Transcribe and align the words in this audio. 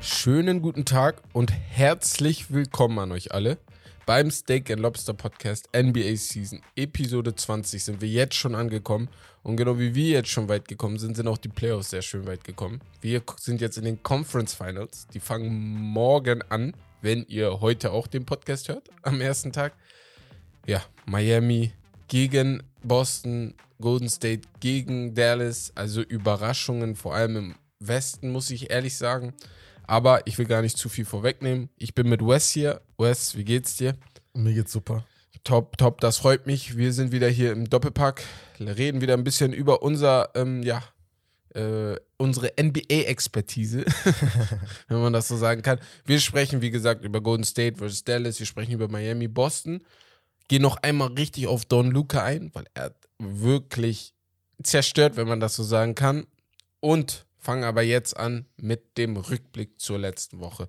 Schönen 0.00 0.60
guten 0.60 0.84
Tag 0.84 1.22
und 1.32 1.52
herzlich 1.52 2.50
willkommen 2.52 2.98
an 2.98 3.12
euch 3.12 3.32
alle. 3.32 3.58
Beim 4.06 4.30
Steak 4.30 4.70
and 4.70 4.80
Lobster 4.80 5.14
Podcast 5.14 5.68
NBA 5.74 6.16
Season 6.16 6.60
Episode 6.76 7.34
20 7.34 7.82
sind 7.82 8.00
wir 8.00 8.08
jetzt 8.08 8.34
schon 8.34 8.54
angekommen. 8.54 9.08
Und 9.42 9.56
genau 9.56 9.78
wie 9.78 9.94
wir 9.94 10.10
jetzt 10.10 10.28
schon 10.28 10.48
weit 10.48 10.68
gekommen 10.68 10.98
sind, 10.98 11.16
sind 11.16 11.28
auch 11.28 11.38
die 11.38 11.48
Playoffs 11.48 11.90
sehr 11.90 12.02
schön 12.02 12.26
weit 12.26 12.44
gekommen. 12.44 12.80
Wir 13.00 13.22
sind 13.38 13.60
jetzt 13.60 13.78
in 13.78 13.84
den 13.84 14.02
Conference 14.02 14.54
Finals. 14.54 15.06
Die 15.14 15.20
fangen 15.20 15.50
morgen 15.80 16.42
an, 16.50 16.74
wenn 17.00 17.24
ihr 17.26 17.60
heute 17.60 17.90
auch 17.90 18.06
den 18.06 18.24
Podcast 18.24 18.68
hört, 18.68 18.88
am 19.02 19.20
ersten 19.20 19.52
Tag. 19.52 19.72
Ja, 20.66 20.82
Miami 21.06 21.72
gegen 22.08 22.62
Boston, 22.82 23.54
Golden 23.80 24.08
State 24.08 24.42
gegen 24.60 25.14
Dallas. 25.14 25.72
Also 25.74 26.02
Überraschungen, 26.02 26.96
vor 26.96 27.14
allem 27.14 27.36
im 27.36 27.54
Westen, 27.78 28.30
muss 28.30 28.50
ich 28.50 28.70
ehrlich 28.70 28.96
sagen. 28.96 29.34
Aber 29.86 30.26
ich 30.26 30.38
will 30.38 30.46
gar 30.46 30.62
nicht 30.62 30.78
zu 30.78 30.88
viel 30.88 31.04
vorwegnehmen. 31.04 31.68
Ich 31.76 31.94
bin 31.94 32.08
mit 32.08 32.20
Wes 32.20 32.50
hier. 32.50 32.80
Wes, 32.98 33.36
wie 33.36 33.44
geht's 33.44 33.76
dir? 33.76 33.96
Mir 34.34 34.54
geht's 34.54 34.72
super. 34.72 35.04
Top, 35.44 35.78
top, 35.78 36.00
das 36.00 36.18
freut 36.18 36.46
mich. 36.46 36.76
Wir 36.76 36.92
sind 36.92 37.12
wieder 37.12 37.28
hier 37.28 37.52
im 37.52 37.70
Doppelpack, 37.70 38.24
reden 38.58 39.00
wieder 39.00 39.14
ein 39.14 39.22
bisschen 39.22 39.52
über 39.52 39.80
unser, 39.80 40.30
ähm, 40.34 40.64
ja, 40.64 40.82
äh, 41.54 41.96
unsere 42.16 42.52
NBA-Expertise, 42.60 43.84
wenn 44.88 45.00
man 45.00 45.12
das 45.12 45.28
so 45.28 45.36
sagen 45.36 45.62
kann. 45.62 45.78
Wir 46.04 46.18
sprechen, 46.18 46.62
wie 46.62 46.70
gesagt, 46.70 47.04
über 47.04 47.20
Golden 47.20 47.44
State 47.44 47.78
versus 47.78 48.02
Dallas, 48.02 48.40
wir 48.40 48.46
sprechen 48.46 48.72
über 48.72 48.88
Miami, 48.88 49.28
Boston. 49.28 49.82
Gehen 50.48 50.62
noch 50.62 50.78
einmal 50.78 51.12
richtig 51.12 51.46
auf 51.46 51.64
Don 51.64 51.92
Luca 51.92 52.24
ein, 52.24 52.50
weil 52.52 52.66
er 52.74 52.92
wirklich 53.18 54.14
zerstört, 54.62 55.16
wenn 55.16 55.28
man 55.28 55.40
das 55.40 55.56
so 55.56 55.62
sagen 55.62 55.94
kann. 55.94 56.26
Und 56.80 57.26
fangen 57.38 57.64
aber 57.64 57.82
jetzt 57.82 58.16
an 58.16 58.44
mit 58.56 58.98
dem 58.98 59.16
Rückblick 59.16 59.80
zur 59.80 59.98
letzten 59.98 60.40
Woche. 60.40 60.68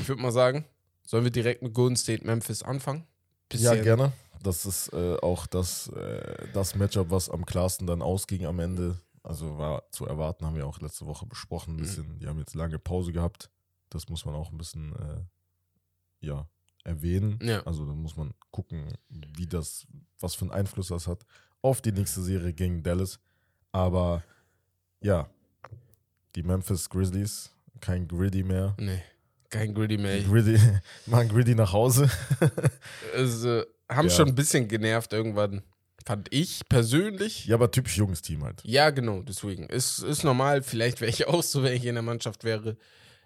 Ich 0.00 0.08
würde 0.08 0.20
mal 0.20 0.32
sagen, 0.32 0.64
sollen 1.04 1.22
wir 1.22 1.30
direkt 1.30 1.62
mit 1.62 1.72
Golden 1.72 1.96
State 1.96 2.26
Memphis 2.26 2.62
anfangen? 2.62 3.06
Bisschen. 3.48 3.76
Ja, 3.76 3.82
gerne. 3.82 4.12
Das 4.42 4.66
ist 4.66 4.92
äh, 4.92 5.16
auch 5.22 5.46
das, 5.46 5.88
äh, 5.88 6.48
das 6.52 6.74
Matchup, 6.74 7.10
was 7.10 7.30
am 7.30 7.46
klarsten 7.46 7.86
dann 7.86 8.02
ausging 8.02 8.44
am 8.44 8.58
Ende. 8.58 9.00
Also 9.22 9.56
war 9.56 9.90
zu 9.92 10.04
erwarten, 10.06 10.44
haben 10.44 10.56
wir 10.56 10.66
auch 10.66 10.80
letzte 10.80 11.06
Woche 11.06 11.26
besprochen. 11.26 11.74
Ein 11.74 11.76
mhm. 11.76 11.80
bisschen, 11.80 12.08
mhm. 12.08 12.18
die 12.18 12.26
haben 12.26 12.38
jetzt 12.38 12.54
lange 12.54 12.78
Pause 12.78 13.12
gehabt. 13.12 13.50
Das 13.88 14.08
muss 14.08 14.24
man 14.24 14.34
auch 14.34 14.50
ein 14.50 14.58
bisschen 14.58 14.94
äh, 14.96 16.26
ja, 16.26 16.48
erwähnen. 16.82 17.38
Ja. 17.40 17.62
Also 17.62 17.86
da 17.86 17.92
muss 17.92 18.16
man 18.16 18.34
gucken, 18.50 18.98
wie 19.08 19.46
das, 19.46 19.86
was 20.18 20.34
für 20.34 20.42
einen 20.42 20.52
Einfluss 20.52 20.88
das 20.88 21.06
hat 21.06 21.24
auf 21.66 21.82
die 21.82 21.92
nächste 21.92 22.22
Serie 22.22 22.52
gegen 22.52 22.82
Dallas. 22.82 23.18
Aber 23.72 24.22
ja, 25.02 25.28
die 26.34 26.42
Memphis 26.42 26.88
Grizzlies, 26.88 27.50
kein 27.80 28.06
Griddy 28.06 28.42
mehr. 28.42 28.74
Nee, 28.78 29.02
kein 29.50 29.74
Griddy 29.74 29.98
mehr. 29.98 30.22
Griddy, 30.22 30.58
machen 31.06 31.28
Griddy 31.28 31.54
nach 31.54 31.72
Hause. 31.72 32.08
also, 33.14 33.62
haben 33.88 34.08
ja. 34.08 34.14
schon 34.14 34.28
ein 34.28 34.34
bisschen 34.34 34.68
genervt 34.68 35.12
irgendwann. 35.12 35.62
Fand 36.04 36.32
ich 36.32 36.68
persönlich. 36.68 37.46
Ja, 37.46 37.56
aber 37.56 37.70
typisch 37.70 37.96
junges 37.96 38.22
Team 38.22 38.44
halt. 38.44 38.62
Ja, 38.64 38.90
genau, 38.90 39.22
deswegen. 39.22 39.66
Ist, 39.66 39.98
ist 39.98 40.22
normal, 40.22 40.62
vielleicht 40.62 41.00
wäre 41.00 41.10
ich 41.10 41.26
auch 41.26 41.42
so, 41.42 41.64
wenn 41.64 41.72
ich 41.72 41.84
in 41.84 41.96
der 41.96 42.02
Mannschaft 42.02 42.44
wäre. 42.44 42.76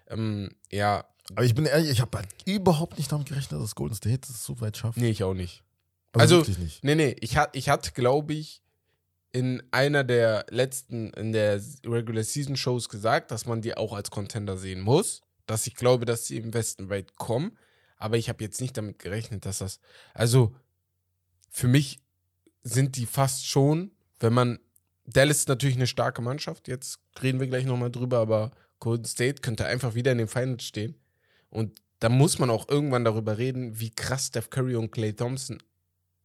Ähm, 0.09 0.49
ja. 0.71 1.05
Aber 1.35 1.45
ich 1.45 1.53
bin 1.53 1.65
ehrlich, 1.65 1.91
ich 1.91 2.01
habe 2.01 2.17
halt 2.17 2.27
überhaupt 2.45 2.97
nicht 2.97 3.11
damit 3.11 3.27
gerechnet, 3.27 3.61
dass 3.61 3.75
Golden 3.75 3.95
State 3.95 4.21
es 4.23 4.43
so 4.43 4.59
weit 4.61 4.77
schafft. 4.77 4.97
Nee, 4.97 5.11
ich 5.11 5.23
auch 5.23 5.35
nicht. 5.35 5.63
Also, 6.13 6.39
also 6.39 6.51
nicht. 6.59 6.83
nee, 6.83 6.95
nee, 6.95 7.15
ich, 7.19 7.37
ich 7.53 7.69
hatte, 7.69 7.91
glaube 7.91 8.33
ich, 8.33 8.61
in 9.31 9.63
einer 9.71 10.03
der 10.03 10.45
letzten, 10.49 11.11
in 11.11 11.31
der 11.31 11.61
Regular 11.85 12.23
Season 12.23 12.57
Shows 12.57 12.89
gesagt, 12.89 13.31
dass 13.31 13.45
man 13.45 13.61
die 13.61 13.75
auch 13.75 13.93
als 13.93 14.11
Contender 14.11 14.57
sehen 14.57 14.81
muss. 14.81 15.21
Dass 15.45 15.67
ich 15.67 15.75
glaube, 15.75 16.05
dass 16.05 16.27
sie 16.27 16.37
im 16.37 16.53
Westen 16.53 16.89
weit 16.89 17.15
kommen. 17.15 17.57
Aber 17.97 18.17
ich 18.17 18.29
habe 18.29 18.43
jetzt 18.43 18.61
nicht 18.61 18.77
damit 18.77 18.99
gerechnet, 18.99 19.45
dass 19.45 19.59
das. 19.59 19.79
Also, 20.13 20.53
für 21.49 21.67
mich 21.67 21.99
sind 22.63 22.97
die 22.97 23.05
fast 23.05 23.47
schon, 23.47 23.91
wenn 24.19 24.33
man. 24.33 24.59
Dallas 25.05 25.39
ist 25.39 25.49
natürlich 25.49 25.75
eine 25.75 25.87
starke 25.87 26.21
Mannschaft. 26.21 26.67
Jetzt 26.67 26.99
reden 27.21 27.39
wir 27.39 27.47
gleich 27.47 27.65
nochmal 27.65 27.91
drüber, 27.91 28.19
aber 28.19 28.51
Golden 28.79 29.05
State 29.05 29.41
könnte 29.41 29.65
einfach 29.65 29.95
wieder 29.95 30.11
in 30.11 30.19
den 30.19 30.27
Finals 30.27 30.63
stehen. 30.63 30.95
Und 31.49 31.81
da 31.99 32.09
muss 32.09 32.39
man 32.39 32.49
auch 32.49 32.69
irgendwann 32.69 33.03
darüber 33.03 33.37
reden, 33.37 33.79
wie 33.79 33.89
krass 33.89 34.27
Steph 34.27 34.49
Curry 34.49 34.75
und 34.75 34.91
Clay 34.91 35.13
Thompson 35.13 35.61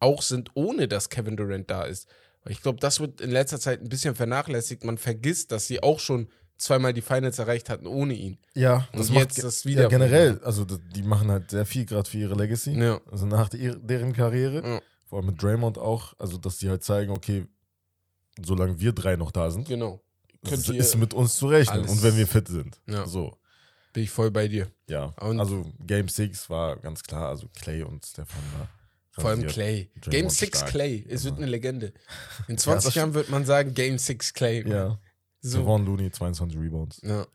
auch 0.00 0.22
sind, 0.22 0.50
ohne 0.54 0.88
dass 0.88 1.10
Kevin 1.10 1.36
Durant 1.36 1.70
da 1.70 1.84
ist. 1.84 2.08
Ich 2.48 2.62
glaube, 2.62 2.78
das 2.80 3.00
wird 3.00 3.20
in 3.20 3.30
letzter 3.30 3.58
Zeit 3.58 3.80
ein 3.80 3.88
bisschen 3.88 4.14
vernachlässigt. 4.14 4.84
Man 4.84 4.98
vergisst, 4.98 5.52
dass 5.52 5.66
sie 5.66 5.82
auch 5.82 5.98
schon 5.98 6.28
zweimal 6.58 6.92
die 6.92 7.02
Finals 7.02 7.38
erreicht 7.38 7.68
hatten 7.68 7.86
ohne 7.86 8.14
ihn. 8.14 8.38
Ja, 8.54 8.88
und 8.92 9.00
das 9.00 9.10
jetzt 9.10 9.42
das 9.42 9.64
wieder. 9.64 9.82
Ja, 9.82 9.88
generell, 9.88 10.40
also 10.42 10.64
die 10.64 11.02
machen 11.02 11.30
halt 11.30 11.50
sehr 11.50 11.66
viel 11.66 11.84
gerade 11.84 12.08
für 12.08 12.18
ihre 12.18 12.34
Legacy. 12.34 12.72
Ja. 12.72 13.00
Also 13.10 13.26
nach 13.26 13.48
der, 13.48 13.76
deren 13.76 14.12
Karriere. 14.12 14.62
Ja. 14.64 14.80
Vor 15.04 15.18
allem 15.18 15.26
mit 15.26 15.42
Draymond 15.42 15.78
auch. 15.78 16.14
Also, 16.18 16.36
dass 16.38 16.58
die 16.58 16.68
halt 16.68 16.82
zeigen, 16.82 17.12
okay, 17.12 17.46
solange 18.42 18.80
wir 18.80 18.92
drei 18.92 19.16
noch 19.16 19.30
da 19.30 19.50
sind, 19.50 19.68
genau. 19.68 20.00
Könnt 20.44 20.68
ist 20.68 20.96
mit 20.96 21.14
uns 21.14 21.36
zu 21.36 21.48
rechnen. 21.48 21.86
Und 21.86 22.02
wenn 22.02 22.16
wir 22.16 22.26
fit 22.26 22.48
sind. 22.48 22.80
Ja. 22.86 23.06
So. 23.06 23.36
Bin 23.92 24.02
ich 24.02 24.10
voll 24.10 24.30
bei 24.30 24.46
dir. 24.46 24.68
Ja. 24.88 25.06
Und 25.20 25.40
also 25.40 25.64
Game 25.80 26.08
6 26.08 26.50
war 26.50 26.76
ganz 26.76 27.02
klar, 27.02 27.28
also 27.28 27.48
Clay 27.54 27.82
und 27.82 28.04
Stefan 28.04 28.42
war 28.58 28.68
vor 29.19 29.31
allem 29.31 29.47
Clay. 29.47 29.91
Game 30.03 30.28
6 30.28 30.66
Clay. 30.66 31.04
Es 31.09 31.25
wird 31.25 31.37
eine 31.37 31.47
Legende. 31.47 31.93
In 32.49 32.59
20 32.59 32.94
ja, 32.94 33.03
Jahren 33.03 33.15
wird 33.15 33.31
man 33.31 33.44
sagen 33.44 33.75
Game 33.75 33.99
6 33.99 34.34
Clay. 34.34 34.69
Ja. 34.69 34.99
So. 35.41 35.59
Devon 35.59 35.87
Looney, 35.87 36.10
22 36.10 36.59
Rebounds. 36.59 37.00
Ja. 37.03 37.26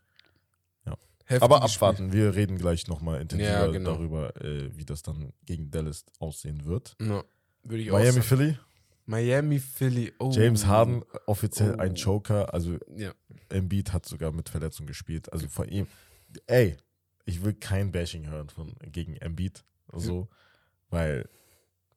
ja. 0.86 0.97
Aber 1.41 1.64
abwarten. 1.64 2.09
Spiel. 2.09 2.22
Wir 2.22 2.36
reden 2.36 2.58
gleich 2.58 2.88
nochmal 2.88 3.22
intensiver 3.22 3.52
ja, 3.52 3.68
genau. 3.68 3.94
darüber, 3.94 4.36
äh, 4.44 4.75
wie 4.75 4.86
das 4.86 5.02
dann 5.02 5.34
gegen 5.46 5.72
Dallas 5.72 6.06
aussehen 6.20 6.66
wird. 6.66 6.96
Ja. 7.02 7.24
Würde 7.64 7.84
ich 7.84 7.91
Miami, 7.91 8.22
Philly. 8.22 8.58
Miami, 9.06 9.59
Philly. 9.59 10.14
Oh. 10.20 10.31
James 10.31 10.66
Harden, 10.66 11.03
offiziell 11.25 11.75
oh. 11.75 11.81
ein 11.81 11.96
Joker. 11.96 12.53
Also, 12.53 12.78
ja. 12.96 13.14
Embiid 13.50 13.94
hat 13.94 14.06
sogar 14.06 14.31
mit 14.31 14.50
Verletzung 14.50 14.86
gespielt. 14.86 15.31
Also, 15.31 15.47
von 15.47 15.68
ihm. 15.68 15.88
Ey, 16.47 16.78
ich 17.25 17.44
will 17.44 17.53
kein 17.53 17.91
Bashing 17.91 18.28
hören 18.28 18.50
von, 18.50 18.74
gegen 18.91 19.16
Embiid. 19.16 19.64
So, 19.94 20.30
weil 20.90 21.28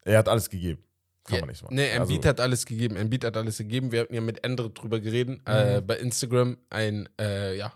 er 0.05 0.19
hat 0.19 0.29
alles 0.29 0.51
gegeben. 0.51 0.83
Kann 1.25 1.37
ja, 1.37 1.41
man 1.41 1.49
nicht 1.49 1.63
machen. 1.63 1.75
Nee, 1.75 1.89
Embiid 1.89 2.19
also, 2.19 2.29
hat 2.29 2.41
alles 2.41 2.67
gegeben. 2.67 2.97
Embiid 2.97 3.25
hat 3.25 3.37
alles 3.37 3.59
gegeben. 3.59 3.93
Wir 3.93 4.01
hatten 4.01 4.15
ja 4.15 4.21
mit 4.21 4.45
Endre 4.45 4.71
drüber 4.71 5.01
geredet. 5.01 5.41
Äh, 5.47 5.65
mhm. 5.65 5.79
Äh, 5.79 5.81
bei 5.81 5.97
Instagram 5.97 6.59
ein, 6.69 7.09
äh, 7.19 7.57
ja, 7.57 7.73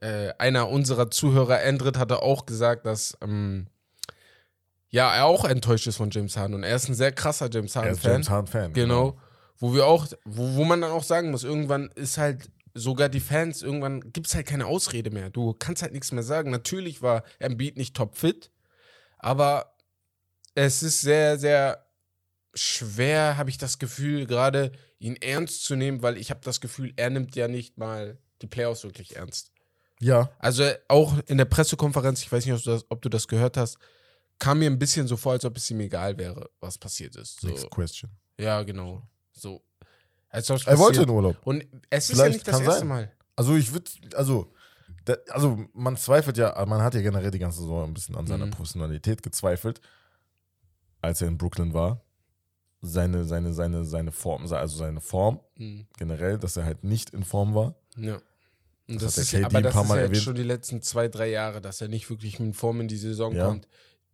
äh, 0.00 0.32
einer 0.38 0.68
unserer 0.68 1.10
Zuhörer, 1.10 1.62
Endrit, 1.62 1.96
hatte 1.96 2.22
auch 2.22 2.44
gesagt, 2.44 2.86
dass 2.86 3.16
ähm, 3.22 3.68
ja, 4.88 5.14
er 5.14 5.26
auch 5.26 5.44
enttäuscht 5.44 5.86
ist 5.86 5.96
von 5.96 6.10
James 6.10 6.36
Harden. 6.36 6.54
Und 6.54 6.64
er 6.64 6.74
ist 6.74 6.88
ein 6.88 6.94
sehr 6.94 7.12
krasser 7.12 7.48
James 7.50 7.76
Harden-Fan. 7.76 8.12
James 8.12 8.30
Harden-Fan. 8.30 8.72
Genau. 8.72 9.12
genau. 9.12 9.22
Wo 9.58 9.74
wir 9.74 9.86
auch, 9.86 10.06
wo, 10.24 10.56
wo 10.56 10.64
man 10.64 10.80
dann 10.80 10.90
auch 10.90 11.04
sagen 11.04 11.30
muss, 11.30 11.44
irgendwann 11.44 11.88
ist 11.94 12.18
halt 12.18 12.50
sogar 12.74 13.08
die 13.08 13.20
Fans, 13.20 13.62
irgendwann 13.62 14.12
gibt 14.12 14.26
es 14.26 14.34
halt 14.34 14.46
keine 14.46 14.66
Ausrede 14.66 15.10
mehr. 15.10 15.30
Du 15.30 15.54
kannst 15.54 15.82
halt 15.82 15.92
nichts 15.92 16.10
mehr 16.10 16.22
sagen. 16.24 16.50
Natürlich 16.50 17.00
war 17.00 17.22
Embiid 17.38 17.76
nicht 17.76 17.94
topfit, 17.94 18.50
aber 19.18 19.71
es 20.54 20.82
ist 20.82 21.00
sehr, 21.00 21.38
sehr 21.38 21.86
schwer, 22.54 23.36
habe 23.36 23.50
ich 23.50 23.58
das 23.58 23.78
Gefühl, 23.78 24.26
gerade 24.26 24.72
ihn 24.98 25.16
ernst 25.16 25.64
zu 25.64 25.74
nehmen, 25.74 26.02
weil 26.02 26.16
ich 26.16 26.30
habe 26.30 26.40
das 26.42 26.60
Gefühl, 26.60 26.92
er 26.96 27.10
nimmt 27.10 27.34
ja 27.34 27.48
nicht 27.48 27.78
mal 27.78 28.18
die 28.42 28.46
Playoffs 28.46 28.84
wirklich 28.84 29.16
ernst. 29.16 29.52
Ja. 30.00 30.30
Also 30.38 30.68
auch 30.88 31.16
in 31.26 31.38
der 31.38 31.44
Pressekonferenz, 31.44 32.22
ich 32.22 32.30
weiß 32.30 32.44
nicht, 32.44 32.54
ob 32.54 32.62
du 32.62 32.70
das, 32.70 32.84
ob 32.88 33.02
du 33.02 33.08
das 33.08 33.28
gehört 33.28 33.56
hast, 33.56 33.78
kam 34.38 34.58
mir 34.58 34.68
ein 34.68 34.78
bisschen 34.78 35.06
so 35.06 35.16
vor, 35.16 35.32
als 35.32 35.44
ob 35.44 35.56
es 35.56 35.70
ihm 35.70 35.80
egal 35.80 36.18
wäre, 36.18 36.50
was 36.60 36.76
passiert 36.76 37.16
ist. 37.16 37.40
So. 37.40 37.48
Next 37.48 37.70
question. 37.70 38.10
Ja, 38.38 38.62
genau. 38.62 39.02
So. 39.32 39.62
Als 40.28 40.48
er 40.48 40.78
wollte 40.78 41.02
in 41.02 41.10
Urlaub. 41.10 41.36
Und 41.44 41.64
es 41.90 42.10
ist 42.10 42.16
Vielleicht 42.16 42.32
ja 42.32 42.32
nicht 42.34 42.48
das 42.48 42.60
erste 42.60 42.78
sein. 42.80 42.88
Mal. 42.88 43.12
Also 43.36 43.54
ich 43.54 43.72
würde, 43.72 43.90
also, 44.14 44.52
da, 45.04 45.16
also 45.28 45.64
man 45.72 45.96
zweifelt 45.96 46.36
ja, 46.36 46.64
man 46.66 46.82
hat 46.82 46.94
ja 46.94 47.02
generell 47.02 47.30
die 47.30 47.38
ganze 47.38 47.60
Saison 47.60 47.84
ein 47.84 47.94
bisschen 47.94 48.16
an 48.16 48.26
seiner 48.26 48.46
mhm. 48.46 48.50
Professionalität 48.50 49.22
gezweifelt 49.22 49.80
als 51.02 51.20
er 51.20 51.28
in 51.28 51.36
Brooklyn 51.36 51.74
war, 51.74 52.02
seine, 52.80 53.24
seine, 53.24 53.52
seine, 53.52 53.84
seine 53.84 54.12
Form, 54.12 54.42
also 54.52 54.76
seine 54.76 55.00
Form 55.00 55.40
mhm. 55.56 55.86
generell, 55.98 56.38
dass 56.38 56.56
er 56.56 56.64
halt 56.64 56.84
nicht 56.84 57.10
in 57.10 57.24
Form 57.24 57.54
war. 57.54 57.76
Ja. 57.96 58.20
Und 58.88 59.00
das, 59.02 59.14
das 59.14 59.18
ist, 59.18 59.30
KD 59.30 59.44
aber 59.44 59.62
das 59.62 59.74
ist 59.74 59.90
ja 59.90 60.04
jetzt 60.04 60.22
schon 60.22 60.34
die 60.34 60.42
letzten 60.42 60.82
zwei, 60.82 61.08
drei 61.08 61.30
Jahre, 61.30 61.60
dass 61.60 61.80
er 61.80 61.88
nicht 61.88 62.10
wirklich 62.10 62.40
mit 62.40 62.56
Form 62.56 62.80
in 62.80 62.88
die 62.88 62.96
Saison 62.96 63.34
ja. 63.34 63.46
kommt. 63.46 63.68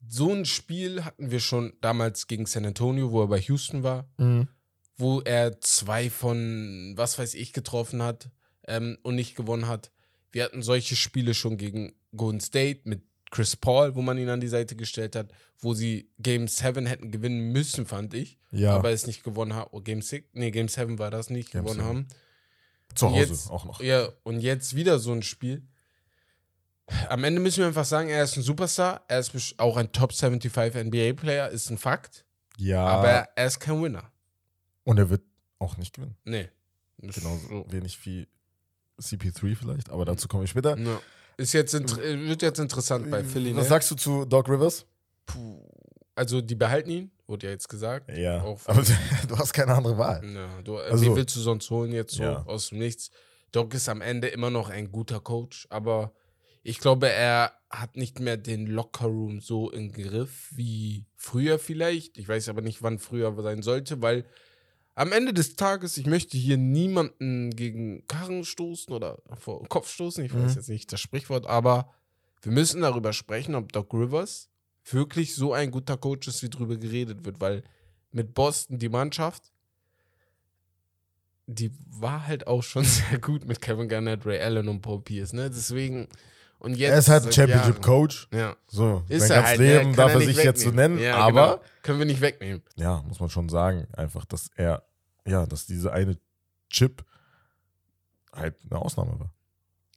So 0.07 0.33
ein 0.33 0.45
Spiel 0.45 1.05
hatten 1.05 1.31
wir 1.31 1.41
schon 1.41 1.73
damals 1.81 2.27
gegen 2.27 2.47
San 2.47 2.67
Antonio, 2.67 3.11
wo 3.11 3.23
er 3.23 3.29
bei 3.29 3.41
Houston 3.41 3.83
war, 3.83 4.09
mhm. 4.19 4.49
wo 4.97 5.21
er 5.21 5.61
zwei 5.61 6.11
von 6.11 6.93
was 6.97 7.19
weiß 7.19 7.35
ich 7.35 7.53
getroffen 7.53 8.03
hat 8.03 8.31
ähm, 8.67 8.99
und 9.03 9.15
nicht 9.15 9.35
gewonnen 9.35 9.67
hat. 9.67 9.91
Wir 10.31 10.45
hatten 10.45 10.63
solche 10.63 10.95
Spiele 10.95 11.35
schon 11.35 11.57
gegen 11.57 11.95
Golden 12.15 12.41
State 12.41 12.83
mit 12.85 13.03
Chris 13.31 13.57
Paul, 13.57 13.95
wo 13.95 14.03
man 14.03 14.17
ihn 14.19 14.29
an 14.29 14.41
die 14.41 14.49
Seite 14.49 14.75
gestellt 14.77 15.15
hat, 15.17 15.31
wo 15.61 15.75
sie 15.75 16.11
Game 16.19 16.49
7 16.49 16.87
hätten 16.87 17.11
gewinnen 17.11 17.53
müssen, 17.53 17.85
fand 17.87 18.15
ich. 18.15 18.39
Ja. 18.51 18.75
Aber 18.77 18.91
es 18.91 19.07
nicht 19.07 19.23
gewonnen 19.25 19.55
haben. 19.55 19.69
Oh, 19.73 19.81
Game 19.81 20.01
6? 20.03 20.29
Nee, 20.33 20.51
Game 20.51 20.69
7 20.69 20.99
war 20.99 21.11
das 21.11 21.29
nicht, 21.31 21.51
Game 21.51 21.63
gewonnen 21.65 21.81
7. 21.81 21.89
haben. 21.89 22.09
Zu 22.95 23.11
Hause 23.11 23.19
jetzt, 23.19 23.51
auch 23.51 23.65
noch. 23.67 23.81
Ja, 23.81 24.09
und 24.23 24.41
jetzt 24.41 24.75
wieder 24.75 24.99
so 24.99 25.13
ein 25.13 25.23
Spiel. 25.23 25.67
Am 27.11 27.23
Ende 27.25 27.41
müssen 27.41 27.59
wir 27.59 27.67
einfach 27.67 27.85
sagen, 27.85 28.09
er 28.09 28.25
ist 28.25 28.37
ein 28.39 28.43
Superstar, 28.43 29.05
er 29.09 29.19
ist 29.19 29.55
auch 29.59 29.77
ein 29.77 29.93
Top 29.93 30.13
75 30.15 30.85
NBA-Player, 30.85 31.51
ist 31.51 31.69
ein 31.71 31.77
Fakt, 31.77 32.25
Ja. 32.57 32.83
aber 32.87 33.09
er 33.37 33.47
ist 33.47 33.61
kein 33.61 33.83
Winner. 33.83 34.11
und 34.85 34.97
er 34.99 35.11
wird 35.11 35.21
auch 35.59 35.77
nicht 35.77 35.95
gewinnen. 35.95 36.17
Nee. 36.25 36.49
Genauso 36.97 37.47
so. 37.47 37.67
wenig 37.69 38.05
wie 38.07 38.27
CP3 38.99 39.55
vielleicht, 39.55 39.91
aber 39.91 40.07
dazu 40.07 40.29
komme 40.29 40.45
ich 40.45 40.51
später. 40.51 40.79
Ja. 40.79 40.99
Ist 41.39 41.53
jetzt 41.55 41.73
wird 41.73 42.43
jetzt 42.43 42.59
interessant 42.59 43.11
bei 43.11 43.25
Philly. 43.25 43.55
Was 43.57 43.63
Ne? 43.65 43.69
sagst 43.69 43.91
du 43.91 43.95
zu 43.95 44.25
Doc 44.27 44.49
Rivers? 44.49 44.85
Puh. 45.25 45.65
Also, 46.15 46.41
die 46.41 46.57
behalten 46.57 46.91
ihn, 46.91 47.11
wurde 47.29 47.47
ja 47.47 47.53
jetzt 47.53 47.69
gesagt. 47.69 48.11
Ja. 48.15 48.39
Aber 48.67 48.83
du 49.29 49.39
hast 49.39 49.53
keine 49.53 49.73
andere 49.75 49.97
Wahl. 49.97 50.21
Ja, 50.35 50.63
du, 50.63 50.77
äh, 50.79 50.91
Also- 50.91 51.05
wie 51.05 51.15
willst 51.17 51.37
du 51.37 51.41
sonst 51.41 51.71
holen 51.71 51.93
jetzt 51.93 52.15
so 52.17 52.25
Ja. 52.25 52.43
aus 52.45 52.71
dem 52.71 52.79
Nichts? 52.79 53.11
Doc 53.53 53.73
ist 53.73 53.89
am 53.89 54.01
Ende 54.03 54.29
immer 54.29 54.51
noch 54.51 54.69
ein 54.69 54.91
guter 54.93 55.21
Coach, 55.21 55.67
aber 55.71 56.13
ich 56.65 56.81
glaube, 56.81 57.09
er 57.09 57.53
hat 57.71 57.97
nicht 57.97 58.19
mehr 58.21 58.37
den 58.37 58.67
Lockerroom 58.67 59.41
so 59.41 59.71
im 59.71 59.93
Griff 59.93 60.49
wie 60.55 61.07
früher 61.17 61.59
vielleicht. 61.59 62.19
Ich 62.19 62.29
weiß 62.29 62.49
aber 62.49 62.61
nicht, 62.63 62.83
wann 62.83 62.99
früher 62.99 63.35
sein 63.43 63.63
sollte, 63.63 64.03
weil 64.03 64.25
am 64.99 65.13
Ende 65.13 65.33
des 65.33 65.55
Tages, 65.57 65.97
ich 65.97 66.07
möchte 66.07 66.37
hier 66.37 66.57
niemanden 66.57 67.51
gegen 67.51 68.07
Karren 68.09 68.45
stoßen 68.45 68.93
oder 68.93 69.19
vor 69.39 69.61
den 69.61 69.69
Kopf 69.69 69.89
stoßen, 69.91 70.25
ich 70.25 70.35
weiß 70.35 70.53
Mhm. 70.53 70.57
jetzt 70.57 70.69
nicht 70.69 70.93
das 70.93 71.01
Sprichwort, 71.01 71.47
aber 71.47 71.91
wir 72.43 72.53
müssen 72.53 72.81
darüber 72.83 73.13
sprechen, 73.13 73.55
ob 73.55 73.73
Doc 73.73 73.93
Rivers 73.95 74.49
wirklich 74.91 75.35
so 75.35 75.53
ein 75.53 75.71
guter 75.71 75.97
Coach 75.97 76.29
ist, 76.29 76.43
wie 76.43 76.51
drüber 76.51 76.77
geredet 76.77 77.25
wird, 77.25 77.41
weil 77.41 77.63
mit 78.13 78.35
Boston 78.35 78.79
die 78.79 78.89
Mannschaft, 78.89 79.53
die 81.47 81.71
war 81.91 82.27
halt 82.27 82.47
auch 82.47 82.63
schon 82.63 82.85
sehr 83.13 83.19
gut 83.19 83.47
mit 83.47 83.61
Kevin 83.61 83.89
Garnett, 83.89 84.27
Ray 84.27 84.41
Allen 84.41 84.69
und 84.69 84.81
Paul 84.81 85.01
Pierce, 85.01 85.33
ne? 85.33 85.49
Deswegen 85.51 86.09
und 86.59 86.77
jetzt 86.77 86.91
er 86.91 86.99
ist 86.99 87.09
halt 87.09 87.27
ein 87.27 87.33
Championship 87.33 87.81
Coach. 87.83 88.27
Ja. 88.33 88.57
So, 88.67 89.05
Ist 89.09 89.29
sein 89.29 89.31
er 89.31 89.37
ganzes 89.43 89.49
halt, 89.51 89.61
Leben 89.61 89.95
darf 89.95 90.13
er 90.15 90.21
sich 90.23 90.37
jetzt 90.43 90.61
so 90.61 90.67
wegnehmen. 90.71 90.97
nennen, 90.97 91.05
Ja, 91.05 91.17
aber 91.19 91.47
genau. 91.59 91.63
können 91.83 91.99
wir 92.01 92.07
nicht 92.07 92.21
wegnehmen. 92.21 92.63
ja, 92.77 93.01
muss 93.07 93.21
man 93.21 93.31
schon 93.31 93.49
sagen, 93.49 93.87
einfach, 93.97 94.25
dass 94.25 94.51
er, 94.57 94.83
ja, 95.29 95.47
dass 95.47 95.67
diese 95.67 95.93
eine 95.93 96.19
Chip 96.71 97.05
halt 98.33 98.57
eine 98.71 98.81
Ausnahme 98.81 99.19
war. 99.19 99.33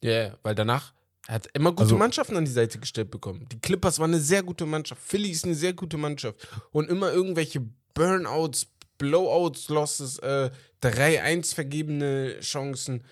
Ja, 0.02 0.10
yeah, 0.10 0.38
weil 0.42 0.54
danach 0.54 0.92
er 1.28 1.36
hat 1.36 1.46
immer 1.54 1.70
gute 1.70 1.82
Also- 1.82 1.96
Mannschaften 1.96 2.36
an 2.36 2.44
die 2.44 2.50
Seite 2.50 2.78
gestellt 2.80 3.10
bekommen. 3.10 3.46
Die 3.52 3.60
Clippers 3.60 3.98
waren 4.00 4.10
eine 4.12 4.20
sehr 4.20 4.42
gute 4.42 4.66
Mannschaft. 4.66 5.00
Philly 5.00 5.30
ist 5.30 5.44
eine 5.44 5.54
sehr 5.54 5.72
gute 5.72 5.96
Mannschaft. 5.96 6.48
Und 6.72 6.88
immer 6.90 7.12
irgendwelche 7.12 7.60
Burnouts, 7.94 8.66
Blowouts, 8.98 9.68
Losses, 9.68 10.18
äh, 10.18 10.50
3-1 10.80 11.54
vergebene 11.54 12.40
Chancen. 12.40 13.04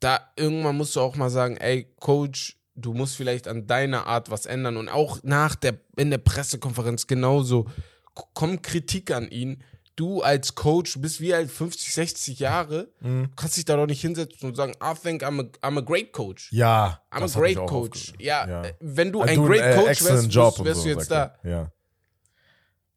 Da 0.00 0.20
irgendwann 0.36 0.76
musst 0.76 0.96
du 0.96 1.00
auch 1.00 1.16
mal 1.16 1.28
sagen, 1.30 1.58
ey, 1.58 1.86
Coach, 2.00 2.56
du 2.74 2.94
musst 2.94 3.16
vielleicht 3.16 3.46
an 3.46 3.66
deiner 3.66 4.06
Art 4.06 4.30
was 4.30 4.46
ändern. 4.46 4.78
Und 4.78 4.88
auch 4.88 5.22
nach 5.22 5.54
der, 5.54 5.78
in 5.96 6.10
der 6.10 6.18
Pressekonferenz 6.18 7.06
genauso. 7.06 7.68
Kommt 8.14 8.62
Kritik 8.62 9.10
an 9.10 9.28
ihn. 9.30 9.62
Du 9.96 10.22
als 10.22 10.54
Coach, 10.56 10.98
bist 11.00 11.20
wie 11.20 11.32
alt 11.34 11.50
50, 11.50 11.94
60 11.94 12.38
Jahre, 12.40 12.88
Mhm. 13.00 13.30
kannst 13.36 13.56
dich 13.56 13.64
da 13.64 13.76
doch 13.76 13.86
nicht 13.86 14.00
hinsetzen 14.00 14.48
und 14.48 14.56
sagen, 14.56 14.72
I 14.82 14.94
think 15.00 15.22
I'm 15.22 15.40
a, 15.40 15.68
I'm 15.68 15.78
a 15.78 15.82
great 15.82 16.12
coach. 16.12 16.48
Ja. 16.50 17.00
I'm 17.12 17.22
a 17.22 17.26
great 17.38 17.58
auch 17.58 17.66
coach. 17.66 18.12
Ja, 18.18 18.48
Ja. 18.64 18.70
wenn 18.80 19.12
du 19.12 19.20
Also 19.22 19.32
ein 19.34 19.40
du, 19.40 19.46
great 19.46 19.60
äh, 19.62 19.74
Coach 19.76 19.86
wärst, 20.04 20.34
wärst, 20.34 20.64
wärst 20.64 20.80
so, 20.80 20.82
du 20.84 20.88
jetzt 20.88 21.10
da. 21.10 21.34
Ja. 21.44 21.70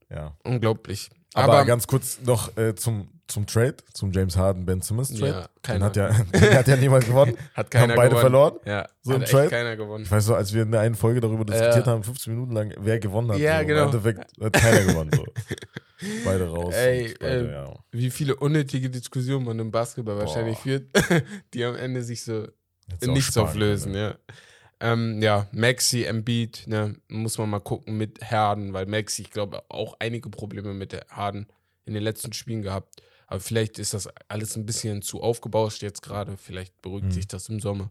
Ja. 0.10 0.36
Unglaublich. 0.44 1.10
Aber, 1.34 1.54
Aber, 1.54 1.66
ganz 1.66 1.86
kurz 1.88 2.20
noch 2.24 2.56
äh, 2.58 2.74
zum, 2.76 3.10
zum 3.28 3.46
Trade, 3.46 3.76
zum 3.94 4.12
James 4.12 4.36
Harden 4.38 4.66
Ben 4.66 4.82
Simmons 4.82 5.10
Trade. 5.14 5.48
Ja, 5.66 5.74
den 5.74 5.84
hat 5.84 5.96
ja, 5.96 6.10
den 6.34 6.56
hat 6.56 6.68
ja 6.68 6.76
niemand 6.78 7.06
gewonnen. 7.06 7.38
hat 7.54 7.70
keiner 7.70 7.90
haben 7.94 7.96
beide 7.98 8.10
gewonnen. 8.16 8.22
verloren. 8.22 8.60
Ja, 8.66 8.88
So 9.04 9.14
hat 9.14 9.30
Trade? 9.30 9.50
keiner 9.50 9.76
gewonnen. 9.76 10.04
Ich 10.06 10.12
weiß 10.12 10.26
so, 10.26 10.36
als 10.36 10.54
wir 10.54 10.64
in 10.64 10.72
der 10.72 10.82
einen 10.82 10.96
Folge 10.96 11.20
darüber 11.20 11.46
diskutiert 11.46 11.86
Ja. 11.86 11.92
haben, 11.92 12.04
15 12.04 12.34
Minuten 12.34 12.54
lang, 12.54 12.74
wer 12.80 13.00
gewonnen 13.00 13.32
hat. 13.32 13.40
Ja, 13.40 13.60
so. 13.60 13.66
genau. 13.68 13.80
Im 13.82 13.86
Endeffekt 13.88 14.26
hat 14.42 14.54
keiner 14.54 14.84
gewonnen. 14.86 15.12
So. 15.16 15.26
Beide 16.26 16.48
raus. 16.50 16.74
Ey, 16.76 17.16
beide, 17.20 17.48
äh, 17.50 17.52
ja. 17.52 17.74
Wie 17.92 18.10
viele 18.12 18.36
unnötige 18.36 18.90
Diskussionen 18.90 19.46
man 19.46 19.58
im 19.60 19.72
Basketball 19.72 20.16
Boah. 20.16 20.22
wahrscheinlich 20.26 20.58
führt, 20.60 20.84
die 21.54 21.64
am 21.66 21.76
Ende 21.76 22.04
sich 22.04 22.24
so 22.24 22.48
in 23.02 23.14
nichts 23.14 23.36
auflösen, 23.36 23.94
können, 23.94 24.12
ja. 24.12 24.16
Ähm, 24.80 25.22
ja, 25.22 25.48
Maxi, 25.52 26.04
Embiid, 26.04 26.66
ne, 26.68 26.96
muss 27.08 27.38
man 27.38 27.50
mal 27.50 27.60
gucken 27.60 27.98
mit 27.98 28.22
Harden, 28.22 28.74
weil 28.74 28.86
Maxi, 28.86 29.24
ich 29.24 29.32
glaube, 29.32 29.64
auch 29.70 29.96
einige 30.00 30.30
Probleme 30.30 30.74
mit 30.74 30.94
Harden 31.10 31.48
in 31.86 31.94
den 31.94 32.04
letzten 32.04 32.34
Spielen 32.34 32.62
gehabt. 32.62 33.02
Aber 33.26 33.40
vielleicht 33.40 33.80
ist 33.80 33.94
das 33.94 34.08
alles 34.28 34.56
ein 34.56 34.66
bisschen 34.66 35.02
zu 35.02 35.22
aufgebauscht 35.22 35.82
jetzt 35.82 36.02
gerade. 36.02 36.38
Vielleicht 36.38 36.82
beruhigt 36.82 37.08
Mhm. 37.08 37.12
sich 37.12 37.28
das 37.28 37.50
im 37.50 37.60
Sommer. 37.60 37.90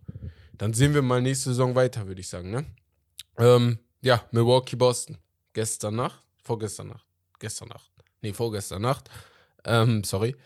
Dann 0.57 0.73
sehen 0.73 0.95
wir 0.95 1.03
mal 1.03 1.21
nächste 1.21 1.51
Saison 1.51 1.75
weiter, 1.75 2.07
würde 2.07 2.21
ich 2.21 2.29
sagen, 2.29 2.51
ne? 2.51 2.65
Ähm, 3.39 3.79
ja, 4.01 4.25
Milwaukee, 4.31 4.77
Boston. 4.77 5.19
Gestern 5.53 5.97
Nacht, 5.97 6.23
vorgestern 6.43 6.89
Nacht, 6.89 7.07
gestern 7.39 7.69
Nacht, 7.69 7.91
nee, 8.23 8.33
vorgestern 8.33 8.83
Nacht. 8.83 9.11
Ähm, 9.65 10.05
sorry. 10.05 10.37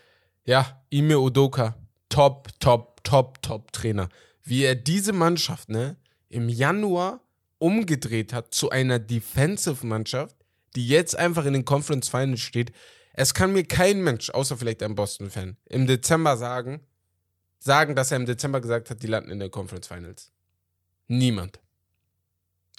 Ja, 0.45 0.81
Ime 0.89 1.19
Udoka, 1.19 1.75
top, 2.09 2.49
top, 2.59 3.03
top, 3.03 3.41
top 3.41 3.71
Trainer. 3.71 4.09
Wie 4.43 4.63
er 4.63 4.75
diese 4.75 5.13
Mannschaft, 5.13 5.69
ne, 5.69 5.95
im 6.31 6.49
Januar 6.49 7.21
umgedreht 7.59 8.33
hat 8.33 8.53
zu 8.53 8.69
einer 8.69 8.99
Defensive-Mannschaft, 8.99 10.35
die 10.75 10.87
jetzt 10.87 11.15
einfach 11.15 11.45
in 11.45 11.53
den 11.53 11.65
Conference 11.65 12.09
Finals 12.09 12.39
steht. 12.39 12.71
Es 13.13 13.33
kann 13.33 13.53
mir 13.53 13.65
kein 13.65 14.01
Mensch, 14.01 14.29
außer 14.29 14.57
vielleicht 14.57 14.81
ein 14.83 14.95
Boston-Fan, 14.95 15.57
im 15.65 15.85
Dezember 15.85 16.37
sagen, 16.37 16.81
sagen, 17.59 17.95
dass 17.95 18.11
er 18.11 18.17
im 18.17 18.25
Dezember 18.25 18.61
gesagt 18.61 18.89
hat, 18.89 19.03
die 19.03 19.07
landen 19.07 19.29
in 19.29 19.39
der 19.39 19.49
Conference 19.49 19.87
Finals. 19.87 20.31
Niemand. 21.07 21.59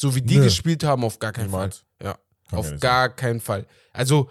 So 0.00 0.14
wie 0.14 0.22
die 0.22 0.38
Nö. 0.38 0.44
gespielt 0.44 0.84
haben, 0.84 1.04
auf 1.04 1.18
gar 1.18 1.32
keinen 1.32 1.46
Niemals. 1.46 1.84
Fall. 1.98 2.08
Ja. 2.08 2.18
Kann 2.48 2.58
Auf 2.58 2.70
gar 2.70 2.78
gar 2.78 3.08
keinen 3.10 3.40
Fall. 3.40 3.66
Also, 3.92 4.30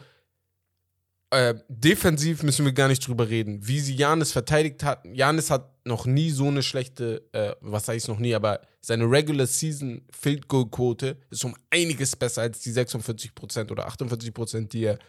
äh, 1.29 1.55
defensiv 1.69 2.43
müssen 2.43 2.65
wir 2.65 2.73
gar 2.73 2.87
nicht 2.87 3.07
drüber 3.07 3.29
reden. 3.29 3.65
Wie 3.65 3.79
sie 3.79 3.95
Janis 3.95 4.31
verteidigt 4.31 4.83
hat. 4.83 5.05
Janis 5.05 5.49
hat 5.49 5.70
noch 5.85 6.05
nie 6.05 6.29
so 6.29 6.47
eine 6.47 6.61
schlechte, 6.63 7.27
äh, 7.33 7.53
was 7.61 7.87
ich 7.89 8.07
noch 8.07 8.19
nie, 8.19 8.35
aber 8.35 8.61
seine 8.81 9.05
Regular 9.09 9.47
Season 9.47 10.01
Field 10.11 10.47
Goal 10.47 10.69
Quote 10.69 11.17
ist 11.29 11.43
um 11.43 11.55
einiges 11.69 12.15
besser 12.15 12.43
als 12.43 12.59
die 12.59 12.71
46% 12.71 13.71
oder 13.71 13.87
48%, 13.87 14.67
die 14.71 14.83
er 14.85 14.99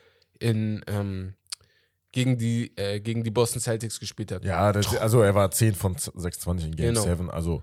in, 0.40 0.82
ähm, 0.86 1.34
gegen, 2.10 2.36
die, 2.38 2.76
äh, 2.76 3.00
gegen 3.00 3.22
die 3.24 3.30
Boston 3.30 3.60
Celtics 3.60 3.98
gespielt 4.00 4.32
hat. 4.32 4.44
Ja, 4.44 4.72
das, 4.72 4.94
also 4.96 5.22
er 5.22 5.34
war 5.34 5.50
10 5.50 5.74
von 5.74 5.96
26 5.96 6.66
in 6.68 6.76
Game 6.76 6.88
Genau. 6.94 7.02
7, 7.02 7.30
also 7.30 7.62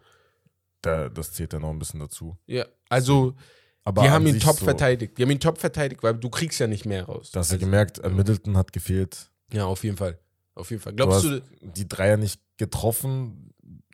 da, 0.82 1.10
das 1.10 1.34
zählt 1.34 1.54
dann 1.54 1.62
noch 1.62 1.72
ein 1.72 1.80
bisschen 1.80 2.00
dazu. 2.00 2.38
Ja, 2.48 2.66
also 2.89 3.36
Aber 3.84 4.01
die 4.04 4.10
haben 4.10 4.25
ihn 4.28 4.39
top 4.39 4.58
so, 4.58 4.66
verteidigt. 4.66 5.18
Die 5.18 5.24
haben 5.24 5.32
ihn 5.32 5.39
top 5.39 5.58
verteidigt, 5.58 6.01
weil 6.04 6.13
du 6.16 6.30
kriegst 6.30 6.60
ja 6.60 6.68
nicht 6.68 6.86
mehr 6.86 7.06
raus. 7.06 7.32
Da 7.32 7.39
hast 7.42 7.51
du 7.51 7.56
Also, 7.56 7.66
gemerkt, 7.66 8.00
äh, 8.00 8.10
Middleton 8.10 8.56
hat 8.58 8.72
gefehlt. 8.72 9.30
Ja, 9.51 9.66
auf 9.66 9.84
jeden 9.84 9.98
Fall. 9.98 10.20
Auf 10.60 10.70
jeden 10.72 10.82
Fall. 10.82 10.92
Du 10.94 10.98
Glaubst 10.98 11.24
hast 11.24 11.25
du, 11.25 11.42
die 11.62 11.88
Dreier 11.88 12.18
nicht 12.18 12.42
getroffen. 12.58 13.54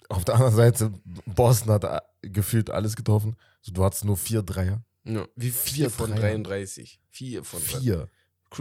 Auf 0.10 0.26
der 0.26 0.36
anderen 0.36 0.56
Seite, 0.56 0.92
Boston 1.26 1.72
hat 1.74 1.84
äh, 1.84 2.30
gefühlt 2.30 2.70
alles 2.72 2.96
getroffen. 2.96 3.36
Also 3.60 3.72
du 3.74 3.84
hattest 3.84 4.06
nur 4.06 4.18
vier 4.18 4.42
Dreier. 4.42 4.84
Ja, 5.04 5.28
wie 5.36 5.52
vier 5.52 5.90
von 5.92 6.10
Dreier. 6.10 6.22
33. 6.34 7.00
Vier 7.10 7.44
von 7.44 7.60
Vier. 7.62 8.10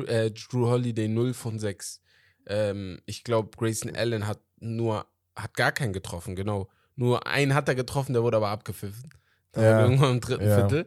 Äh, 0.07 0.31
Drew 0.33 0.67
Holiday 0.67 1.09
0 1.09 1.33
von 1.35 1.59
6. 1.59 2.01
Ähm, 2.47 3.01
ich 3.07 3.25
glaube, 3.25 3.57
Grayson 3.57 3.95
Allen 3.97 4.27
hat 4.27 4.41
nur, 4.59 5.07
hat 5.35 5.55
gar 5.55 5.73
keinen 5.73 5.93
getroffen, 5.93 6.37
genau. 6.37 6.69
Nur 6.97 7.27
einen 7.27 7.55
hat 7.55 7.69
er 7.69 7.75
getroffen, 7.75 8.13
der 8.13 8.23
wurde 8.23 8.37
aber 8.37 8.49
abgepfiffen. 8.49 9.09
Ja. 9.57 9.83
irgendwann 9.83 10.15
im 10.15 10.21
dritten 10.21 10.47
Ja. 10.47 10.57
Viertel. 10.57 10.87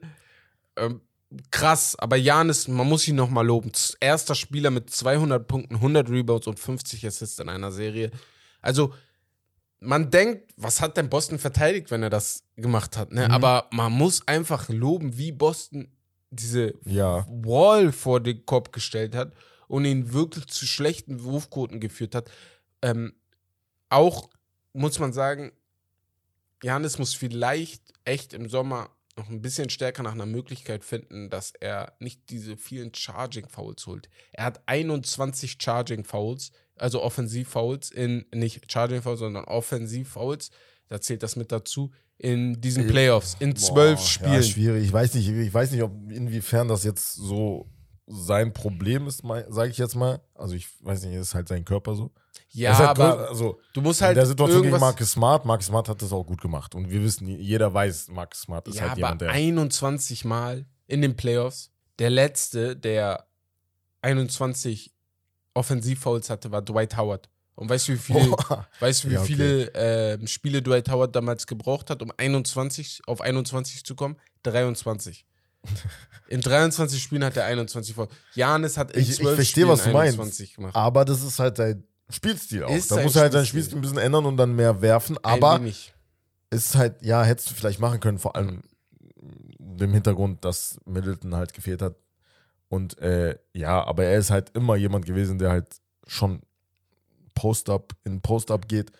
Ähm, 0.76 1.02
krass, 1.52 1.96
aber 1.98 2.16
Janis, 2.16 2.68
man 2.68 2.88
muss 2.88 3.08
ihn 3.08 3.16
nochmal 3.16 3.46
loben. 3.46 3.72
Erster 4.00 4.36
Spieler 4.36 4.72
mit 4.72 4.90
200 4.90 5.48
Punkten, 5.48 5.76
100 5.76 6.10
Rebounds 6.10 6.48
und 6.48 6.60
50 6.60 7.06
Assists 7.06 7.40
in 7.40 7.50
einer 7.50 7.72
Serie. 7.72 8.12
Also, 8.62 8.94
man 9.80 10.10
denkt, 10.10 10.54
was 10.58 10.82
hat 10.82 10.98
denn 10.98 11.10
Boston 11.10 11.38
verteidigt, 11.38 11.92
wenn 11.92 12.02
er 12.04 12.10
das 12.10 12.44
gemacht 12.56 12.98
hat? 12.98 13.12
Ne? 13.12 13.26
Mhm. 13.26 13.32
Aber 13.32 13.68
man 13.72 13.92
muss 13.92 14.28
einfach 14.28 14.70
loben, 14.70 15.18
wie 15.18 15.32
Boston 15.32 15.90
diese 16.30 16.74
Ja. 16.86 17.26
Wall 17.30 17.92
vor 17.92 18.20
den 18.20 18.46
Kopf 18.46 18.72
gestellt 18.72 19.16
hat 19.16 19.34
und 19.68 19.86
ihn 19.86 20.14
wirklich 20.14 20.48
zu 20.48 20.66
schlechten 20.66 21.24
Wurfquoten 21.24 21.80
geführt 21.80 22.16
hat. 22.16 22.32
Ähm, 22.82 23.14
auch 23.90 24.30
muss 24.74 25.00
man 25.00 25.14
sagen, 25.14 25.52
Janis 26.64 26.98
muss 26.98 27.14
vielleicht 27.14 27.84
echt 28.04 28.34
im 28.34 28.50
Sommer 28.50 28.90
noch 29.18 29.30
ein 29.30 29.42
bisschen 29.42 29.70
stärker 29.70 30.04
nach 30.04 30.14
einer 30.14 30.26
Möglichkeit 30.26 30.84
finden, 30.86 31.30
dass 31.30 31.52
er 31.60 31.94
nicht 32.00 32.30
diese 32.30 32.58
vielen 32.58 32.94
Charging-Fouls 32.94 33.88
holt. 33.88 34.10
Er 34.32 34.46
hat 34.46 34.62
21 34.68 35.58
Charging-Fouls, 35.60 36.52
also 36.76 37.02
Offensiv-Fouls, 37.02 37.92
in 37.92 38.26
nicht 38.34 38.72
Charging-Fouls, 38.72 39.20
sondern 39.20 39.46
Offensiv-Fouls. 39.46 40.52
Da 40.88 41.02
zählt 41.02 41.24
das 41.24 41.36
mit 41.36 41.52
dazu 41.52 41.92
in 42.18 42.60
diesen 42.62 42.86
Ey, 42.86 42.90
Playoffs, 42.90 43.36
in 43.40 43.56
zwölf 43.56 44.00
Spielen. 44.00 44.34
Ja, 44.34 44.44
schwierig. 44.44 44.86
Ich 44.86 44.94
weiß 44.94 45.14
nicht, 45.14 45.28
ich 45.28 45.54
weiß 45.54 45.72
nicht, 45.72 45.84
ob 45.84 45.92
inwiefern 46.12 46.68
das 46.68 46.84
jetzt 46.84 47.14
so 47.14 47.70
sein 48.08 48.54
Problem 48.54 49.06
ist, 49.08 49.22
sage 49.50 49.70
ich 49.70 49.78
jetzt 49.78 49.96
mal. 49.96 50.22
Also 50.34 50.56
ich 50.56 50.68
weiß 50.82 51.04
nicht, 51.04 51.14
ist 51.16 51.36
halt 51.36 51.48
sein 51.48 51.66
Körper 51.66 51.96
so. 51.96 52.12
Ja, 52.50 52.78
halt 52.78 52.90
aber 52.90 53.28
also 53.30 53.60
du 53.74 53.82
musst 53.82 54.02
halt 54.02 54.12
in 54.12 54.16
der 54.16 54.26
Situation 54.26 54.64
gegen 54.64 54.80
Marcus 54.80 55.12
Smart, 55.12 55.46
Marcus 55.46 55.68
Smart 55.68 55.90
hat 55.90 56.02
das 56.02 56.14
auch 56.14 56.24
gut 56.24 56.42
gemacht. 56.42 56.74
Und 56.74 56.90
wir 56.90 57.04
wissen, 57.04 57.28
jeder 57.28 57.74
weiß, 57.74 58.08
Marcus 58.10 58.42
Smart 58.42 58.68
ist 58.68 58.76
ja, 58.76 58.88
halt 58.90 58.98
jemand, 58.98 59.22
der. 59.22 59.32
21 59.32 60.24
Mal 60.26 60.66
in 60.88 61.02
den 61.02 61.16
Playoffs. 61.16 61.72
Der 62.00 62.10
letzte, 62.10 62.76
der 62.78 63.28
21 64.02 64.94
Offensivfouls 65.54 66.30
hatte, 66.30 66.52
war 66.52 66.62
Dwight 66.62 66.96
Howard. 66.96 67.30
Und 67.56 67.70
weißt 67.70 67.88
du, 67.88 67.94
wie 67.94 67.98
viele, 67.98 68.32
weißt 68.80 69.04
du, 69.04 69.10
wie 69.10 69.14
Ja, 69.16 69.20
okay. 69.22 69.28
viele 69.28 69.72
ähm, 69.74 70.28
Spiele 70.28 70.62
Dwight 70.62 70.90
Howard 70.90 71.16
damals 71.16 71.48
gebraucht 71.48 71.90
hat, 71.90 72.02
um 72.02 72.12
21 72.16 73.02
auf 73.08 73.20
21 73.20 73.84
zu 73.84 73.96
kommen? 73.96 74.18
23. 74.44 75.26
In 76.30 76.42
23 76.42 77.02
Spielen 77.02 77.24
hat 77.24 77.38
er 77.38 77.46
21 77.46 77.96
vor. 77.96 78.10
Janis 78.36 78.78
hat 78.78 78.92
in 78.92 79.02
Ich- 79.02 79.12
ich 79.12 79.16
12 79.18 79.36
verstehe, 79.36 79.64
Spielen 79.64 79.70
was 79.70 79.84
du 79.86 79.92
meinst. 79.92 80.20
21 80.20 80.56
gemacht. 80.56 80.76
Aber 80.76 81.06
das 81.06 81.24
ist 81.24 81.40
halt 81.40 81.56
sein 81.56 81.84
Spielstil 82.10 82.64
auch. 82.66 82.70
Ist 82.76 82.92
da 82.92 82.98
muss 83.02 83.16
er 83.16 83.22
halt 83.24 83.32
sein 83.34 83.46
Spielstil. 83.46 83.78
Ein 83.78 83.82
bisschen 83.82 83.98
ändern 83.98 84.26
und 84.26 84.36
dann 84.36 84.54
mehr 84.54 84.82
werfen. 84.82 85.18
Aber 85.24 85.62
ist 86.50 86.76
halt, 86.76 87.02
ja, 87.02 87.24
hättest 87.24 87.50
du 87.50 87.54
vielleicht 87.54 87.80
machen 87.80 88.02
können, 88.02 88.20
vor 88.20 88.36
allem 88.36 88.62
dem 89.60 89.94
Hintergrund, 89.94 90.44
dass 90.44 90.78
Middleton 90.86 91.34
halt 91.36 91.54
gefehlt 91.54 91.82
hat. 91.82 91.96
Und 92.68 92.98
äh, 93.00 93.38
ja, 93.54 93.82
aber 93.86 94.04
er 94.04 94.18
ist 94.18 94.30
halt 94.30 94.50
immer 94.54 94.76
jemand 94.76 95.06
gewesen, 95.06 95.40
der 95.40 95.50
halt 95.52 95.68
schon 96.08 96.42
Post-Up 97.36 97.94
in 98.04 98.22
Post-Up 98.22 98.68
geht 98.68 98.92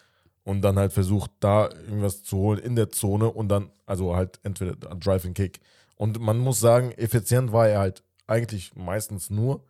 und 0.44 0.62
dann 0.62 0.78
halt 0.78 0.94
versucht, 0.94 1.32
da 1.40 1.70
irgendwas 1.70 2.24
zu 2.24 2.38
holen 2.38 2.60
in 2.60 2.76
der 2.76 2.90
Zone 2.92 3.30
und 3.30 3.50
dann, 3.50 3.70
also 3.86 4.16
halt 4.16 4.40
entweder 4.44 4.76
Drive 4.96 5.26
and 5.26 5.36
Kick. 5.36 5.60
Und 5.98 6.20
man 6.20 6.38
muss 6.38 6.60
sagen, 6.60 6.92
effizient 6.94 7.52
war 7.52 7.68
er 7.68 7.80
halt 7.80 8.04
eigentlich 8.28 8.74
meistens 8.76 9.30
nur, 9.30 9.64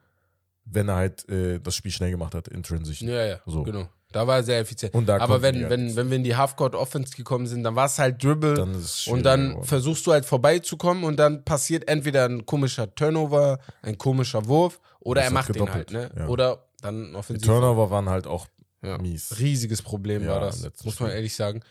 wenn 0.65 0.89
er 0.89 0.95
halt 0.95 1.27
äh, 1.29 1.59
das 1.59 1.75
Spiel 1.75 1.91
schnell 1.91 2.11
gemacht 2.11 2.35
hat, 2.35 2.47
in 2.49 2.61
Transition. 2.63 3.09
Ja, 3.09 3.25
ja, 3.25 3.39
So. 3.45 3.63
genau. 3.63 3.87
Da 4.13 4.25
war 4.25 4.37
er 4.37 4.43
sehr 4.43 4.59
effizient. 4.59 4.95
Aber 4.95 5.41
wenn, 5.41 5.55
die 5.55 5.61
halt- 5.63 5.69
wenn, 5.71 5.95
wenn 5.97 6.09
wir 6.09 6.15
in 6.17 6.23
die 6.23 6.35
Halfcourt-Offense 6.35 7.15
gekommen 7.15 7.45
sind, 7.45 7.63
dann 7.63 7.75
war 7.75 7.85
es 7.87 7.99
halt 7.99 8.23
Dribble. 8.23 8.53
dann 8.53 8.73
Und 9.07 9.23
dann 9.23 9.49
geworden. 9.49 9.65
versuchst 9.65 10.07
du 10.07 10.13
halt 10.13 10.25
vorbeizukommen 10.25 11.03
und 11.03 11.17
dann 11.17 11.43
passiert 11.43 11.87
entweder 11.89 12.23
ein 12.25 12.45
komischer 12.45 12.93
Turnover, 12.95 13.59
ein 13.81 13.97
komischer 13.97 14.45
Wurf 14.47 14.79
oder 15.01 15.21
Das 15.21 15.29
er 15.29 15.33
macht 15.33 15.53
den 15.55 15.69
halt, 15.73 15.91
ne? 15.91 16.09
ja. 16.17 16.27
Oder 16.27 16.63
dann 16.81 17.11
Die 17.11 17.15
offensiv. 17.15 17.45
Turnover 17.47 17.91
waren 17.91 18.07
halt 18.09 18.27
auch 18.27 18.47
Ja. 18.81 18.97
mies. 18.97 19.37
Riesiges 19.39 19.81
Problem 19.81 20.23
Ja, 20.23 20.29
war 20.31 20.39
das, 20.39 20.65
muss 20.85 20.99
man 21.01 21.11
ehrlich 21.11 21.35
sagen. 21.35 21.61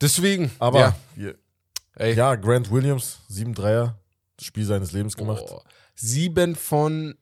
Deswegen, 0.00 0.50
Aber 0.58 0.94
ja, 1.16 1.32
ey, 1.98 2.14
ja, 2.14 2.34
Grant 2.36 2.70
Williams, 2.70 3.20
7 3.28 3.54
Dreier, 3.54 3.98
das 4.36 4.46
Spiel 4.46 4.64
seines 4.64 4.92
Lebens 4.92 5.16
gemacht. 5.16 5.44
oh, 5.48 5.60
sieben 5.94 6.54
von 6.56 7.14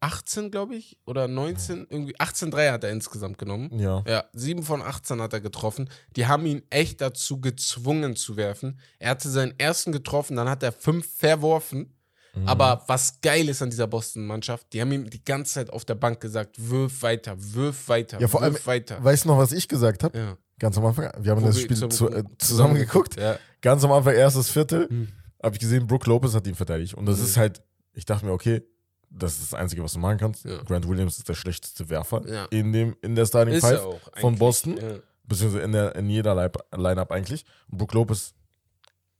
18, 0.00 0.52
glaube 0.52 0.76
ich, 0.76 0.96
oder 1.06 1.26
19, 1.26 1.86
irgendwie 1.90 2.18
18 2.20 2.52
Dreier 2.52 2.72
hat 2.74 2.84
er 2.84 2.90
insgesamt 2.90 3.36
genommen. 3.36 3.76
Ja. 3.78 4.04
Ja, 4.06 4.24
sieben 4.32 4.62
von 4.62 4.80
18 4.80 5.20
hat 5.20 5.32
er 5.32 5.40
getroffen. 5.40 5.90
Die 6.14 6.26
haben 6.26 6.46
ihn 6.46 6.62
echt 6.70 7.00
dazu 7.00 7.40
gezwungen 7.40 8.14
zu 8.14 8.36
werfen. 8.36 8.78
Er 9.00 9.10
hatte 9.10 9.28
seinen 9.28 9.58
ersten 9.58 9.90
getroffen, 9.90 10.36
dann 10.36 10.48
hat 10.48 10.62
er 10.62 10.70
fünf 10.70 11.08
verworfen. 11.16 11.96
Mhm. 12.34 12.46
Aber 12.46 12.84
was 12.86 13.20
geil 13.22 13.48
ist 13.48 13.60
an 13.60 13.70
dieser 13.70 13.88
Boston-Mannschaft, 13.88 14.72
die 14.72 14.80
haben 14.80 14.92
ihm 14.92 15.10
die 15.10 15.24
ganze 15.24 15.54
Zeit 15.54 15.70
auf 15.70 15.84
der 15.84 15.96
Bank 15.96 16.20
gesagt, 16.20 16.54
wirf 16.58 17.02
weiter, 17.02 17.34
wirf 17.36 17.88
weiter, 17.88 18.20
Ja, 18.20 18.28
vor 18.28 18.40
wirf 18.42 18.54
allem- 18.54 18.66
weiter. 18.66 19.02
Weißt 19.02 19.24
du 19.24 19.30
noch, 19.30 19.38
was 19.38 19.50
ich 19.50 19.66
gesagt 19.66 20.04
habe? 20.04 20.16
Ja. 20.16 20.36
Ganz 20.58 20.76
am 20.78 20.84
Anfang. 20.86 21.10
Wir 21.20 21.32
haben 21.32 21.42
Wo 21.42 21.46
das 21.46 21.60
Spiel 21.60 21.76
zu, 21.88 22.08
äh, 22.10 22.24
zusammen 22.38 22.74
geguckt. 22.74 23.18
Ja. 23.18 23.38
Ganz 23.60 23.84
am 23.84 23.92
Anfang, 23.92 24.14
erstes 24.14 24.50
Viertel, 24.50 24.88
Hm. 24.88 25.08
habe 25.42 25.54
ich 25.54 25.60
gesehen, 25.60 25.86
Brook 25.86 26.06
Lopez 26.06 26.34
hat 26.34 26.46
ihn 26.46 26.54
verteidigt. 26.54 26.94
Und 26.94 27.06
das 27.06 27.18
Mhm. 27.18 27.24
ist 27.24 27.36
halt, 27.36 27.62
ich 27.92 28.04
dachte 28.04 28.26
mir, 28.26 28.32
okay, 28.32 28.62
das 29.10 29.38
ist 29.38 29.52
das 29.52 29.58
Einzige, 29.58 29.82
was 29.82 29.92
du 29.94 29.98
machen 30.00 30.18
kannst. 30.18 30.44
Ja. 30.44 30.62
Grant 30.64 30.86
Williams 30.88 31.16
ist 31.18 31.28
der 31.28 31.34
schlechteste 31.34 31.88
Werfer 31.88 32.22
Ja. 32.28 32.44
in, 32.46 32.72
dem, 32.72 32.96
in 33.02 33.14
der 33.14 33.24
Starting 33.26 33.54
Ist 33.54 33.64
Five 33.66 33.80
von. 34.20 34.36
Boston. 34.36 34.76
Ja. 34.76 34.98
beziehungsweise 35.24 35.62
in, 35.64 35.72
der, 35.72 35.94
in 35.94 36.08
jeder 36.08 36.34
Line- 36.34 36.50
Line-Up 36.74 37.12
eigentlich. 37.12 37.44
Und 37.70 37.78
Brook 37.78 37.92
Lopez 37.94 38.32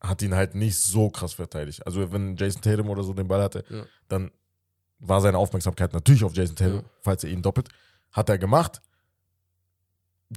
hat 0.00 0.23
ihn 0.23 0.35
halt 0.35 0.54
nicht 0.54 0.78
so 0.80 1.11
krass 1.11 1.35
verteidigt. 1.35 1.85
Also 1.87 2.11
wenn 2.12 2.35
Jason 2.37 2.62
Tatum 2.62 2.88
oder 2.88 3.02
so 3.02 3.12
den 3.12 3.28
Ball 3.28 3.42
hatte, 3.42 3.64
dann 4.09 4.30
war 5.00 5.21
seine 5.21 5.37
Aufmerksamkeit 5.38 5.92
natürlich 5.92 6.25
auf 6.25 6.35
Jason 6.35 6.57
Tatum, 6.57 6.83
falls 7.02 7.25
er 7.25 7.30
ihn 7.30 7.42
doppelt. 7.42 7.68
Hat 8.12 8.28
er 8.30 8.38
gemacht. 8.38 8.80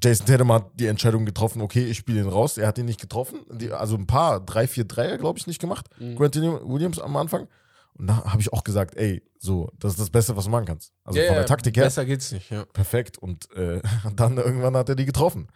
Jason 0.02 0.26
Tatum 0.26 0.52
hat 0.54 0.72
die 0.76 0.88
Entscheidung 0.88 1.26
getroffen, 1.26 1.62
okay, 1.62 1.84
ich 1.86 1.98
spiele 1.98 2.22
ihn 2.22 2.30
raus. 2.30 2.58
Er 2.58 2.68
hat 2.68 2.78
ihn 2.78 2.86
nicht 2.86 3.02
getroffen. 3.02 3.42
Die, 3.52 3.72
also 3.72 3.96
ein 3.96 4.08
paar, 4.08 4.40
drei, 4.40 4.68
vier 4.68 4.86
Dreier, 4.86 5.18
glaube 5.18 5.38
ich, 5.38 5.48
nicht 5.48 5.60
gemacht. 5.60 5.88
Mhm. 6.00 6.16
Grant 6.16 6.36
Williams 6.36 7.00
am 7.00 7.18
Anfang. 7.18 7.48
Und 7.96 8.08
da 8.08 8.24
habe 8.24 8.42
ich 8.42 8.54
auch 8.54 8.64
gesagt, 8.64 8.96
ey, 8.96 9.22
so, 9.38 9.70
das 9.78 9.94
ist 9.94 10.00
das 10.00 10.10
Beste, 10.10 10.36
was 10.38 10.46
du 10.46 10.50
machen 10.52 10.66
kannst. 10.66 10.94
Also 11.04 11.20
Ja, 11.20 11.28
von 11.28 11.36
der 11.36 11.46
Taktik 11.46 11.76
her, 11.76 11.84
Besser 11.84 12.06
geht's 12.06 12.32
nicht, 12.32 12.50
ja. 12.50 12.64
perfekt. 12.66 13.18
Und 13.18 13.52
äh, 13.56 13.82
dann 14.16 14.38
irgendwann 14.38 14.78
hat 14.78 14.88
er 14.88 14.96
die 14.96 15.06
getroffen. 15.06 15.48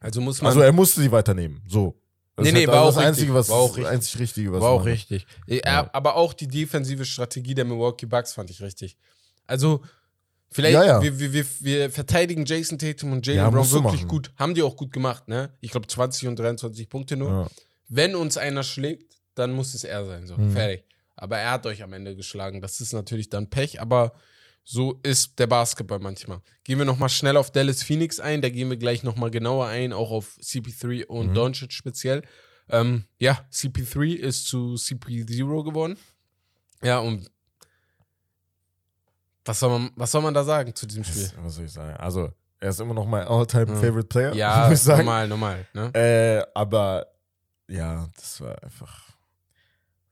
Also 0.00 0.20
muss 0.20 0.40
man. 0.42 0.48
Also 0.48 0.60
er 0.60 0.72
musste 0.72 1.00
sie 1.00 1.10
weiternehmen. 1.10 1.62
So. 1.66 1.98
Das 2.36 2.44
Nee, 2.44 2.52
nee, 2.52 2.58
halt 2.60 2.68
war 2.68 2.86
das 2.86 2.96
auch 2.96 3.00
Einzige, 3.00 3.34
richtig. 3.34 3.34
was 3.34 3.48
War 3.48 3.56
auch 3.56 3.68
das 3.68 3.76
richtig. 3.78 3.92
einzig 3.92 4.18
Richtige, 4.20 4.52
was 4.52 4.60
war 4.60 4.70
auch 4.70 4.84
richtig. 4.84 5.26
Ja. 5.46 5.90
Aber 5.92 6.16
auch 6.16 6.32
die 6.32 6.48
defensive 6.48 7.04
Strategie 7.04 7.54
der 7.54 7.64
Milwaukee 7.64 8.06
Bucks 8.06 8.32
fand 8.32 8.50
ich 8.50 8.62
richtig. 8.62 8.96
Also, 9.46 9.82
vielleicht, 10.50 10.74
Ja, 10.74 10.84
ja. 10.84 11.02
Wir, 11.02 11.32
wir, 11.32 11.44
wir, 11.60 11.90
verteidigen 11.90 12.44
Jason 12.44 12.78
Tatum 12.78 13.12
und 13.12 13.26
Jalen 13.26 13.38
Ja, 13.38 13.50
Brown 13.50 13.70
wirklich 13.70 13.92
machen. 14.02 14.08
gut. 14.08 14.32
Haben 14.36 14.54
die 14.54 14.62
auch 14.62 14.76
gut 14.76 14.92
gemacht, 14.92 15.28
ne? 15.28 15.52
Ich 15.60 15.70
glaube 15.70 15.86
20 15.86 16.28
und 16.28 16.38
23 16.38 16.88
Punkte 16.88 17.16
nur. 17.16 17.50
Wenn 17.88 18.14
uns 18.14 18.36
einer 18.36 18.62
schlägt, 18.62 19.16
dann 19.34 19.52
muss 19.52 19.74
es 19.74 19.84
er 19.84 20.04
sein. 20.06 20.26
So, 20.26 20.36
Mhm. 20.36 20.52
fertig. 20.52 20.84
Aber 21.16 21.38
er 21.38 21.50
hat 21.52 21.66
euch 21.66 21.82
am 21.82 21.92
Ende 21.92 22.16
geschlagen. 22.16 22.60
Das 22.60 22.80
ist 22.80 22.92
natürlich 22.92 23.28
dann 23.28 23.50
Pech, 23.50 23.80
aber 23.80 24.12
so 24.64 25.00
ist 25.02 25.38
der 25.38 25.46
Basketball 25.46 25.98
manchmal. 25.98 26.40
Gehen 26.64 26.78
wir 26.78 26.84
nochmal 26.84 27.08
schnell 27.08 27.36
auf 27.36 27.50
Dallas 27.50 27.82
Phoenix 27.82 28.20
ein, 28.20 28.40
da 28.42 28.48
gehen 28.50 28.70
wir 28.70 28.76
gleich 28.76 29.02
nochmal 29.02 29.30
genauer 29.30 29.66
ein, 29.66 29.92
auch 29.92 30.10
auf 30.10 30.38
CP3 30.40 31.06
und 31.06 31.28
Mhm. 31.30 31.34
Doncic 31.34 31.72
speziell. 31.72 32.22
Ähm, 32.68 33.04
ja, 33.18 33.44
CP3 33.52 34.14
ist 34.14 34.46
zu 34.46 34.76
CP0 34.76 35.64
geworden. 35.64 35.96
Ja, 36.82 37.00
und 37.00 37.30
was 39.44 39.58
soll 39.60 39.70
man, 39.78 39.90
was 39.96 40.10
soll 40.10 40.22
man 40.22 40.34
da 40.34 40.44
sagen 40.44 40.74
zu 40.74 40.86
diesem 40.86 41.04
Spiel? 41.04 41.24
Was, 41.36 41.44
was 41.44 41.54
soll 41.56 41.64
ich 41.64 41.72
sagen? 41.72 41.96
Also, 41.96 42.32
er 42.60 42.70
ist 42.70 42.80
immer 42.80 42.94
noch 42.94 43.06
mein 43.06 43.26
all-time 43.26 43.66
Ja. 43.72 43.74
favorite 43.76 44.08
Player, 44.08 44.34
Ja, 44.34 44.68
muss 44.68 44.78
ich 44.80 44.84
sagen. 44.84 45.04
normal, 45.04 45.28
normal. 45.28 45.66
Ne? 45.72 45.90
Äh, 45.94 46.46
aber 46.54 47.06
ja, 47.68 48.08
das 48.16 48.40
war 48.40 48.62
einfach. 48.62 49.08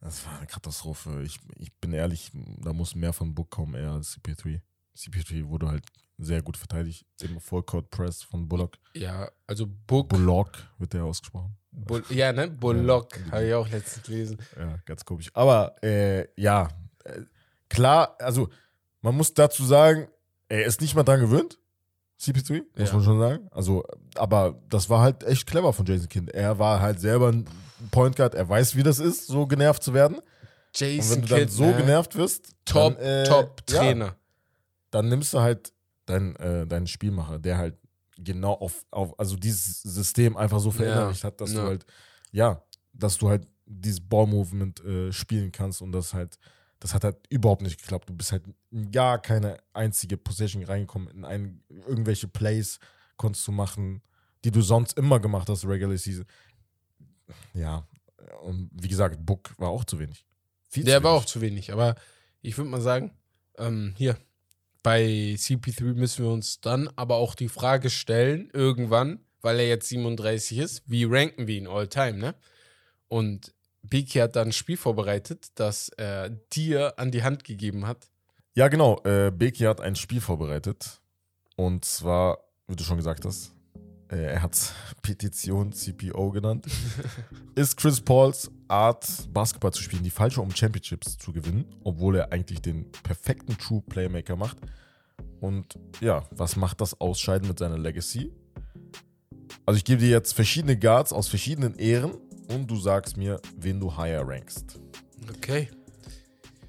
Das 0.01 0.25
war 0.27 0.39
eine 0.39 0.47
Katastrophe. 0.47 1.23
Ich, 1.23 1.39
ich 1.57 1.73
bin 1.81 1.93
ehrlich, 1.93 2.31
da 2.59 2.73
muss 2.73 2.95
mehr 2.95 3.13
von 3.13 3.35
Book 3.35 3.51
kommen, 3.51 3.75
eher 3.75 3.91
als 3.93 4.17
CP3. 4.17 4.61
CP3 4.97 5.49
wurde 5.49 5.69
halt 5.69 5.85
sehr 6.19 6.41
gut 6.41 6.57
verteidigt. 6.57 7.05
Immer 7.21 7.41
Fullcourt 7.41 7.91
Press 7.91 8.23
von 8.23 8.49
Bullock. 8.49 8.77
Ja, 8.95 9.29
also 9.47 9.67
Book. 9.67 10.09
Bullock 10.09 10.53
wird 10.79 10.93
der 10.93 11.05
ausgesprochen. 11.05 11.57
Bull, 11.73 12.05
ja, 12.11 12.33
ne? 12.33 12.49
Bullock, 12.49 13.17
Ja. 13.27 13.33
habe 13.33 13.47
ich 13.49 13.55
auch 13.55 13.69
letztens 13.69 14.07
gelesen. 14.07 14.39
Ja, 14.57 14.79
ganz 14.85 15.05
komisch. 15.05 15.31
Aber 15.35 15.75
äh, 15.83 16.29
ja, 16.41 16.69
äh, 17.05 17.23
klar, 17.69 18.17
also 18.21 18.49
man 19.01 19.17
muss 19.17 19.35
dazu 19.35 19.65
sagen, 19.65 20.09
er 20.49 20.65
ist 20.65 20.81
nicht 20.81 20.95
mal 20.95 21.03
dran 21.05 21.21
gewöhnt. 21.21 21.59
CP3, 22.21 22.63
muss 22.77 22.89
Ja. 22.89 22.95
man 22.97 23.05
schon 23.05 23.19
sagen. 23.21 23.49
Also, 23.53 23.85
aber 24.17 24.61
das 24.69 24.91
war 24.91 25.01
halt 25.03 25.23
echt 25.25 25.47
clever 25.47 25.73
von 25.73 25.87
Jason 25.87 26.09
Kidd. 26.09 26.31
Er 26.33 26.59
war 26.59 26.81
halt 26.81 26.99
selber 27.01 27.29
ein 27.31 27.45
Point 27.93 28.17
Guard, 28.17 28.35
er 28.35 28.49
weiß, 28.49 28.75
wie 28.75 28.83
das 28.83 28.99
ist, 28.99 29.27
so 29.29 29.47
genervt 29.47 29.83
zu 29.85 29.95
werden. 29.95 30.17
Und 30.17 30.25
Jason 30.75 31.17
wenn 31.17 31.23
du 31.23 31.29
dann 31.29 31.39
Kidd, 31.41 31.53
so 31.53 31.65
ne? 31.67 31.77
genervt 31.77 32.17
wirst, 32.17 32.51
Top, 32.65 32.95
dann, 32.99 33.05
äh, 33.05 33.25
Top 33.25 33.63
ja, 33.71 33.79
Trainer. 33.79 34.17
dann 34.91 35.09
nimmst 35.09 35.33
du 35.33 35.39
halt 35.41 35.73
deinen 36.07 36.35
äh, 36.37 36.67
deinen 36.67 36.87
Spielmacher, 36.89 37.39
der 37.39 37.57
halt 37.59 37.77
genau 38.19 38.55
auf, 38.55 38.85
auf 38.91 39.17
also 39.21 39.37
dieses 39.37 39.83
System 39.83 40.37
einfach 40.37 40.59
so 40.59 40.71
verinnerlicht 40.73 41.23
hat, 41.23 41.41
dass 41.41 41.53
Ja. 41.53 41.63
du 41.63 41.69
halt, 41.69 41.87
ja, 42.33 42.63
dass 42.93 43.17
du 43.17 43.29
halt 43.29 43.47
dieses 43.65 44.01
Ball-Movement 44.01 44.85
äh, 44.85 45.13
spielen 45.13 45.53
kannst 45.53 45.83
und 45.83 45.93
das 45.93 46.15
halt, 46.15 46.37
das 46.81 46.95
hat 46.95 47.05
halt 47.05 47.17
überhaupt 47.29 47.63
nicht 47.63 47.81
geklappt. 47.81 48.09
Du 48.09 48.15
bist 48.15 48.33
halt 48.33 48.45
in 48.71 48.91
gar 48.91 49.21
keine 49.21 49.59
einzige 49.73 50.17
Possession 50.17 50.63
reingekommen, 50.63 51.09
in 51.09 51.25
ein, 51.25 51.63
irgendwelche 51.69 52.29
Plays 52.29 52.79
konntest 53.17 53.47
du 53.49 53.53
machen, 53.53 54.03
die 54.45 54.51
du 54.51 54.61
sonst 54.63 54.97
immer 54.97 55.19
gemacht 55.21 55.49
hast, 55.49 55.65
Regular 55.65 55.97
Season. 55.97 56.25
Ja, 57.55 57.87
und 58.43 58.71
wie 58.73 58.89
gesagt, 58.89 59.25
Book 59.25 59.55
war 59.59 59.69
auch 59.71 59.85
zu 59.85 59.99
wenig. 59.99 60.25
Viel 60.69 60.85
Der 60.85 60.99
zu 60.99 61.05
war 61.05 61.13
wenig. 61.13 61.23
auch 61.23 61.27
zu 61.27 61.41
wenig, 61.41 61.73
aber 61.73 61.97
ich 62.43 62.57
würde 62.57 62.71
mal 62.71 62.81
sagen, 62.81 63.13
ähm, 63.57 63.95
hier, 63.97 64.17
bei 64.83 65.05
CP3 65.37 65.95
müssen 65.95 66.25
wir 66.25 66.31
uns 66.33 66.61
dann 66.61 66.89
aber 66.97 67.17
auch 67.17 67.35
die 67.35 67.49
Frage 67.49 67.91
stellen, 67.91 68.49
irgendwann, 68.53 69.21
weil 69.41 69.59
er 69.59 69.69
jetzt 69.69 69.89
37 69.89 70.59
ist, 70.59 70.83
wie 70.87 71.05
ranken 71.05 71.47
wir 71.47 71.57
ihn 71.57 71.67
all 71.67 71.89
time, 71.89 72.19
ne? 72.19 72.35
Und 73.09 73.53
Biki 73.89 74.19
hat 74.19 74.37
dann 74.37 74.49
ein 74.49 74.53
Spiel 74.53 74.77
vorbereitet, 74.77 75.49
das 75.55 75.89
er 75.91 76.31
dir 76.31 76.99
an 76.99 77.11
die 77.11 77.23
Hand 77.23 77.45
gegeben 77.45 77.87
hat. 77.87 78.09
Ja, 78.55 78.69
genau. 78.69 79.01
Äh, 79.05 79.31
Beki 79.31 79.65
hat 79.65 79.81
ein 79.81 79.97
Spiel 79.97 80.21
vorbereitet. 80.21 81.01
Und 81.57 81.85
zwar, 81.85 82.39
wie 82.67 82.77
du 82.77 82.85
schon 82.85 82.97
gesagt 82.97 83.25
hast, 83.25 83.53
äh, 84.11 84.17
er 84.17 84.43
hat 84.43 84.57
Petition 85.03 85.73
CPO 85.73 86.31
genannt. 86.31 86.67
ist 87.55 87.77
Chris 87.77 88.01
Pauls 88.01 88.51
Art 88.69 89.07
Basketball 89.33 89.73
zu 89.73 89.83
spielen, 89.83 90.03
die 90.03 90.11
falsche, 90.11 90.41
um 90.41 90.55
Championships 90.55 91.19
zu 91.19 91.33
gewinnen, 91.33 91.67
obwohl 91.85 92.17
er 92.17 92.33
eigentlich 92.33 92.61
den 92.61 92.91
perfekten 93.03 93.57
True 93.59 93.83
Playmaker 93.89 94.37
macht. 94.37 94.59
Und 95.41 95.79
ja, 96.01 96.25
was 96.31 96.57
macht 96.57 96.81
das 96.81 97.01
Ausscheiden 97.01 97.49
mit 97.49 97.59
seiner 97.59 97.79
Legacy? 97.79 98.33
Also 99.67 99.79
ich 99.79 99.85
gebe 99.85 100.01
dir 100.01 100.11
jetzt 100.11 100.33
verschiedene 100.33 100.79
Guards 100.79 101.13
aus 101.13 101.29
verschiedenen 101.29 101.77
Ehren 101.77 102.15
und 102.49 102.67
du 102.67 102.77
sagst 102.77 103.17
mir, 103.17 103.41
wen 103.57 103.79
du 103.81 103.97
higher 103.97 104.27
rankst. 104.27 104.79
Okay. 105.29 105.69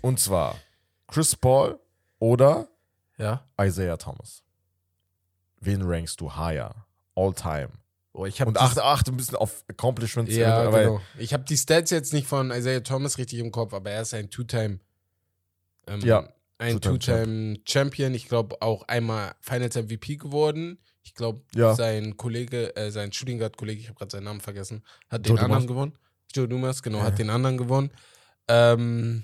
Und 0.02 0.20
zwar 0.20 0.56
Chris 1.08 1.36
Paul 1.36 1.80
oder 2.20 2.68
Ja. 3.18 3.46
Isaiah 3.60 3.98
Thomas. 3.98 4.44
Wen 5.60 5.82
rankst 5.82 6.20
du 6.22 6.34
higher? 6.36 6.74
All 7.16 7.34
time. 7.34 7.70
Oh, 8.14 8.24
Und 8.24 8.58
achte, 8.58 8.84
achte 8.84 9.12
ein 9.12 9.18
bisschen 9.18 9.36
auf 9.38 9.64
Accomplishments. 9.70 10.34
Ja, 10.36 10.72
weil- 10.72 10.86
genau. 10.86 11.02
Ich 11.18 11.34
habe 11.34 11.44
die 11.44 11.58
Stats 11.58 11.92
jetzt 11.92 12.12
nicht 12.14 12.28
von 12.28 12.52
Isaiah 12.52 12.82
Thomas 12.82 13.18
richtig 13.18 13.40
im 13.40 13.52
Kopf, 13.52 13.74
aber 13.74 13.92
er 13.92 14.02
ist 14.02 14.14
ein 14.14 14.30
Two-Time. 14.30 14.80
Ähm, 15.88 16.00
Ja, 16.02 16.28
Ein 16.58 16.82
Two-Time 16.82 17.54
Two-Time-Champion. 17.56 18.14
Ich 18.14 18.28
glaube 18.28 18.62
auch 18.62 18.84
einmal 18.90 19.34
Finals 19.42 19.76
MVP 19.76 20.18
geworden. 20.18 20.78
Ich 21.10 21.16
glaube, 21.16 21.42
Ja. 21.56 21.74
sein 21.74 22.16
Kollege, 22.18 22.76
äh, 22.76 22.92
sein 22.92 23.12
Shooting 23.12 23.40
Guard-Kollege, 23.40 23.82
ich 23.82 23.88
habe 23.88 23.98
gerade 23.98 24.12
seinen 24.12 24.26
Namen 24.26 24.42
vergessen, 24.42 24.84
hat 25.10 25.28
Joe 25.28 25.36
den 25.38 25.44
anderen 25.46 25.66
Dumas. 25.66 25.68
gewonnen. 25.68 25.94
Joe 26.36 26.48
Dumas, 26.48 26.84
genau, 26.84 27.00
Ja. 27.00 27.06
hat 27.06 27.18
den 27.18 27.32
anderen 27.32 27.58
gewonnen. 27.58 27.90
Ähm, 28.48 29.24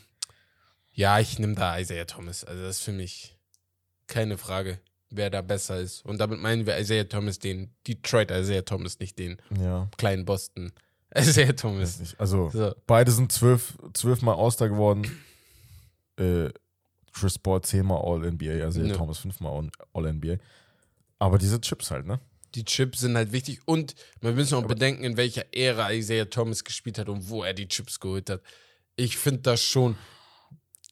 ja, 0.93 1.19
ich 1.19 1.37
nehme 1.37 1.53
da 1.53 1.77
Isaiah 1.77 2.05
Thomas. 2.07 2.43
Also 2.43 2.63
das 2.63 2.77
ist 2.77 2.83
für 2.83 2.91
mich 2.91 3.37
keine 4.07 4.39
Frage, 4.39 4.79
wer 5.11 5.29
da 5.29 5.41
besser 5.43 5.79
ist. 5.79 6.03
Und 6.05 6.19
damit 6.19 6.39
meinen 6.39 6.65
wir 6.65 6.79
Isaiah 6.79 7.07
Thomas, 7.07 7.37
den 7.37 7.69
Detroit 7.87 8.31
Isaiah 8.31 8.65
Thomas, 8.65 8.97
nicht 8.99 9.19
den 9.19 9.37
Ja, 9.61 9.87
kleinen 9.97 10.25
Boston 10.25 10.71
Isaiah 11.15 11.55
Thomas. 11.55 12.15
Also, 12.17 12.49
So. 12.49 12.73
beide 12.87 13.11
sind 13.11 13.31
zwölf, 13.31 13.77
zwölfmal 13.93 14.35
All-Star 14.35 14.69
geworden. 14.69 15.03
Äh, 16.17 16.49
Chris 17.13 17.37
Paul 17.37 17.61
zehnmal 17.61 18.01
All-NBA, 18.03 18.63
also 18.63 18.81
Ja. 18.81 18.95
Thomas 18.95 19.19
fünfmal 19.19 19.51
All- 19.53 19.71
All-NBA. 19.93 20.37
Aber 21.19 21.37
diese 21.37 21.61
Chips 21.61 21.91
halt, 21.91 22.05
ne? 22.05 22.19
Die 22.55 22.63
Chips 22.63 22.99
sind 22.99 23.15
halt 23.17 23.31
wichtig 23.31 23.61
und 23.65 23.95
wir 24.21 24.31
müssen 24.31 24.55
auch 24.55 24.65
bedenken, 24.65 25.03
in 25.03 25.17
welcher 25.17 25.45
Ära 25.53 25.91
Isaiah 25.91 26.25
Thomas 26.25 26.63
gespielt 26.63 26.97
hat 26.97 27.09
und 27.09 27.29
wo 27.29 27.43
er 27.43 27.53
die 27.53 27.67
Chips 27.67 27.99
geholt 27.99 28.29
hat. 28.29 28.41
Ich 28.95 29.17
finde 29.17 29.41
das 29.41 29.61
schon. 29.61 29.97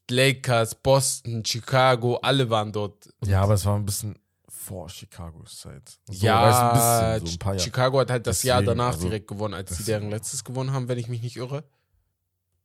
Lakers, 0.09 0.75
Boston, 0.75 1.45
Chicago, 1.45 2.17
alle 2.17 2.49
waren 2.49 2.73
dort. 2.73 3.09
Ja, 3.25 3.41
aber 3.41 3.53
es 3.53 3.65
war 3.65 3.77
ein 3.77 3.85
bisschen 3.85 4.19
vor 4.49 4.87
Chicagos 4.87 5.59
Zeit. 5.59 5.97
So, 6.09 6.25
ja, 6.25 7.19
bisschen, 7.19 7.57
so. 7.57 7.59
Chicago 7.59 7.99
hat 7.99 8.09
halt 8.09 8.27
das 8.27 8.43
Jahr 8.43 8.61
Deswegen, 8.61 8.77
danach 8.77 8.93
also, 8.93 9.07
direkt 9.07 9.27
gewonnen, 9.27 9.53
als 9.53 9.77
sie 9.77 9.83
deren 9.83 10.09
letztes 10.09 10.43
gewonnen 10.43 10.71
haben, 10.71 10.87
wenn 10.87 10.97
ich 10.97 11.07
mich 11.07 11.21
nicht 11.21 11.37
irre. 11.37 11.63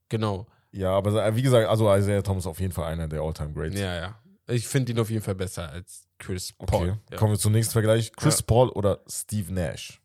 Genau. 0.08 0.46
Ja, 0.70 0.92
aber 0.92 1.24
äh, 1.24 1.34
wie 1.34 1.42
gesagt, 1.42 1.68
also 1.68 1.92
Isaiah 1.94 2.22
Thomas 2.22 2.46
auf 2.46 2.60
jeden 2.60 2.72
Fall 2.72 2.92
einer 2.92 3.08
der 3.08 3.20
All-Time 3.20 3.52
Greats. 3.52 3.78
Ja, 3.78 3.94
ja. 3.94 4.18
Ich 4.49 4.67
finde 4.67 4.93
ihn 4.93 4.99
auf 4.99 5.11
jeden 5.11 5.23
Fall 5.23 5.35
besser 5.35 5.69
als 5.71 6.07
Chris 6.19 6.55
Okay, 6.59 6.71
Paul. 6.71 6.99
Ja. 7.11 7.17
kommen 7.19 7.33
wir 7.35 7.38
zum 7.38 7.52
nächsten 7.52 7.73
Vergleich. 7.73 8.12
Chris 8.12 8.38
Ja. 8.40 8.45
Paul 8.47 8.69
oder 8.71 9.00
Steve 9.09 9.52
Nash? 9.52 10.00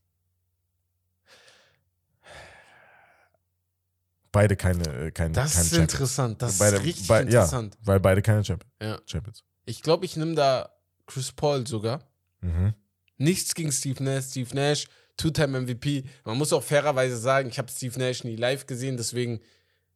Beide 4.31 4.55
keine, 4.55 4.83
äh, 5.07 5.11
kein, 5.11 5.31
Das 5.33 5.53
keine 5.53 5.63
ist 5.65 5.69
Champions. 5.71 5.93
interessant. 5.93 6.41
Das 6.41 6.57
Beide- 6.57 6.77
ist 6.77 6.83
richtig 6.83 7.07
bei- 7.07 7.17
ja. 7.19 7.21
interessant. 7.23 7.77
Weil 7.81 7.99
beide 7.99 8.21
keine 8.21 8.43
Champion, 8.43 8.71
Ja. 8.81 8.99
Champions. 9.05 9.43
Ich 9.65 9.81
glaube, 9.83 10.05
ich 10.05 10.17
nehme 10.17 10.33
da 10.35 10.69
Chris 11.05 11.31
Paul 11.31 11.67
sogar. 11.67 12.01
Mhm. 12.41 12.73
Nichts 13.17 13.53
gegen 13.53 13.71
Steve 13.71 14.03
Nash. 14.03 14.25
Steve 14.25 14.53
Nash, 14.55 14.87
Two-Time 15.17 15.59
MVP. 15.61 16.03
Man 16.25 16.37
muss 16.37 16.51
auch 16.51 16.63
fairerweise 16.63 17.15
sagen, 17.17 17.47
ich 17.49 17.59
habe 17.59 17.71
Steve 17.71 17.97
Nash 17.99 18.23
nie 18.23 18.35
live 18.35 18.65
gesehen, 18.65 18.97
deswegen 18.97 19.39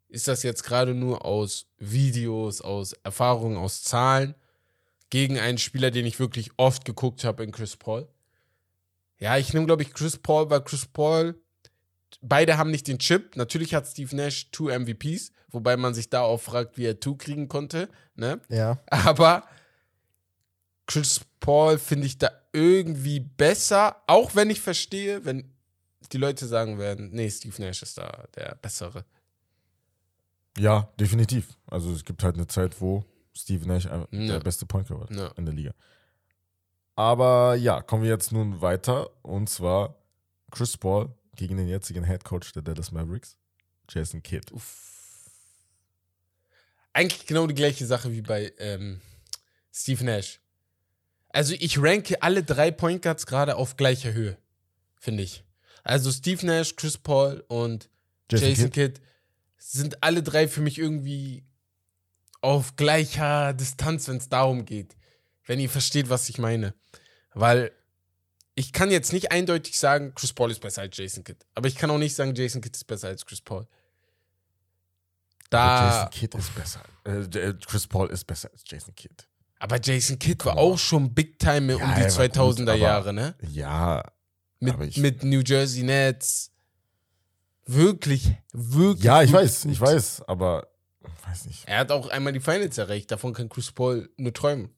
ist 0.10 0.28
das 0.28 0.44
jetzt 0.44 0.64
gerade 0.64 0.94
nur 0.94 1.26
aus 1.26 1.68
Videos, 1.78 2.62
aus 2.62 2.94
Erfahrungen, 3.04 3.58
aus 3.58 3.84
Zahlen 3.84 4.36
gegen 5.10 5.40
einen 5.40 5.58
Spieler, 5.58 5.92
den 5.92 6.06
ich 6.06 6.20
wirklich 6.20 6.52
oft 6.58 6.86
geguckt 6.86 7.24
habe 7.24 7.44
in 7.44 7.52
Chris 7.52 7.76
Paul. 7.76 8.08
Ja, 9.20 9.38
ich 9.38 9.54
nehme, 9.54 9.66
glaube 9.66 9.84
ich, 9.84 9.94
Chris 9.94 10.18
Paul, 10.18 10.50
weil 10.50 10.64
Chris 10.64 10.86
Paul, 10.86 11.42
beide 12.22 12.58
haben 12.58 12.72
nicht 12.72 12.88
den 12.88 13.00
Chip. 13.00 13.36
Natürlich 13.36 13.74
hat 13.74 13.88
Steve 13.88 14.16
Nash 14.16 14.52
two 14.52 14.70
MVPs, 14.70 15.32
wobei 15.50 15.76
man 15.78 15.94
sich 15.94 16.10
da 16.10 16.22
auch 16.22 16.40
fragt, 16.40 16.78
wie 16.78 16.86
er 16.86 17.00
two 17.00 17.16
kriegen 17.16 17.48
konnte. 17.48 17.90
Ne? 18.16 18.40
Ja. 18.50 18.80
Aber 18.88 19.48
Chris 20.86 21.22
Paul 21.40 21.78
finde 21.78 22.08
ich 22.08 22.18
da 22.18 22.32
irgendwie 22.54 23.20
besser, 23.20 24.04
auch 24.08 24.36
wenn 24.36 24.50
ich 24.50 24.62
verstehe, 24.62 25.26
wenn 25.26 25.54
die 26.12 26.18
Leute 26.18 26.48
sagen 26.48 26.80
werden, 26.80 27.10
nee, 27.12 27.30
Steve 27.30 27.62
Nash 27.62 27.82
ist 27.82 27.98
da 27.98 28.28
der 28.36 28.56
bessere. 28.62 29.06
Ja, 30.60 30.92
definitiv. 31.00 31.56
Also 31.68 31.92
es 31.94 32.04
gibt 32.04 32.24
halt 32.24 32.36
eine 32.36 32.48
Zeit, 32.48 32.80
wo 32.82 33.04
Steve 33.36 33.68
Nash 33.68 33.86
Ja. 33.86 34.08
der 34.12 34.40
beste 34.40 34.66
Point 34.66 34.88
Guard 34.88 35.10
war 35.10 35.18
Ja. 35.18 35.28
in 35.38 35.46
der 35.46 35.54
Liga. 35.54 35.74
Aber 36.96 37.56
ja, 37.56 37.82
kommen 37.82 38.04
wir 38.04 38.10
jetzt 38.10 38.32
nun 38.32 38.60
weiter. 38.62 39.10
Und 39.24 39.50
zwar 39.50 39.96
Chris 40.52 40.76
Paul 40.78 41.10
gegen 41.36 41.58
den 41.58 41.68
jetzigen 41.68 42.04
Head 42.04 42.24
Coach 42.24 42.52
der 42.54 42.64
Dallas 42.64 42.92
Mavericks, 42.92 43.38
Jason 43.90 44.24
Kidd. 44.24 44.52
Eigentlich 46.94 47.26
genau 47.28 47.46
die 47.46 47.54
gleiche 47.54 47.86
Sache 47.86 48.12
wie 48.12 48.22
bei 48.24 48.52
ähm, 48.58 49.02
Steve 49.72 50.04
Nash. 50.04 50.40
Also 51.30 51.54
ich 51.60 51.80
ranke 51.80 52.22
alle 52.24 52.44
drei 52.44 52.72
Point 52.72 53.04
Guards 53.04 53.28
gerade 53.28 53.58
auf 53.58 53.76
gleicher 53.78 54.14
Höhe, 54.14 54.38
finde 54.96 55.22
ich. 55.22 55.44
Also 55.84 56.12
Steve 56.12 56.44
Nash, 56.46 56.76
Chris 56.76 56.98
Paul 56.98 57.44
und 57.48 57.90
Jason, 58.32 58.48
Jason 58.50 58.72
Kidd. 58.72 58.96
Kidd 58.96 59.02
sind 59.72 60.04
alle 60.04 60.24
drei 60.24 60.48
für 60.48 60.62
mich 60.62 60.78
irgendwie 60.78 61.44
auf 62.42 62.76
gleicher 62.76 63.54
Distanz, 63.54 64.08
wenn 64.08 64.18
es 64.18 64.30
darum 64.30 64.66
geht. 64.66 64.96
Wenn 65.46 65.60
ihr 65.60 65.70
versteht, 65.70 66.10
was 66.10 66.30
ich 66.30 66.38
meine. 66.38 66.74
Weil 67.34 67.72
ich 68.56 68.74
kann 68.74 68.92
jetzt 68.92 69.14
nicht 69.14 69.32
eindeutig 69.32 69.78
sagen, 69.80 70.14
Chris 70.16 70.34
Paul 70.34 70.52
ist 70.52 70.60
besser 70.62 70.82
als 70.82 70.98
Jason 70.98 71.24
Kidd. 71.24 71.38
Aber 71.54 71.68
ich 71.68 71.76
kann 71.76 71.90
auch 71.92 71.98
nicht 71.98 72.16
sagen, 72.16 72.34
Jason 72.36 72.62
Kidd 72.62 72.76
ist 72.76 72.86
besser 72.86 73.08
als 73.10 73.26
Chris 73.26 73.42
Paul. 73.42 73.60
Aber 73.62 73.68
Da, 75.50 75.88
Jason 75.90 76.10
Kidd 76.12 76.36
ist 76.38 76.56
besser. 76.56 76.82
Äh, 77.06 77.20
J- 77.22 77.66
Chris 77.66 77.88
Paul 77.88 78.10
ist 78.10 78.26
besser 78.26 78.50
als 78.52 78.64
Jason 78.68 78.94
Kidd. 78.96 79.14
aber 79.60 79.80
Jason 79.82 80.20
Kidd 80.20 80.44
war 80.46 80.58
auch 80.58 80.78
schon 80.78 81.14
Big 81.14 81.40
Time 81.40 81.76
um 81.76 81.82
Ja, 81.82 81.96
die 81.96 82.02
er 82.02 82.16
war 82.18 82.28
gut, 82.28 82.38
2000er 82.38 82.72
aber- 82.72 82.76
Jahre, 82.78 83.14
ne? 83.14 83.36
Ja, 83.50 84.04
Mit, 84.60 84.74
aber 84.74 84.86
ich- 84.86 84.98
mit 84.98 85.24
New 85.24 85.42
Jersey 85.42 85.84
Nets. 85.84 86.52
Wirklich, 87.68 88.32
wirklich. 88.54 89.04
ja, 89.04 89.22
ich 89.22 89.32
weiß, 89.32 89.64
gut. 89.64 89.72
ich 89.72 89.82
weiß, 89.82 90.22
aber 90.28 90.68
weiß 91.28 91.46
nicht. 91.46 91.68
Er 91.68 91.80
hat 91.80 91.92
auch 91.92 92.10
einmal 92.10 92.34
die 92.34 92.40
Finals 92.40 92.78
erreicht. 92.78 93.12
Davon 93.12 93.34
kann 93.34 93.50
Chris 93.50 93.72
Paul 93.72 94.10
nur 94.18 94.34
träumen. 94.34 94.70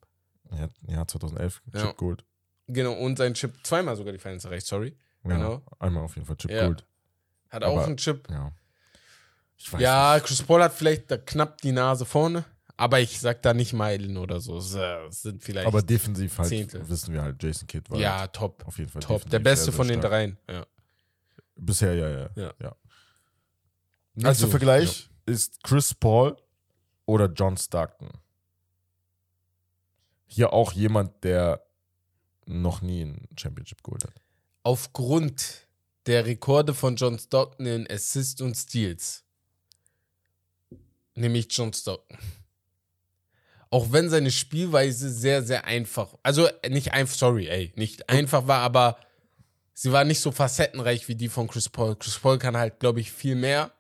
Ja, 0.52 0.68
ja 0.88 1.08
2011 1.08 1.62
Chip 1.66 1.76
Ja. 1.76 1.92
Gold. 1.94 2.26
Genau, 2.68 2.94
und 2.94 3.18
sein 3.18 3.34
Chip 3.34 3.54
zweimal 3.64 3.96
sogar 3.96 4.14
die 4.14 4.20
Finals 4.20 4.46
erreicht, 4.46 4.66
sorry. 4.66 4.96
Ja, 5.24 5.30
Genau. 5.36 5.62
Einmal 5.80 6.04
auf 6.04 6.16
jeden 6.16 6.26
Fall 6.28 6.38
Chip 6.38 6.52
Ja. 6.52 6.66
Gold. 6.68 6.86
Hat 7.50 7.64
Aber- 7.64 7.74
auch 7.82 7.86
einen 7.88 7.98
Chip. 7.98 8.28
Ja. 8.30 8.52
Ich 9.58 9.72
weiß 9.74 9.82
Ja, 9.82 10.16
nicht. 10.16 10.26
Chris 10.26 10.42
Paul 10.44 10.64
hat 10.64 10.74
vielleicht 10.74 11.12
da 11.12 11.18
knapp 11.18 11.60
die 11.62 11.72
Nase 11.72 12.06
vorne, 12.06 12.46
aber 12.78 13.00
ich 13.02 13.20
sag 13.20 13.42
da 13.42 13.54
nicht 13.54 13.74
Meilen 13.74 14.18
oder 14.18 14.40
so. 14.40 14.58
Es 14.58 14.74
äh, 14.74 14.98
sind 15.10 15.44
vielleicht. 15.44 15.68
Aber 15.68 15.82
defensiv 15.82 16.38
halt 16.38 16.48
Zehntel. 16.50 16.88
wissen 16.88 17.14
wir 17.14 17.22
halt, 17.22 17.42
Jason 17.44 17.68
Kidd 17.68 17.90
war 17.90 17.98
ja, 18.00 18.20
halt 18.22 18.34
top. 18.34 18.64
auf 18.66 18.78
jeden 18.78 18.90
Fall 18.90 19.02
Top. 19.02 19.30
Der 19.30 19.40
beste 19.40 19.66
sehr, 19.66 19.74
sehr 19.74 19.78
von 19.78 19.88
den 19.88 20.00
stark. 20.00 20.12
dreien. 20.12 20.38
Ja. 20.50 20.66
Bisher, 21.60 21.94
ja, 21.94 22.10
ja. 22.10 22.30
Ja. 22.36 22.54
ja. 22.62 22.76
Nächster 24.14 24.30
Also, 24.30 24.48
Vergleich 24.48 25.10
ist 25.26 25.64
Chris 25.64 25.94
Paul 25.94 26.38
oder 27.06 27.32
John 27.32 27.58
Stockton. 27.58 28.10
Hier 30.28 30.54
auch 30.54 30.74
jemand, 30.74 31.24
der 31.24 31.66
noch 32.46 32.82
nie 32.82 33.04
ein 33.04 33.28
Championship 33.38 33.84
geholt 33.84 34.04
hat. 34.04 34.14
Aufgrund 34.64 35.68
der 36.06 36.26
Rekorde 36.26 36.74
von 36.74 36.96
John 36.96 37.20
Stockton 37.20 37.66
in 37.66 37.90
Assists 37.90 38.42
und 38.42 38.56
Steals 38.56 39.24
nehme 41.16 41.38
ich 41.38 41.48
John 41.50 41.74
Stockton. 41.74 42.18
Auch 43.72 43.92
wenn 43.92 44.10
seine 44.10 44.32
Spielweise 44.32 45.12
sehr, 45.12 45.44
sehr 45.44 45.66
einfach, 45.66 46.16
also 46.24 46.50
nicht 46.68 46.94
einfach, 46.94 47.16
sorry, 47.16 47.48
ey, 47.48 47.72
nicht 47.76 48.10
einfach 48.10 48.48
war, 48.48 48.62
aber 48.62 48.98
sie 49.82 49.92
war 49.94 50.04
nicht 50.04 50.20
so 50.20 50.32
facettenreich 50.32 51.08
wie 51.08 51.16
die 51.16 51.30
von 51.30 51.48
Chris 51.48 51.70
Paul. 51.70 51.96
Chris 51.96 52.20
Paul 52.20 52.38
kann 52.38 52.58
halt, 52.58 52.80
glaube 52.80 53.00
ich, 53.00 53.12
viel 53.14 53.36
mehr, 53.36 53.72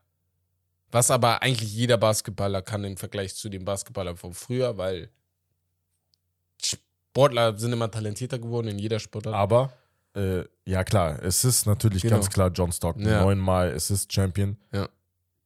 was 0.92 1.12
aber 1.12 1.42
eigentlich 1.42 1.74
jeder 1.74 1.98
Basketballer 1.98 2.62
kann 2.62 2.86
im 2.86 2.96
Vergleich 2.96 3.36
zu 3.36 3.50
den 3.50 3.66
Basketballern 3.66 4.16
von 4.16 4.34
früher, 4.34 4.78
weil 4.78 5.10
Sportler 6.64 7.58
sind 7.58 7.74
immer 7.74 7.92
talentierter 7.92 8.40
geworden 8.40 8.68
in 8.70 8.80
jeder 8.80 9.00
Sportart. 9.00 9.36
Aber, 9.36 9.74
äh, 10.16 10.44
ja 10.66 10.84
klar, 10.84 11.22
es 11.24 11.44
ist 11.44 11.66
natürlich 11.66 12.02
Genau. 12.04 12.16
ganz 12.16 12.30
klar 12.30 12.50
John 12.54 12.72
Stockton. 12.72 13.06
Ja. 13.06 13.22
Neunmal 13.22 13.74
Assist 13.74 14.12
Champion, 14.14 14.58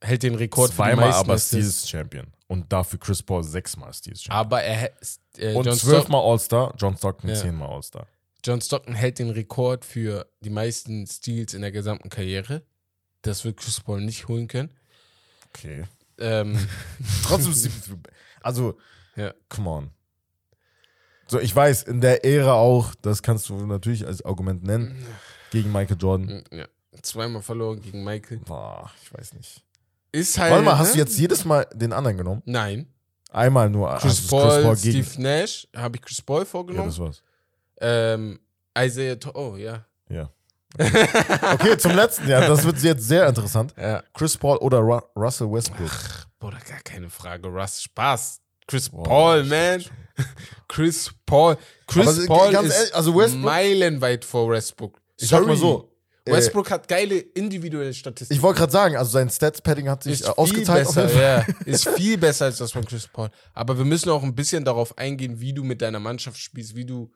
hält 0.01 0.21
den 0.23 0.35
Rekord 0.35 0.67
für 0.71 0.71
die 0.73 0.75
zweimal 0.89 1.09
meisten 1.09 1.29
aber. 1.29 1.39
Steals 1.39 1.89
Champion. 1.89 2.27
Und 2.47 2.71
dafür 2.71 2.99
Chris 2.99 3.23
Paul 3.23 3.43
sechsmal 3.43 3.91
Steals 3.93 4.21
Champion. 4.21 4.39
Aber 4.39 4.61
er 4.61 4.91
äh, 5.37 5.53
Und 5.55 5.65
John, 5.65 5.75
zwölfmal 5.77 6.21
All-Star, 6.21 6.73
John 6.77 6.95
Stockton 6.97 7.29
Ja. 7.29 7.35
zehnmal 7.35 7.69
All-Star. 7.69 8.05
John 8.43 8.61
Stockton 8.61 8.93
hält 8.93 9.19
den 9.19 9.29
Rekord 9.29 9.85
für 9.85 10.27
die 10.41 10.49
meisten 10.49 11.07
Steals 11.07 11.53
in 11.53 11.61
der 11.61 11.71
gesamten 11.71 12.09
Karriere. 12.09 12.63
Das 13.21 13.45
wird 13.45 13.57
Chris 13.57 13.79
Paul 13.79 14.01
nicht 14.01 14.27
holen 14.27 14.47
können. 14.47 14.73
Okay. 15.49 15.83
Ähm, 16.17 16.57
Trotzdem 17.23 17.53
CP3. 17.53 17.97
Also, 18.41 18.77
Ja. 19.15 19.33
come 19.49 19.69
on. 19.69 19.89
So, 21.27 21.39
ich 21.39 21.55
weiß, 21.55 21.83
in 21.83 22.01
der 22.01 22.25
Ära 22.25 22.53
auch, 22.53 22.93
das 22.95 23.23
kannst 23.23 23.47
du 23.49 23.55
natürlich 23.65 24.05
als 24.05 24.23
Argument 24.25 24.63
nennen, 24.63 25.05
gegen 25.51 25.71
Michael 25.71 25.97
Jordan. 25.99 26.43
ja. 26.51 26.67
Zweimal 27.01 27.41
verloren 27.41 27.81
gegen 27.81 28.03
Michael. 28.03 28.37
Boah, 28.39 28.91
ich 29.01 29.11
weiß 29.13 29.33
nicht. 29.33 29.63
Ist 30.11 30.37
halt. 30.37 30.51
Warte 30.51 30.63
mal, 30.65 30.77
hast 30.77 30.89
ne? 30.89 30.93
du 30.93 30.99
jetzt 30.99 31.17
jedes 31.17 31.43
Mal 31.43 31.65
den 31.73 31.91
anderen 31.91 32.17
genommen? 32.17 32.43
Nein. 32.45 32.87
Einmal 33.31 33.67
nur. 33.69 33.89
Chris 33.97 34.11
hast 34.11 34.25
du 34.25 34.27
Paul, 34.29 34.75
gegen. 34.75 35.03
Steve 35.03 35.21
Nash. 35.23 35.67
Habe 35.75 35.95
ich 35.97 36.03
Chris 36.03 36.21
Paul 36.21 36.41
Ja, 36.41 36.45
vorgenommen? 36.45 36.89
das 36.89 36.99
war's. 36.99 37.23
Ähm, 37.83 38.39
Isaiah. 38.77 39.17
Oh, 39.33 39.55
ja. 39.57 39.85
Ja. 40.09 40.29
Okay, 41.53 41.77
zum 41.77 41.91
letzten. 41.95 42.27
Ja, 42.27 42.47
das 42.47 42.63
wird 42.65 42.79
jetzt 42.81 43.07
sehr 43.07 43.27
interessant. 43.27 43.73
Ja. 43.79 44.03
Chris 44.13 44.35
Paul 44.37 44.57
oder 44.57 44.79
Ru 44.79 44.99
Russell 45.15 45.51
Westbrook? 45.51 45.91
Bruder, 46.39 46.57
gar 46.67 46.79
keine 46.83 47.09
Frage. 47.09 47.47
Russ, 47.47 47.83
Spaß. 47.83 48.39
Chris 48.67 48.89
Boah, 48.89 49.03
Paul, 49.03 49.43
man. 49.43 49.83
Chris 50.67 51.11
Paul. 51.25 51.57
Chris 51.87 52.07
Aber 52.07 52.25
Paul 52.27 52.47
ist 52.65 52.73
ehrlich, 52.75 52.95
also 52.95 53.13
Westbrook- 53.13 53.41
meilenweit 53.43 54.25
vor 54.25 54.49
Westbrook. 54.49 54.99
Ich 55.19 55.27
sag 55.29 55.45
mal 55.45 55.55
so. 55.55 55.91
äh, 56.25 56.31
Westbrook 56.31 56.71
hat 56.71 56.87
geile 56.87 57.19
individuelle 57.19 57.93
Statistiken. 57.93 58.35
Ich 58.37 58.41
wollte 58.41 58.59
gerade 58.59 58.71
sagen, 58.71 58.95
also 58.95 59.11
sein 59.11 59.29
Stats-Padding 59.29 59.89
hat 59.89 60.03
sich 60.03 60.21
ist 60.21 60.27
äh, 60.27 60.45
viel 60.47 60.65
besser, 60.65 61.13
ja. 61.21 61.45
Ist 61.65 61.87
viel 61.89 62.17
besser 62.17 62.45
als 62.45 62.57
das 62.57 62.71
von 62.71 62.85
Chris 62.85 63.07
Paul. 63.07 63.29
Aber 63.53 63.77
wir 63.77 63.85
müssen 63.85 64.09
auch 64.09 64.23
ein 64.23 64.33
bisschen 64.33 64.65
darauf 64.65 64.97
eingehen, 64.97 65.39
wie 65.39 65.53
du 65.53 65.63
mit 65.63 65.81
deiner 65.81 65.99
Mannschaft 65.99 66.37
spielst, 66.39 66.75
wie 66.75 66.85
du 66.85 67.11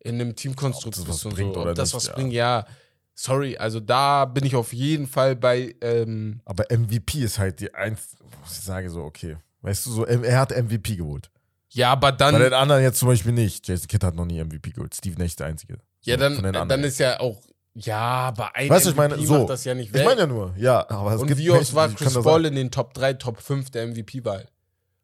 in 0.00 0.16
einem 0.16 0.34
Teamkonstrukt 0.36 0.98
Ob 0.98 1.04
das 1.04 1.04
bist 1.04 1.24
was 1.24 1.24
und 1.26 1.34
bringt 1.34 1.54
so. 1.54 1.60
oder 1.60 1.70
Ob 1.70 1.76
das 1.76 1.88
nicht, 1.88 1.94
was 1.96 2.06
ja. 2.08 2.14
bringt, 2.14 2.32
ja. 2.32 2.66
Sorry, 3.14 3.56
also 3.56 3.80
da 3.80 4.26
bin 4.26 4.44
ich 4.46 4.54
auf 4.54 4.72
jeden 4.72 5.06
Fall 5.08 5.34
bei. 5.34 5.74
Ähm, 5.80 6.40
Aber 6.44 6.64
MVP 6.70 7.18
ist 7.20 7.38
halt 7.38 7.58
die 7.60 7.74
eins, 7.74 8.16
ich 8.44 8.52
sage 8.52 8.90
so, 8.90 9.02
okay. 9.02 9.36
Weißt 9.62 9.86
du, 9.86 9.90
so, 9.90 10.04
er 10.06 10.38
hat 10.38 10.50
MVP 10.56 10.96
geholt. 10.96 11.30
ja, 11.70 11.90
aber 11.92 12.12
dann. 12.12 12.34
Bei 12.34 12.38
den 12.44 12.52
anderen 12.54 12.82
jetzt 12.82 13.00
zum 13.00 13.08
Beispiel 13.08 13.32
nicht. 13.32 13.66
Jason 13.66 13.88
Kidd 13.88 14.04
hat 14.06 14.14
noch 14.14 14.24
nie 14.24 14.42
MVP 14.42 14.70
geholt. 14.70 14.94
Steve 14.94 15.18
Nash 15.20 15.34
der 15.34 15.48
Einzige. 15.48 15.78
ja, 16.02 16.16
So, 16.16 16.40
dann, 16.42 16.68
dann 16.68 16.84
ist 16.84 16.98
ja 17.00 17.18
auch. 17.18 17.40
Ja, 17.74 17.96
aber 17.98 18.54
ein 18.56 18.68
Weißt 18.70 18.86
du, 18.86 18.90
ich 18.90 18.96
meine, 18.96 19.14
MVP 19.14 19.26
so. 19.26 19.38
macht 19.38 19.50
das 19.50 19.64
ja 19.64 19.74
nicht 19.74 19.88
Ich 19.88 19.94
weg. 19.94 20.04
meine 20.04 20.20
ja 20.22 20.26
nur, 20.26 20.54
ja, 20.56 20.88
aber 20.88 21.14
es 21.14 21.20
und 21.20 21.26
gibt 21.28 21.38
wie 21.38 21.50
oft 21.50 21.74
war 21.74 21.88
Chris 21.88 22.14
Paul 22.14 22.44
in 22.46 22.54
den 22.56 22.70
Top 22.72 22.92
3, 22.94 23.14
Top 23.14 23.40
5 23.40 23.70
der 23.70 23.86
MVP-Wahl? 23.88 24.48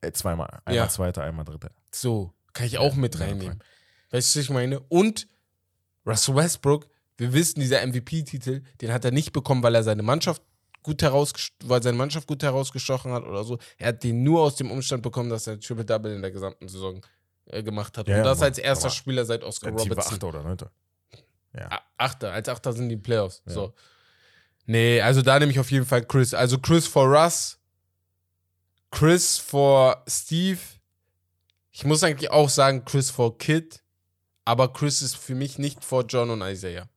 Ey, 0.00 0.12
zweimal. 0.12 0.60
Einmal 0.64 0.74
Ja. 0.84 0.88
Zweiter, 0.88 1.22
einmal 1.22 1.44
Dritter. 1.44 1.70
So, 1.92 2.32
kann 2.52 2.66
ich 2.66 2.78
auch 2.78 2.94
mit 2.94 3.18
reinnehmen. 3.20 3.60
Weißt 4.14 4.34
du, 4.34 4.38
was 4.38 4.44
ich 4.44 4.50
meine? 4.50 4.78
Und 4.88 5.26
Russell 6.06 6.36
Westbrook, 6.36 6.86
wir 7.16 7.32
wissen, 7.32 7.58
dieser 7.60 7.84
MVP-Titel, 7.84 8.62
den 8.80 8.92
hat 8.92 9.04
er 9.04 9.10
nicht 9.10 9.32
bekommen, 9.32 9.62
weil 9.62 9.74
er 9.74 9.82
seine 9.82 10.02
Mannschaft 10.02 10.40
gut 10.82 11.02
herausgestochen, 11.02 11.68
weil 11.68 11.82
seine 11.82 11.96
Mannschaft 11.96 12.28
gut 12.28 12.42
herausgestochen 12.42 13.10
hat 13.12 13.24
oder 13.24 13.42
so. 13.42 13.58
Er 13.78 13.88
hat 13.88 14.04
den 14.04 14.22
nur 14.22 14.42
aus 14.42 14.54
dem 14.56 14.70
Umstand 14.70 15.02
bekommen, 15.02 15.30
dass 15.30 15.46
er 15.46 15.58
Triple-Double 15.58 16.14
in 16.14 16.22
der 16.22 16.30
gesamten 16.30 16.68
Saison 16.68 17.04
äh, 17.46 17.62
gemacht 17.62 17.96
hat. 17.98 18.06
Ja, 18.06 18.14
Und 18.14 18.18
ja, 18.18 18.24
das 18.24 18.38
aber- 18.38 18.46
als 18.46 18.58
erster 18.58 18.90
Spieler 18.90 19.24
seit 19.24 19.42
Oscar 19.42 19.72
war 19.74 19.80
Robertson. 19.80 20.12
Achter 20.14 20.28
oder 20.28 20.42
Neunter. 20.42 20.70
A- 21.56 21.80
Achter, 21.96 22.32
als 22.32 22.48
Achter 22.48 22.72
sind 22.72 22.88
die 22.88 22.96
Playoffs. 22.96 23.42
Ja. 23.46 23.52
So. 23.52 23.74
Nee, 24.66 25.00
also 25.00 25.22
da 25.22 25.38
nehme 25.38 25.52
ich 25.52 25.58
auf 25.58 25.70
jeden 25.70 25.86
Fall 25.86 26.04
Chris. 26.04 26.34
Also 26.34 26.58
Chris 26.58 26.86
for 26.86 27.06
Russ, 27.06 27.58
Chris 28.90 29.38
for 29.38 30.02
Steve. 30.08 30.58
Ich 31.72 31.84
muss 31.84 32.02
eigentlich 32.04 32.30
auch 32.30 32.48
sagen 32.48 32.84
Chris 32.84 33.10
for 33.10 33.36
Kid, 33.38 33.82
aber 34.44 34.72
Chris 34.72 35.02
ist 35.02 35.16
für 35.16 35.34
mich 35.34 35.58
nicht 35.58 35.84
vor 35.84 36.04
John 36.06 36.30
und 36.30 36.42
Isaiah. 36.42 36.88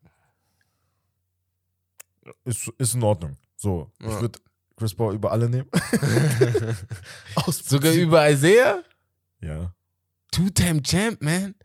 Ist, 2.43 2.67
ist 2.77 2.93
in 2.95 3.03
Ordnung. 3.03 3.37
So, 3.55 3.91
ich 3.99 4.05
Ja. 4.07 4.21
würde 4.21 4.39
Chris 4.75 4.93
Paul 4.93 5.15
über 5.15 5.31
alle 5.31 5.49
nehmen. 5.49 5.69
Sogar 7.47 7.93
über 7.93 8.29
Isaiah? 8.29 8.83
Ja, 9.41 9.73
Two-Time 10.31 10.81
Champ, 10.83 11.21
man. 11.21 11.55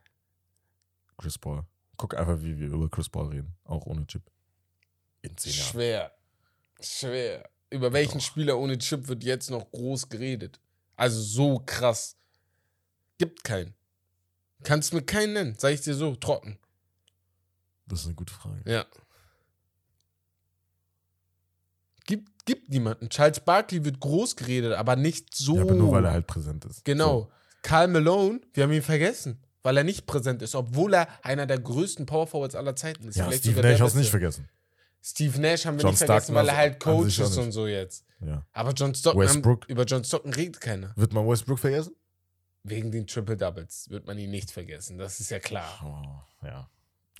Chris 1.18 1.36
Paul. 1.38 1.62
Guck 1.96 2.14
einfach, 2.16 2.40
wie 2.40 2.58
wir 2.58 2.68
über 2.68 2.88
Chris 2.88 3.08
Paul 3.08 3.28
reden. 3.28 3.54
Auch 3.64 3.86
ohne 3.86 4.06
Chip. 4.06 4.22
In 5.22 5.36
zehn 5.36 5.52
Jahren. 5.52 5.66
Schwer. 5.70 6.12
Schwer. 6.80 7.50
Über 7.70 7.92
welchen 7.92 8.20
Spieler 8.20 8.58
ohne 8.58 8.78
Chip 8.78 9.08
wird 9.08 9.22
jetzt 9.24 9.50
noch 9.50 9.70
groß 9.70 10.08
geredet? 10.08 10.58
Also 10.96 11.20
so 11.20 11.62
krass. 11.64 12.16
Gibt 13.18 13.44
keinen. 13.44 13.74
Kannst 14.62 14.92
mir 14.94 15.02
keinen 15.02 15.32
nennen, 15.32 15.54
sag 15.58 15.72
ich 15.72 15.80
dir 15.80 15.94
so, 15.94 16.14
trocken. 16.16 16.58
Das 17.86 18.00
ist 18.00 18.06
eine 18.06 18.14
gute 18.14 18.32
Frage. 18.32 18.62
Ja. 18.64 18.86
Gibt, 22.06 22.46
gibt 22.46 22.70
niemanden. 22.70 23.08
Charles 23.10 23.40
Barkley 23.40 23.84
wird 23.84 24.00
groß 24.00 24.36
geredet, 24.36 24.72
aber 24.72 24.96
nicht 24.96 25.34
so. 25.34 25.56
Ja, 25.56 25.62
aber 25.62 25.74
nur 25.74 25.92
weil 25.92 26.04
er 26.04 26.12
halt 26.12 26.26
präsent 26.26 26.64
ist. 26.64 26.84
Genau. 26.84 27.30
Karl 27.62 27.88
Malone, 27.88 28.40
wir 28.54 28.64
haben 28.64 28.72
ihn 28.72 28.82
vergessen, 28.82 29.40
weil 29.62 29.76
er 29.76 29.84
nicht 29.84 30.06
präsent 30.06 30.42
ist, 30.42 30.54
obwohl 30.54 30.94
er 30.94 31.08
einer 31.22 31.46
der 31.46 31.60
größten 31.60 32.06
Power 32.06 32.26
Forwards 32.26 32.54
aller 32.54 32.74
Zeiten 32.74 33.06
ist. 33.06 33.14
So. 33.14 33.20
Ja, 33.20 33.26
Vielleicht 33.26 33.44
Steve 33.44 33.60
Nash 33.60 33.80
hast 33.80 33.94
du 33.94 33.98
nicht 33.98 34.10
vergessen. 34.10 34.48
Steve 35.04 35.40
Nash 35.40 35.66
haben 35.66 35.76
wir 35.76 35.82
John 35.82 35.90
nicht 35.92 35.98
vergessen, 35.98 36.24
Stockton 36.24 36.34
weil 36.34 36.48
er 36.48 36.56
halt 36.56 36.80
Coach 36.80 37.18
ist 37.18 37.36
und 37.36 37.52
so 37.52 37.66
jetzt. 37.66 38.04
Ja. 38.20 38.46
Aber 38.52 38.72
John 38.72 38.94
Stockton? 38.94 39.28
Haben, 39.28 39.60
über 39.68 39.84
John 39.84 40.04
Stockton 40.04 40.32
redet 40.32 40.60
keiner. 40.60 40.92
Wird 40.96 41.12
man 41.12 41.26
Westbrook 41.28 41.58
vergessen? 41.58 41.94
Wegen 42.64 42.92
den 42.92 43.06
Triple 43.06 43.36
Doubles 43.36 43.90
wird 43.90 44.06
man 44.06 44.16
ihn 44.18 44.30
nicht 44.30 44.50
vergessen. 44.50 44.96
Das 44.98 45.18
ist 45.20 45.30
ja 45.30 45.40
klar. 45.40 45.80
Oh, 45.84 46.46
ja. 46.46 46.68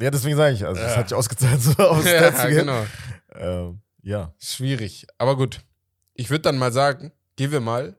Ja, 0.01 0.11
deswegen 0.11 0.37
sage 0.37 0.55
ich, 0.55 0.65
also 0.65 0.81
das 0.81 0.93
Ja. 0.93 0.97
hat 0.99 1.09
sich 1.09 1.17
ausgezahlt, 1.17 1.61
so 1.61 1.73
aufs 1.79 2.05
ja, 2.07 2.31
genau. 2.49 2.87
Ähm, 3.35 3.81
ja. 4.03 4.35
Schwierig. 4.39 5.07
Aber 5.19 5.37
gut. 5.37 5.61
Ich 6.15 6.31
würde 6.31 6.43
dann 6.43 6.59
mal 6.59 6.73
sagen, 6.73 7.13
gehen 7.37 7.51
wir 7.53 7.61
mal 7.61 7.97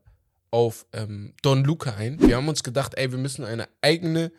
auf 0.52 0.86
ähm, 0.94 1.34
Don 1.42 1.64
Luca 1.64 1.96
ein. 1.96 2.20
Wir 2.22 2.36
haben 2.38 2.48
uns 2.48 2.64
gedacht, 2.64 2.94
ey, 2.96 3.12
wir 3.12 3.18
müssen 3.18 3.44
eine 3.44 3.68
eigene, 3.82 4.32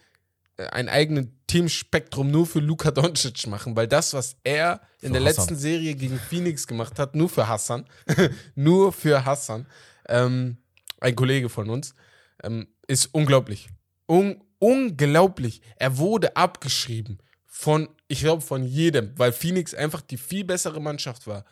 äh, 0.57 0.67
ein 0.69 0.89
eigenes 0.89 1.27
Teamspektrum 1.49 2.31
nur 2.31 2.47
für 2.47 2.61
Luka 2.61 2.91
Doncic 2.91 3.47
machen, 3.49 3.77
weil 3.77 3.89
das, 3.89 4.15
was 4.15 4.37
er 4.45 4.81
in 5.01 5.09
Für 5.13 5.19
der 5.21 5.23
Hassan. 5.29 5.43
letzten 5.43 5.57
Serie 5.57 5.95
gegen 5.97 6.19
Phoenix 6.19 6.67
gemacht 6.67 6.99
hat, 6.99 7.15
nur 7.17 7.29
für 7.29 7.49
Hassan, 7.49 7.87
nur 8.55 8.93
für 8.93 9.25
Hassan, 9.25 9.67
ähm, 10.09 10.57
ein 11.01 11.17
Kollege 11.17 11.49
von 11.49 11.69
uns, 11.69 11.95
ähm, 12.43 12.69
ist 12.87 13.07
unglaublich. 13.13 13.69
Un 14.09 14.43
unglaublich. 14.59 15.61
Er 15.77 15.99
wurde 15.99 16.37
abgeschrieben 16.37 17.19
von, 17.45 17.89
ich 18.09 18.21
glaube, 18.21 18.43
von 18.43 18.65
jedem, 18.65 19.13
weil 19.17 19.33
Phoenix 19.33 19.75
einfach 19.75 20.01
die 20.01 20.17
viel 20.17 20.45
bessere 20.45 20.81
Mannschaft 20.81 21.27
war. 21.27 21.45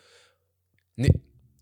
Nee, 0.97 1.13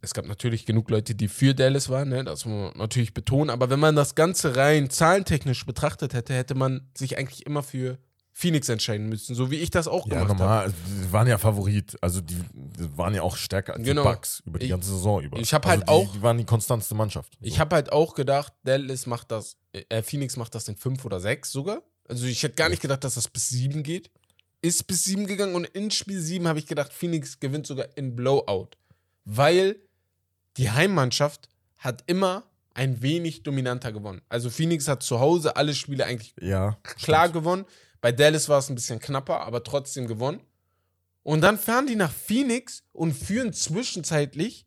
es 0.00 0.14
gab 0.14 0.26
natürlich 0.26 0.64
genug 0.64 0.90
Leute, 0.90 1.14
die 1.14 1.28
für 1.28 1.54
Dallas 1.54 1.88
waren, 1.88 2.08
ne? 2.08 2.24
das 2.24 2.44
muss 2.44 2.72
man 2.72 2.78
natürlich 2.78 3.12
betonen, 3.12 3.50
aber 3.50 3.68
wenn 3.68 3.80
man 3.80 3.96
das 3.96 4.14
Ganze 4.14 4.56
rein 4.56 4.88
zahlentechnisch 4.90 5.66
betrachtet 5.66 6.14
hätte, 6.14 6.34
hätte 6.34 6.54
man 6.54 6.88
sich 6.96 7.18
eigentlich 7.18 7.46
immer 7.46 7.62
für 7.62 7.98
Phoenix 8.40 8.70
entscheiden 8.70 9.08
müssen, 9.10 9.34
so 9.34 9.50
wie 9.50 9.56
ich 9.56 9.68
das 9.70 9.86
auch 9.86 10.06
Ja, 10.06 10.14
gemacht 10.24 10.30
habe. 10.30 10.38
normal. 10.38 10.74
Die 10.88 11.12
waren 11.12 11.26
ja 11.28 11.36
Favorit. 11.36 11.98
Also 12.00 12.22
die, 12.22 12.36
die 12.54 12.96
waren 12.96 13.14
ja 13.14 13.20
auch 13.22 13.36
stärker 13.36 13.74
als 13.74 13.82
Genau. 13.84 14.02
die 14.02 14.08
Bucks 14.08 14.42
über 14.46 14.58
die 14.58 14.64
Ich- 14.66 14.70
ganze 14.70 14.90
Saison 14.90 15.20
über. 15.22 15.38
ich 15.38 15.52
hab 15.52 15.66
also 15.66 15.78
halt 15.78 15.88
die, 15.88 15.92
auch- 15.92 16.12
Die 16.14 16.22
waren 16.22 16.38
die 16.38 16.44
konstantste 16.46 16.94
Mannschaft. 16.94 17.34
So. 17.38 17.46
Ich 17.46 17.60
habe 17.60 17.76
halt 17.76 17.92
auch 17.92 18.14
gedacht, 18.14 18.54
Dallas 18.64 19.04
macht 19.06 19.30
das, 19.30 19.56
äh, 19.72 20.02
Phoenix 20.02 20.36
macht 20.38 20.54
das 20.54 20.66
in 20.68 20.76
fünf 20.76 21.04
oder 21.04 21.20
sechs 21.20 21.52
sogar. 21.52 21.82
Also 22.08 22.24
ich 22.26 22.42
hätte 22.42 22.54
gar 22.54 22.70
nicht 22.70 22.80
gedacht, 22.80 23.04
dass 23.04 23.14
das 23.14 23.28
bis 23.28 23.50
sieben 23.50 23.82
geht. 23.82 24.10
Ist 24.62 24.86
bis 24.86 25.04
sieben 25.04 25.26
gegangen 25.26 25.54
und 25.54 25.64
in 25.66 25.90
Spiel 25.90 26.20
sieben 26.20 26.48
habe 26.48 26.58
ich 26.58 26.66
gedacht, 26.66 26.92
Phoenix 26.94 27.40
gewinnt 27.40 27.66
sogar 27.66 27.86
in 27.96 28.16
Blowout. 28.16 28.70
Weil 29.24 29.76
die 30.56 30.70
Heimmannschaft 30.70 31.48
hat 31.76 32.02
immer 32.06 32.44
ein 32.74 33.02
wenig 33.02 33.42
dominanter 33.42 33.92
gewonnen. 33.92 34.22
Also 34.28 34.48
Phoenix 34.50 34.86
hat 34.88 35.02
zu 35.02 35.20
Hause 35.20 35.56
alle 35.56 35.74
Spiele 35.74 36.04
eigentlich 36.06 36.34
ja, 36.40 36.78
klar 36.82 37.24
stimmt. 37.28 37.34
gewonnen. 37.34 37.64
Bei 38.00 38.12
Dallas 38.12 38.48
war 38.48 38.58
es 38.58 38.68
ein 38.68 38.74
bisschen 38.74 38.98
knapper, 38.98 39.40
aber 39.40 39.62
trotzdem 39.62 40.06
gewonnen. 40.06 40.40
Und 41.22 41.42
dann 41.42 41.58
fahren 41.58 41.86
die 41.86 41.96
nach 41.96 42.12
Phoenix 42.12 42.82
und 42.92 43.12
führen 43.12 43.52
zwischenzeitlich 43.52 44.66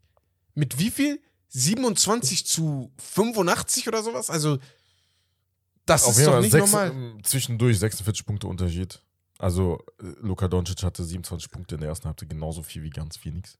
mit 0.53 0.77
wie 0.79 0.91
viel? 0.91 1.19
27 1.49 2.47
zu 2.47 2.91
85 2.97 3.87
oder 3.87 4.01
sowas? 4.01 4.29
Also, 4.29 4.57
das 5.85 6.05
Auf 6.05 6.17
ist 6.17 6.25
doch 6.25 6.39
nicht 6.39 6.51
sechs, 6.51 6.71
normal. 6.71 6.91
ähm, 6.91 7.19
zwischendurch 7.23 7.77
46 7.77 8.25
Punkte 8.25 8.47
Unterschied. 8.47 9.01
Also 9.37 9.79
äh, 9.99 10.05
Luka 10.21 10.47
Doncic 10.47 10.81
hatte 10.83 11.03
27 11.03 11.51
Punkte 11.51 11.75
in 11.75 11.81
der 11.81 11.89
ersten 11.89 12.07
Halbzeit, 12.07 12.29
genauso 12.29 12.63
viel 12.63 12.83
wie 12.83 12.89
ganz 12.89 13.17
Phoenix. 13.17 13.57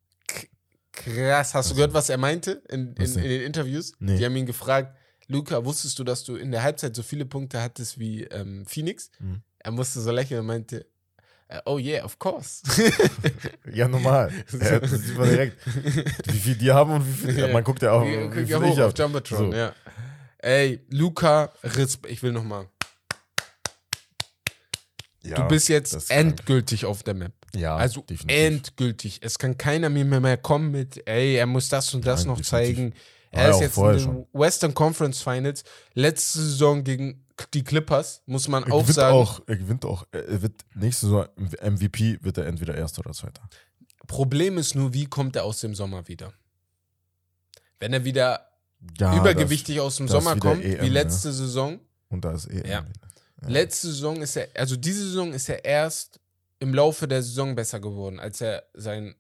Krass. 0.92 1.54
Hast 1.54 1.72
du 1.72 1.76
gehört, 1.76 1.94
was 1.94 2.10
er 2.10 2.18
meinte 2.18 2.64
in, 2.70 2.94
in, 2.94 3.16
in 3.16 3.24
den 3.24 3.42
Interviews? 3.42 3.94
Nee. 4.00 4.18
Die 4.18 4.26
haben 4.26 4.36
ihn 4.36 4.46
gefragt, 4.46 4.96
Luca, 5.28 5.66
wusstest 5.66 5.98
du, 6.00 6.04
dass 6.04 6.24
du 6.24 6.36
in 6.36 6.52
der 6.52 6.64
Halbzeit 6.64 6.96
so 6.96 7.04
viele 7.04 7.26
Punkte 7.26 7.62
hattest 7.62 8.00
wie 8.00 8.24
ähm, 8.24 8.66
Phoenix? 8.66 9.10
Mhm. 9.20 9.42
Er 9.64 9.72
musste 9.72 10.02
so 10.02 10.12
lächeln 10.12 10.42
und 10.42 10.48
meinte, 10.48 10.86
äh, 11.48 11.60
oh 11.66 11.78
yeah, 11.80 12.04
of 12.04 12.20
course. 12.20 12.62
Ja, 13.74 13.88
normal. 13.88 14.32
man 14.52 15.30
direkt, 15.30 15.58
wie 16.28 16.38
viel 16.40 16.56
die 16.56 16.72
haben 16.72 16.92
und 16.92 17.08
wie 17.08 17.28
viel. 17.32 17.40
Ja, 17.40 17.48
man 17.48 17.64
guckt 17.64 17.82
ja 17.82 17.92
auch, 17.94 18.06
Ja, 18.06 18.36
wie 18.36 18.46
viel 18.46 18.56
hoch 18.58 18.74
ich 18.78 18.82
auf. 18.82 18.94
Jumbotron, 18.98 19.52
So. 19.52 19.58
ja. 19.58 19.74
Ey, 20.40 20.82
Luca, 20.90 21.52
Respekt, 21.64 22.12
ich 22.14 22.22
will 22.22 22.34
nochmal. 22.34 22.68
Ja, 25.24 25.36
du 25.38 25.48
bist 25.48 25.70
jetzt 25.70 25.94
ist 25.94 26.10
krank. 26.10 26.20
endgültig 26.32 26.86
auf 26.86 27.04
der 27.04 27.14
Map. 27.14 27.32
Ja, 27.56 27.76
Also 27.78 28.02
definitiv. 28.02 28.38
endgültig. 28.46 29.20
Es 29.22 29.40
kann 29.40 29.58
keiner 29.58 29.90
mehr, 29.90 30.04
mehr 30.20 30.38
kommen 30.38 30.72
mit, 30.72 31.08
ey, 31.08 31.36
er 31.36 31.46
muss 31.46 31.70
das 31.70 31.94
und 31.94 32.06
das 32.06 32.22
Nein, 32.26 32.28
noch 32.36 32.38
definitiv. 32.42 32.76
zeigen. 32.76 32.94
Er 33.34 33.50
ja 33.50 33.56
ist 33.56 33.60
jetzt 33.62 33.78
in 33.78 33.84
den 33.88 34.00
schon. 34.00 34.28
Western 34.34 34.74
Conference 34.74 35.22
Finals. 35.22 35.64
Letzte 35.94 36.40
Saison 36.40 36.84
gegen 36.84 37.26
die 37.54 37.64
Clippers, 37.64 38.22
muss 38.26 38.48
man 38.48 38.64
Er 38.64 38.74
auch 38.74 38.82
gewinnt 38.82 38.96
sagen. 38.96 39.16
auch, 39.16 39.42
er 39.48 39.58
gewinnt 39.58 39.86
auch, 39.86 40.06
er 40.12 40.42
wird 40.42 40.54
nächste 40.76 41.08
Saison 41.08 41.28
MVP, 41.62 42.20
wird 42.22 42.38
er 42.38 42.46
entweder 42.46 42.76
Erster 42.76 43.00
oder 43.00 43.12
Zweiter. 43.14 43.42
Problem 44.08 44.58
ist 44.58 44.76
nur, 44.76 44.94
wie 44.94 45.06
kommt 45.06 45.36
er 45.36 45.44
aus 45.46 45.60
dem 45.62 45.74
Sommer 45.76 46.08
wieder? 46.08 46.32
Wenn 47.80 47.94
er 47.94 48.04
wieder 48.06 48.48
Ja, 49.00 49.18
übergewichtig 49.18 49.80
aus 49.80 49.98
dem 49.98 50.08
das 50.08 50.14
Sommer 50.14 50.38
kommt, 50.38 50.64
EM, 50.64 50.82
wie 50.82 50.90
letzte 50.90 51.32
Saison. 51.34 51.80
Das, 51.80 51.82
und 52.10 52.26
da 52.26 52.32
ist 52.34 52.50
eh 52.50 52.68
Ja. 52.68 52.86
Ja. 53.42 53.50
Letzte 53.50 53.88
Saison 53.88 54.22
ist 54.22 54.36
er, 54.38 54.48
also 54.56 54.76
diese 54.78 55.04
Saison 55.08 55.34
ist 55.34 55.50
er 55.50 55.66
erst 55.66 56.20
im 56.60 56.74
Laufe 56.74 57.08
der 57.10 57.22
Saison 57.24 57.56
besser 57.56 57.80
geworden, 57.82 58.20
als 58.20 58.40
er 58.40 58.64
sein 58.74 59.16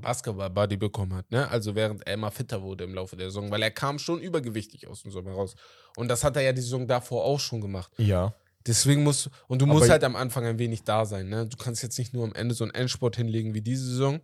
Basketball-Buddy 0.00 0.76
bekommen 0.76 1.14
hat. 1.14 1.30
Ne? 1.30 1.48
Also 1.48 1.74
während 1.74 2.06
er 2.06 2.14
immer 2.14 2.30
fitter 2.30 2.62
wurde 2.62 2.84
im 2.84 2.94
Laufe 2.94 3.16
der 3.16 3.26
Saison, 3.26 3.50
weil 3.50 3.62
er 3.62 3.70
kam 3.70 3.98
schon 3.98 4.20
übergewichtig 4.20 4.86
aus 4.88 5.02
dem 5.02 5.10
Sommer 5.10 5.32
raus. 5.32 5.54
Und 5.96 6.08
das 6.08 6.24
hat 6.24 6.36
er 6.36 6.42
ja 6.42 6.52
die 6.52 6.60
Saison 6.62 6.86
davor 6.86 7.24
auch 7.24 7.40
schon 7.40 7.60
gemacht. 7.60 7.90
Ja. 7.96 8.34
Deswegen 8.66 9.02
musst 9.02 9.28
und 9.46 9.60
du 9.60 9.66
Aber 9.66 9.74
musst 9.74 9.86
ich- 9.86 9.90
halt 9.90 10.04
am 10.04 10.16
Anfang 10.16 10.44
ein 10.46 10.58
wenig 10.58 10.84
da 10.84 11.04
sein. 11.04 11.28
Ne? 11.28 11.46
Du 11.46 11.56
kannst 11.56 11.82
jetzt 11.82 11.98
nicht 11.98 12.14
nur 12.14 12.24
am 12.24 12.34
Ende 12.34 12.54
so 12.54 12.64
einen 12.64 12.72
Endsport 12.74 13.16
hinlegen 13.16 13.52
wie 13.54 13.60
diese 13.60 13.84
Saison. 13.86 14.20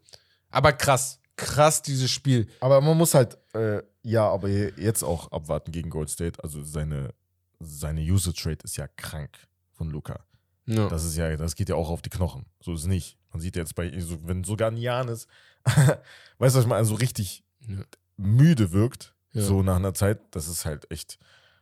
Aber 0.50 0.72
krass, 0.72 1.20
krass 1.36 1.82
dieses 1.82 2.10
Spiel. 2.10 2.48
Aber 2.60 2.80
man 2.80 2.96
muss 2.96 3.14
halt, 3.14 3.36
äh, 3.54 3.82
ja, 4.02 4.26
aber 4.28 4.48
jetzt 4.48 5.02
auch 5.02 5.30
abwarten 5.30 5.72
gegen 5.72 5.90
Gold 5.90 6.08
State. 6.10 6.42
Also 6.42 6.62
seine, 6.62 7.12
seine 7.58 8.00
Usage 8.00 8.42
Rate 8.48 8.64
ist 8.64 8.76
ja 8.76 8.88
krank 8.88 9.36
von 9.72 9.90
Luca. 9.90 10.20
Ja. 10.70 10.88
Das 10.88 11.04
ist 11.04 11.16
ja, 11.16 11.36
das 11.36 11.54
geht 11.56 11.68
ja 11.68 11.74
auch 11.74 11.90
auf 11.90 12.02
die 12.02 12.10
Knochen. 12.10 12.46
So 12.60 12.74
ist 12.74 12.80
es 12.82 12.86
nicht. 12.86 13.16
Man 13.32 13.40
sieht 13.40 13.56
jetzt 13.56 13.74
bei, 13.74 13.98
so, 14.00 14.26
wenn 14.26 14.44
sogar 14.44 14.70
ein 14.70 14.76
Janis, 14.76 15.26
weißt 15.64 15.96
du, 15.98 16.04
was 16.38 16.56
ich 16.56 16.66
meine, 16.66 16.84
so 16.84 16.94
richtig 16.94 17.44
Ja. 17.66 17.82
müde 18.16 18.72
wirkt, 18.72 19.14
Ja. 19.32 19.42
so 19.42 19.62
nach 19.62 19.76
einer 19.76 19.94
Zeit, 19.94 20.20
das 20.32 20.48
ist 20.48 20.64
halt 20.64 20.90
echt, 20.90 21.18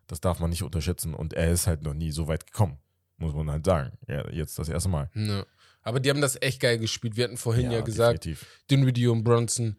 das 0.07 0.21
darf 0.21 0.39
man 0.41 0.51
nicht 0.51 0.63
unterschätzen. 0.63 1.15
Und 1.15 1.33
er 1.35 1.51
ist 1.51 1.67
halt 1.67 1.83
noch 1.83 1.95
nie 1.95 2.13
so 2.13 2.29
weit 2.29 2.47
gekommen, 2.47 2.79
muss 3.17 3.35
man 3.35 3.51
halt 3.51 3.65
sagen. 3.67 3.93
Ja, 4.07 4.29
jetzt 4.31 4.59
das 4.59 4.69
erste 4.69 4.89
Mal. 4.89 5.11
Ja. 5.15 5.45
Aber 5.83 6.01
die 6.01 6.11
haben 6.11 6.21
das 6.21 6.41
echt 6.43 6.61
geil 6.61 6.79
gespielt. 6.79 7.17
Wir 7.17 7.25
hatten 7.25 7.37
vorhin 7.39 7.71
ja, 7.71 7.81
gesagt. 7.81 8.29
Dinwiddie 8.71 9.07
und 9.07 9.25
Bronson 9.25 9.77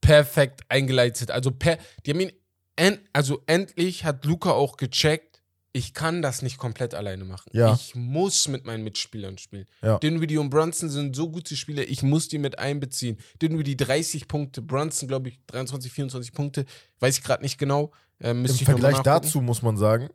perfekt 0.00 0.62
eingeleitet. 0.68 1.30
Also, 1.30 1.50
per, 1.50 1.78
die 2.04 2.10
haben 2.12 2.20
ihn, 2.20 2.32
en, 2.76 2.98
also 3.12 3.42
endlich 3.46 4.04
hat 4.04 4.24
Luca 4.24 4.50
auch 4.50 4.76
gecheckt, 4.76 5.35
ich 5.76 5.92
kann 5.92 6.22
das 6.22 6.40
nicht 6.40 6.56
komplett 6.56 6.94
alleine 6.94 7.24
machen. 7.24 7.50
Ja. 7.52 7.74
Ich 7.74 7.94
muss 7.94 8.48
mit 8.48 8.64
meinen 8.64 8.82
Mitspielern 8.82 9.36
spielen. 9.36 9.66
Ja. 9.82 9.98
Dinwiddie 9.98 10.38
und 10.38 10.48
Bronson 10.48 10.88
sind 10.88 11.14
so 11.14 11.28
gute 11.30 11.54
Spieler, 11.54 11.86
ich 11.86 12.02
muss 12.02 12.28
die 12.28 12.38
mit 12.38 12.58
einbeziehen. 12.58 13.18
Dinwiddie 13.42 13.76
30 13.76 14.26
Punkte, 14.26 14.62
Bronson, 14.62 15.06
glaube 15.06 15.28
ich, 15.28 15.38
23, 15.48 15.92
24 15.92 16.32
Punkte, 16.32 16.64
weiß 17.00 17.18
ich 17.18 17.24
gerade 17.24 17.42
nicht 17.42 17.58
genau. 17.58 17.92
Äh, 18.18 18.30
Im 18.30 18.46
Vergleich 18.46 18.98
dazu 19.00 19.42
muss 19.42 19.60
man 19.60 19.76
sagen, 19.76 20.08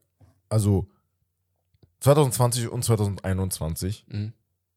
also 0.49 0.87
2020 1.99 2.67
und 2.69 2.83
2021 2.83 4.05
Mhm. 4.09 4.33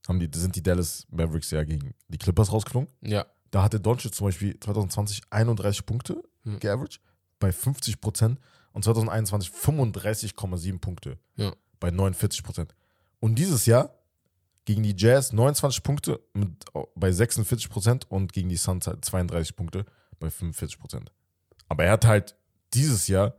haben 0.07 0.21
die, 0.21 0.29
sind 0.39 0.55
die 0.57 0.63
Dallas 0.63 1.07
Mavericks 1.11 1.51
ja 1.51 1.65
gegen 1.65 1.95
die 2.09 2.19
Clippers 2.19 2.53
rausgeflogen. 2.53 2.89
Ja. 3.01 3.27
Da 3.51 3.63
hatte 3.63 3.81
Doncic 3.81 4.15
zum 4.15 4.27
Beispiel 4.27 4.59
2020 4.61 5.23
31 5.31 5.87
Punkte 5.87 6.23
Mhm. 6.45 6.59
geaveraged 6.59 7.01
bei 7.39 7.53
50 7.53 8.01
Prozent 8.01 8.39
und 8.75 8.85
2021 8.85 9.51
35,7 9.53 10.79
Punkte 10.81 11.19
Ja. 11.37 11.53
bei 11.81 11.91
49 11.91 12.43
Prozent. 12.43 12.75
Und 13.21 13.37
dieses 13.37 13.65
Jahr 13.67 13.95
gegen 14.67 14.83
die 14.83 14.95
Jazz 14.97 15.33
29 15.33 15.83
Punkte 15.83 16.21
mit, 16.35 16.51
bei 16.95 17.11
46 17.13 17.71
Prozent 17.71 18.11
und 18.11 18.33
gegen 18.33 18.49
die 18.49 18.57
Suns 18.57 18.87
halt 18.87 19.05
32 19.05 19.57
Punkte 19.57 19.85
bei 20.19 20.31
45 20.31 20.79
Prozent. 20.79 21.13
Aber 21.69 21.85
er 21.85 21.93
hat 21.93 22.05
halt 22.05 22.37
dieses 22.75 23.09
Jahr 23.09 23.35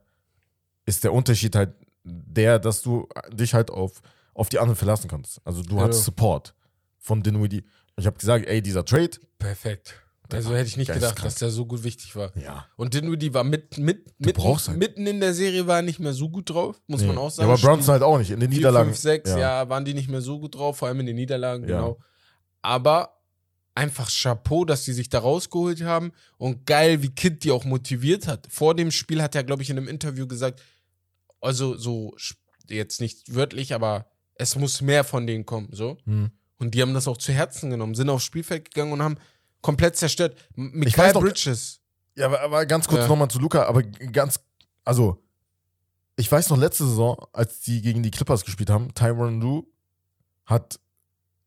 ist 0.86 1.04
der 1.04 1.13
Unterschied 1.13 1.56
halt 1.56 1.74
der, 2.04 2.60
dass 2.60 2.82
du 2.84 3.08
dich 3.32 3.54
halt 3.56 3.71
auf, 3.71 4.02
auf 4.36 4.50
die 4.50 4.60
anderen 4.60 4.76
verlassen 4.76 5.08
kannst. 5.10 5.41
Also 5.43 5.63
du 5.63 5.78
Ja. 5.78 5.88
hast 5.88 6.04
Support 6.04 6.54
von 7.00 7.24
Dinwiddie. 7.24 7.63
Ich 7.98 8.06
habe 8.06 8.17
gesagt, 8.17 8.45
ey, 8.45 8.62
dieser 8.62 8.86
Trade, 8.86 9.12
Perfekt. 9.39 9.95
Also 10.32 10.56
hätte 10.56 10.68
ich 10.68 10.78
nicht 10.78 10.88
gedacht, 10.88 11.02
Geisteskrank. 11.02 11.26
dass 11.32 11.36
der 11.36 11.50
so 11.52 11.66
gut 11.66 11.84
wichtig 11.84 12.16
war. 12.16 12.32
ja, 12.38 12.66
Und 12.78 12.94
Dinwiddie 12.94 13.34
war 13.34 13.44
mit, 13.44 13.78
mit, 13.78 14.08
mitten, 14.20 14.42
halt- 14.44 14.78
mitten 14.78 15.06
in 15.08 15.20
der 15.20 15.34
Serie 15.34 15.68
war 15.68 15.82
nicht 15.82 16.00
mehr 16.00 16.14
so 16.14 16.30
gut 16.30 16.50
drauf, 16.50 16.82
muss 16.88 17.04
man 17.04 17.18
auch 17.18 17.30
sagen. 17.32 17.50
Ja, 17.50 17.54
aber 17.56 17.62
Brunson 17.62 17.94
halt 17.94 18.04
auch 18.04 18.18
nicht. 18.18 18.32
In 18.32 18.40
den 18.40 18.50
Niederlagen. 18.50 18.90
5, 18.90 18.98
6, 19.00 19.30
ja. 19.32 19.68
waren 19.70 19.86
die 19.86 19.94
nicht 19.94 20.10
mehr 20.10 20.22
so 20.22 20.40
gut 20.40 20.56
drauf, 20.56 20.78
vor 20.78 20.88
allem 20.88 21.00
in 21.02 21.06
den 21.06 21.16
Niederlagen, 21.16 21.68
Ja. 21.68 21.78
genau. 21.82 22.00
Aber 22.62 23.12
einfach 23.76 24.10
Chapeau, 24.10 24.66
dass 24.66 24.86
die 24.86 24.94
sich 24.94 25.10
da 25.10 25.20
rausgeholt 25.20 25.84
haben 25.84 26.12
und 26.38 26.66
geil, 26.66 27.02
wie 27.04 27.10
Kid 27.10 27.44
die 27.44 27.52
auch 27.52 27.66
motiviert 27.66 28.28
hat. 28.28 28.48
Vor 28.50 28.74
dem 28.74 28.90
Spiel 28.92 29.22
hat 29.22 29.36
er, 29.36 29.44
glaube 29.44 29.64
ich, 29.64 29.70
in 29.70 29.78
einem 29.78 29.88
Interview 29.90 30.28
gesagt, 30.28 30.62
also 31.42 31.76
so, 31.76 32.16
jetzt 32.70 33.02
nicht 33.02 33.36
wörtlich, 33.36 33.74
aber 33.76 34.08
es 34.36 34.56
muss 34.56 34.82
mehr 34.82 35.04
von 35.04 35.28
denen 35.28 35.46
kommen, 35.46 35.70
so. 35.72 35.98
Hm. 36.06 36.32
Und 36.58 36.74
die 36.74 36.82
haben 36.82 36.94
das 36.94 37.08
auch 37.08 37.18
zu 37.18 37.34
Herzen 37.34 37.70
genommen, 37.70 37.96
sind 37.96 38.10
aufs 38.10 38.24
Spielfeld 38.24 38.74
gegangen 38.74 38.94
und 38.94 39.02
haben 39.04 39.18
komplett 39.65 39.97
zerstört. 39.97 40.36
Mikael 40.56 41.12
noch- 41.13 41.21
Bridges. 41.21 41.80
Ja, 42.15 42.28
aber, 42.28 42.39
aber 42.41 42.65
ganz 42.65 42.88
kurz 42.88 43.01
Ja. 43.01 43.08
nochmal 43.08 43.28
zu 43.30 43.39
Luca, 43.39 43.63
aber 43.65 43.82
ganz, 43.84 44.39
also, 44.86 45.21
ich 46.15 46.32
weiß 46.32 46.49
noch, 46.49 46.58
letzte 46.58 46.86
Saison, 46.86 47.17
als 47.34 47.60
die 47.62 47.82
gegen 47.82 48.04
die 48.04 48.12
Clippers 48.12 48.45
gespielt 48.45 48.69
haben, 48.69 48.93
Tyron 48.93 49.41
Lue 49.41 49.63
hat 50.45 50.80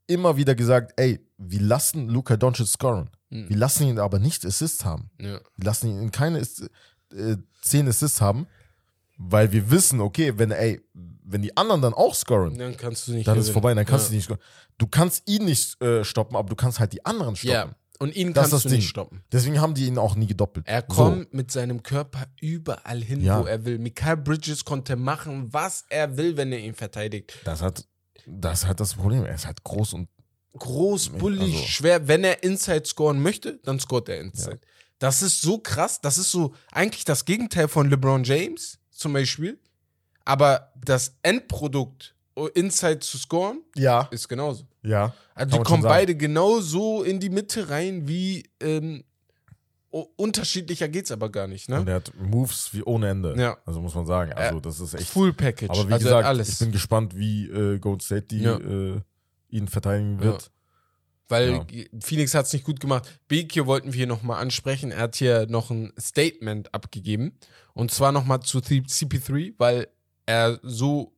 immer 0.08 0.36
wieder 0.36 0.54
gesagt, 0.54 0.92
ey, 1.00 1.20
wir 1.38 1.60
lassen 1.60 2.08
Luca 2.08 2.36
Doncic 2.36 2.66
scoren. 2.66 3.08
Hm, 3.30 3.48
Wir 3.48 3.56
lassen 3.56 3.84
ihn 3.86 3.98
aber 3.98 4.18
nicht 4.18 4.44
Assists 4.44 4.84
haben. 4.84 5.10
Ja. 5.20 5.40
Wir 5.56 5.64
lassen 5.64 5.88
ihn 6.02 6.10
keine 6.10 6.40
äh, 6.40 7.36
10 7.62 7.88
Assists 7.88 8.20
haben, 8.20 8.46
weil 9.16 9.52
wir 9.52 9.70
wissen, 9.70 10.00
okay, 10.00 10.34
wenn, 10.38 10.50
ey, 10.50 10.80
wenn 11.24 11.42
die 11.42 11.56
anderen 11.56 11.80
dann 11.82 11.94
auch 11.94 12.14
scoren, 12.14 12.58
Dann 12.58 12.76
kannst 12.76 13.06
du 13.08 13.12
nicht 13.12 13.26
dann 13.28 13.38
ist 13.38 13.46
es 13.46 13.50
vorbei, 13.52 13.72
dann 13.74 13.86
kannst 13.86 14.06
ja. 14.06 14.10
du 14.10 14.16
nicht 14.16 14.24
scoren. 14.24 14.40
Du 14.78 14.86
kannst 14.86 15.22
ihn 15.28 15.44
nicht 15.44 15.80
äh, 15.82 16.04
stoppen, 16.04 16.36
aber 16.36 16.48
du 16.48 16.56
kannst 16.56 16.78
halt 16.80 16.92
die 16.92 17.04
anderen 17.06 17.36
stoppen. 17.36 17.52
Ja, 17.70 17.74
und 17.98 18.14
ihn 18.14 18.32
Das 18.32 18.42
kannst 18.50 18.52
das 18.52 18.62
du 18.64 18.68
nicht 18.70 18.82
Ding. 18.82 18.88
stoppen. 18.88 19.22
Deswegen 19.32 19.60
haben 19.60 19.74
die 19.74 19.86
ihn 19.86 19.98
auch 19.98 20.14
nie 20.14 20.26
gedoppelt. 20.26 20.66
Er 20.68 20.84
So. 20.88 20.94
kommt 20.94 21.34
mit 21.34 21.50
seinem 21.50 21.82
Körper 21.82 22.26
überall 22.40 23.02
hin, 23.02 23.20
Ja. 23.22 23.40
wo 23.42 23.46
er 23.46 23.64
will. 23.64 23.78
Mikael 23.78 24.16
Bridges 24.16 24.64
konnte 24.64 24.96
machen, 24.96 25.52
was 25.52 25.84
er 25.88 26.16
will, 26.16 26.36
wenn 26.36 26.52
er 26.52 26.60
ihn 26.60 26.74
verteidigt. 26.74 27.34
Das 27.44 27.60
hat, 27.62 27.84
das 28.26 28.66
hat 28.66 28.80
das 28.80 28.94
Problem. 28.94 29.24
Er 29.24 29.34
ist 29.34 29.46
halt 29.46 29.62
groß 29.64 29.94
und 29.94 30.08
Groß, 30.56 31.10
bullig, 31.10 31.54
Also- 31.54 31.66
schwer. 31.66 32.08
Wenn 32.08 32.24
er 32.24 32.42
Inside 32.42 32.84
scoren 32.86 33.20
möchte, 33.22 33.60
dann 33.64 33.78
scoret 33.78 34.08
er 34.08 34.20
Inside. 34.20 34.58
Das 34.98 35.22
ist 35.22 35.40
so 35.40 35.58
krass. 35.58 36.00
Das 36.00 36.18
ist 36.18 36.32
so 36.32 36.52
eigentlich 36.72 37.04
das 37.04 37.24
Gegenteil 37.26 37.68
von 37.68 37.88
LeBron 37.88 38.24
James 38.24 38.78
zum 38.90 39.12
Beispiel. 39.12 39.60
Aber 40.24 40.72
das 40.84 41.14
Endprodukt, 41.22 42.16
oh, 42.34 42.46
Inside 42.46 42.98
zu 43.00 43.18
scoren, 43.18 43.60
ja, 43.76 44.08
ist 44.10 44.26
genauso. 44.28 44.64
Ja. 44.88 45.14
Also 45.34 45.56
die 45.58 45.62
kommen 45.62 45.82
beide 45.84 46.16
genauso 46.16 47.02
in 47.04 47.20
die 47.20 47.30
Mitte 47.30 47.68
rein, 47.70 48.08
wie 48.08 48.48
ähm, 48.60 49.04
unterschiedlicher 49.90 50.88
geht's 50.88 51.10
aber 51.10 51.30
gar 51.30 51.46
nicht, 51.46 51.68
ne? 51.68 51.80
Und 51.80 51.88
er 51.88 51.96
hat 51.96 52.12
Moves 52.20 52.70
wie 52.74 52.82
ohne 52.82 53.08
Ende. 53.08 53.34
Ja. 53.38 53.56
Also 53.64 53.80
muss 53.80 53.94
man 53.94 54.04
sagen. 54.06 54.32
Also 54.32 54.60
das 54.60 54.80
ist 54.80 54.94
echt. 54.94 55.08
Full 55.08 55.32
Package. 55.32 55.70
Aber 55.70 55.88
wie 55.88 55.92
also 55.94 56.04
gesagt, 56.04 56.26
alles. 56.26 56.48
ich 56.50 56.58
bin 56.58 56.72
gespannt, 56.72 57.16
wie 57.16 57.46
äh, 57.48 57.78
Gold 57.78 58.02
State 58.02 58.26
die 58.26 58.40
Ja. 58.40 58.58
äh, 58.58 59.00
ihn 59.48 59.66
verteidigen 59.68 60.20
wird. 60.20 60.50
Weil 61.28 61.50
Ja. 61.52 61.84
Phoenix 62.00 62.34
hat 62.34 62.46
es 62.46 62.52
nicht 62.52 62.64
gut 62.64 62.80
gemacht. 62.80 63.20
Bekir 63.28 63.66
wollten 63.66 63.88
wir 63.92 63.96
hier 63.96 64.06
nochmal 64.06 64.40
ansprechen. 64.42 64.90
Er 64.90 65.02
hat 65.02 65.16
hier 65.16 65.46
noch 65.46 65.70
ein 65.70 65.92
Statement 65.98 66.74
abgegeben. 66.74 67.38
Und 67.74 67.90
zwar 67.90 68.12
nochmal 68.12 68.40
zu 68.40 68.60
C- 68.60 68.82
CP3, 68.86 69.54
weil 69.58 69.88
er 70.26 70.58
so. 70.62 71.12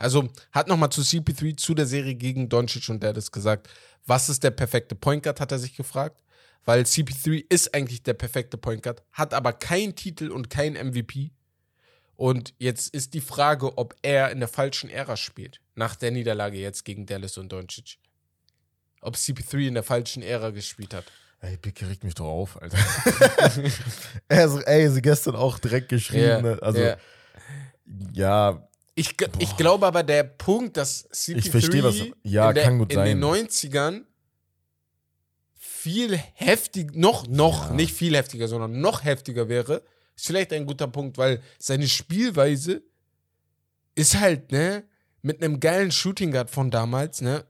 Also 0.00 0.28
hat 0.50 0.66
nochmal 0.66 0.90
zu 0.90 1.02
CP3 1.02 1.56
zu 1.56 1.74
der 1.74 1.86
Serie 1.86 2.14
gegen 2.16 2.48
Doncic 2.48 2.88
und 2.88 3.04
es 3.04 3.30
gesagt. 3.30 3.68
Was 4.06 4.28
ist 4.28 4.42
der 4.42 4.50
perfekte 4.50 4.94
Point 4.94 5.22
Guard, 5.22 5.40
hat 5.40 5.52
er 5.52 5.58
sich 5.58 5.76
gefragt. 5.76 6.16
Weil 6.64 6.82
CP3 6.82 7.44
ist 7.48 7.74
eigentlich 7.74 8.02
der 8.02 8.14
perfekte 8.14 8.58
Point 8.58 8.82
Guard, 8.82 9.02
hat 9.12 9.32
aber 9.32 9.52
keinen 9.52 9.94
Titel 9.94 10.30
und 10.30 10.50
kein 10.50 10.74
MVP. 10.74 11.30
Und 12.16 12.52
jetzt 12.58 12.92
ist 12.92 13.14
die 13.14 13.22
Frage, 13.22 13.78
ob 13.78 13.94
er 14.02 14.30
in 14.30 14.40
der 14.40 14.48
falschen 14.48 14.90
Ära 14.90 15.16
spielt. 15.16 15.60
Nach 15.74 15.96
der 15.96 16.10
Niederlage 16.10 16.58
jetzt 16.58 16.84
gegen 16.84 17.06
Dallas 17.06 17.38
und 17.38 17.50
Doncic 17.50 17.98
ob 19.00 19.14
CP3 19.14 19.68
in 19.68 19.74
der 19.74 19.82
falschen 19.82 20.22
Ära 20.22 20.50
gespielt 20.50 20.94
hat. 20.94 21.04
Ey, 21.40 21.56
Picky 21.56 21.86
regt 21.86 22.04
mich 22.04 22.14
doch 22.14 22.26
auf, 22.26 22.60
Alter. 22.60 22.76
er 24.28 24.44
ist, 24.44 24.56
ey, 24.66 24.90
sie 24.90 25.00
gestern 25.00 25.36
auch 25.36 25.58
direkt 25.58 25.88
geschrieben. 25.88 26.22
Ja, 26.22 26.42
ne? 26.42 26.58
Also, 26.60 26.80
ja. 26.80 26.96
ja, 28.12 28.68
Ich, 29.00 29.16
ich 29.38 29.56
glaube 29.56 29.86
aber, 29.86 30.02
der 30.02 30.24
Punkt, 30.24 30.76
dass 30.76 31.08
CP3 31.10 31.36
Ich 31.38 31.50
verstehe, 31.50 31.82
was- 31.84 32.02
ja, 32.22 32.48
in, 32.50 32.54
der, 32.54 32.66
in 32.66 32.88
den 32.88 33.24
90ern 33.24 34.04
viel 35.58 36.16
heftig, 36.34 36.94
noch, 36.94 37.26
noch, 37.26 37.68
Ja. 37.70 37.74
nicht 37.74 37.92
viel 37.94 38.14
heftiger, 38.16 38.48
sondern 38.48 38.80
noch 38.80 39.04
heftiger 39.04 39.48
wäre, 39.48 39.82
ist 40.16 40.26
vielleicht 40.26 40.52
ein 40.52 40.66
guter 40.66 40.86
Punkt, 40.88 41.16
weil 41.18 41.40
seine 41.58 41.88
Spielweise 41.88 42.82
ist 43.94 44.18
halt, 44.18 44.52
ne, 44.52 44.84
mit 45.22 45.42
einem 45.42 45.60
geilen 45.60 45.90
Shooting 45.90 46.32
Guard 46.32 46.50
von 46.50 46.70
damals, 46.70 47.20
ne? 47.20 47.44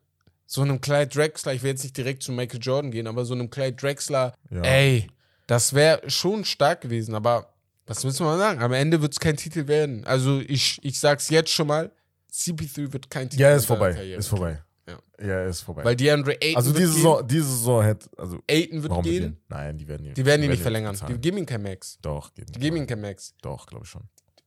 So 0.46 0.62
einem 0.62 0.80
Clyde 0.80 1.06
Drexler, 1.08 1.54
ich 1.54 1.62
will 1.62 1.70
jetzt 1.70 1.84
nicht 1.84 1.96
direkt 1.96 2.22
zu 2.24 2.32
Michael 2.32 2.58
Jordan 2.60 2.90
gehen, 2.90 3.06
aber 3.06 3.24
so 3.24 3.34
einem 3.34 3.50
Clyde 3.50 3.76
Drexler, 3.76 4.34
Ja. 4.50 4.62
ey, 4.62 5.06
das 5.46 5.74
wäre 5.74 6.08
schon 6.10 6.44
stark 6.44 6.80
gewesen, 6.80 7.14
aber 7.14 7.52
was 7.90 8.04
müssen 8.04 8.20
wir 8.20 8.30
mal 8.30 8.38
sagen? 8.38 8.62
Am 8.62 8.72
Ende 8.72 9.02
wird 9.02 9.12
es 9.12 9.20
kein 9.20 9.36
Titel 9.36 9.66
werden. 9.68 10.04
Also 10.04 10.40
ich, 10.40 10.78
ich 10.82 10.98
sag's 10.98 11.28
jetzt 11.30 11.50
schon 11.50 11.66
mal, 11.66 11.92
CP3 12.32 12.92
wird 12.92 13.10
kein 13.10 13.28
Titel 13.28 13.42
Ja, 13.42 13.50
in 13.50 13.56
ist 13.58 13.66
vorbei. 13.66 13.92
Karriere 13.92 14.18
Ist 14.18 14.28
vorbei. 14.28 14.62
Ja. 14.88 14.98
Ja, 15.24 15.44
ist 15.46 15.60
vorbei. 15.60 15.84
Weil 15.84 15.96
DeAndre 15.96 16.32
Ayton 16.40 16.56
also 16.56 16.70
wird 16.70 16.78
diese 16.80 16.92
Saison, 16.94 17.28
diese 17.28 17.44
Saison 17.48 17.82
hätte, 17.84 18.08
also 18.16 18.38
Ayton 18.48 18.82
wird 18.82 18.92
gehen, 19.02 19.02
gehen? 19.02 19.36
Nein, 19.48 19.76
die 19.78 19.86
werden 19.86 20.06
ihn, 20.06 20.14
die 20.14 20.24
werden 20.24 20.42
ihn 20.42 20.50
nicht 20.50 20.62
verlängern. 20.62 20.94
Die 20.94 21.00
bezahlen. 21.00 21.20
geben 21.20 21.38
ihm 21.38 21.46
kein 21.46 21.62
Max. 21.62 21.98
Doch, 22.02 22.32
geben 22.34 22.52
Die 22.52 22.58
geben 22.58 22.76
ihm 22.76 22.86
kein 22.86 23.00
Max. 23.00 23.34
Doch, 23.42 23.66
glaube 23.66 23.84
ich 23.84 23.90
schon. 23.90 24.02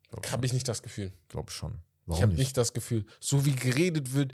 Glaube 0.09 0.31
Habe 0.31 0.45
ich 0.45 0.53
nicht 0.53 0.67
das 0.67 0.81
Gefühl. 0.81 1.11
glaub 1.29 1.49
ich 1.49 1.55
schon. 1.55 1.71
Ich 1.73 1.79
Warum 2.07 2.21
habe 2.23 2.31
nicht? 2.33 2.39
nicht 2.39 2.57
das 2.57 2.73
Gefühl. 2.73 3.05
So 3.19 3.45
wie 3.45 3.55
geredet 3.55 4.13
wird, 4.13 4.33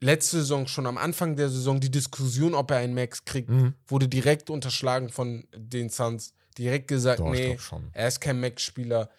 letzte 0.00 0.38
Saison 0.38 0.66
schon 0.66 0.86
am 0.86 0.96
Anfang 0.98 1.36
der 1.36 1.48
Saison, 1.48 1.80
die 1.80 1.90
Diskussion, 1.90 2.54
ob 2.54 2.70
er 2.70 2.78
einen 2.78 2.94
Max 2.94 3.24
kriegt, 3.24 3.48
Mhm. 3.50 3.74
wurde 3.86 4.08
direkt 4.08 4.50
unterschlagen 4.50 5.08
von 5.10 5.46
den 5.56 5.88
Suns. 5.90 6.34
Direkt 6.58 6.88
gesagt, 6.88 7.20
Doch, 7.20 7.30
nee, 7.30 7.58
er 7.92 8.08
ist 8.08 8.20
kein 8.20 8.38
Max-Spieler. 8.40 9.10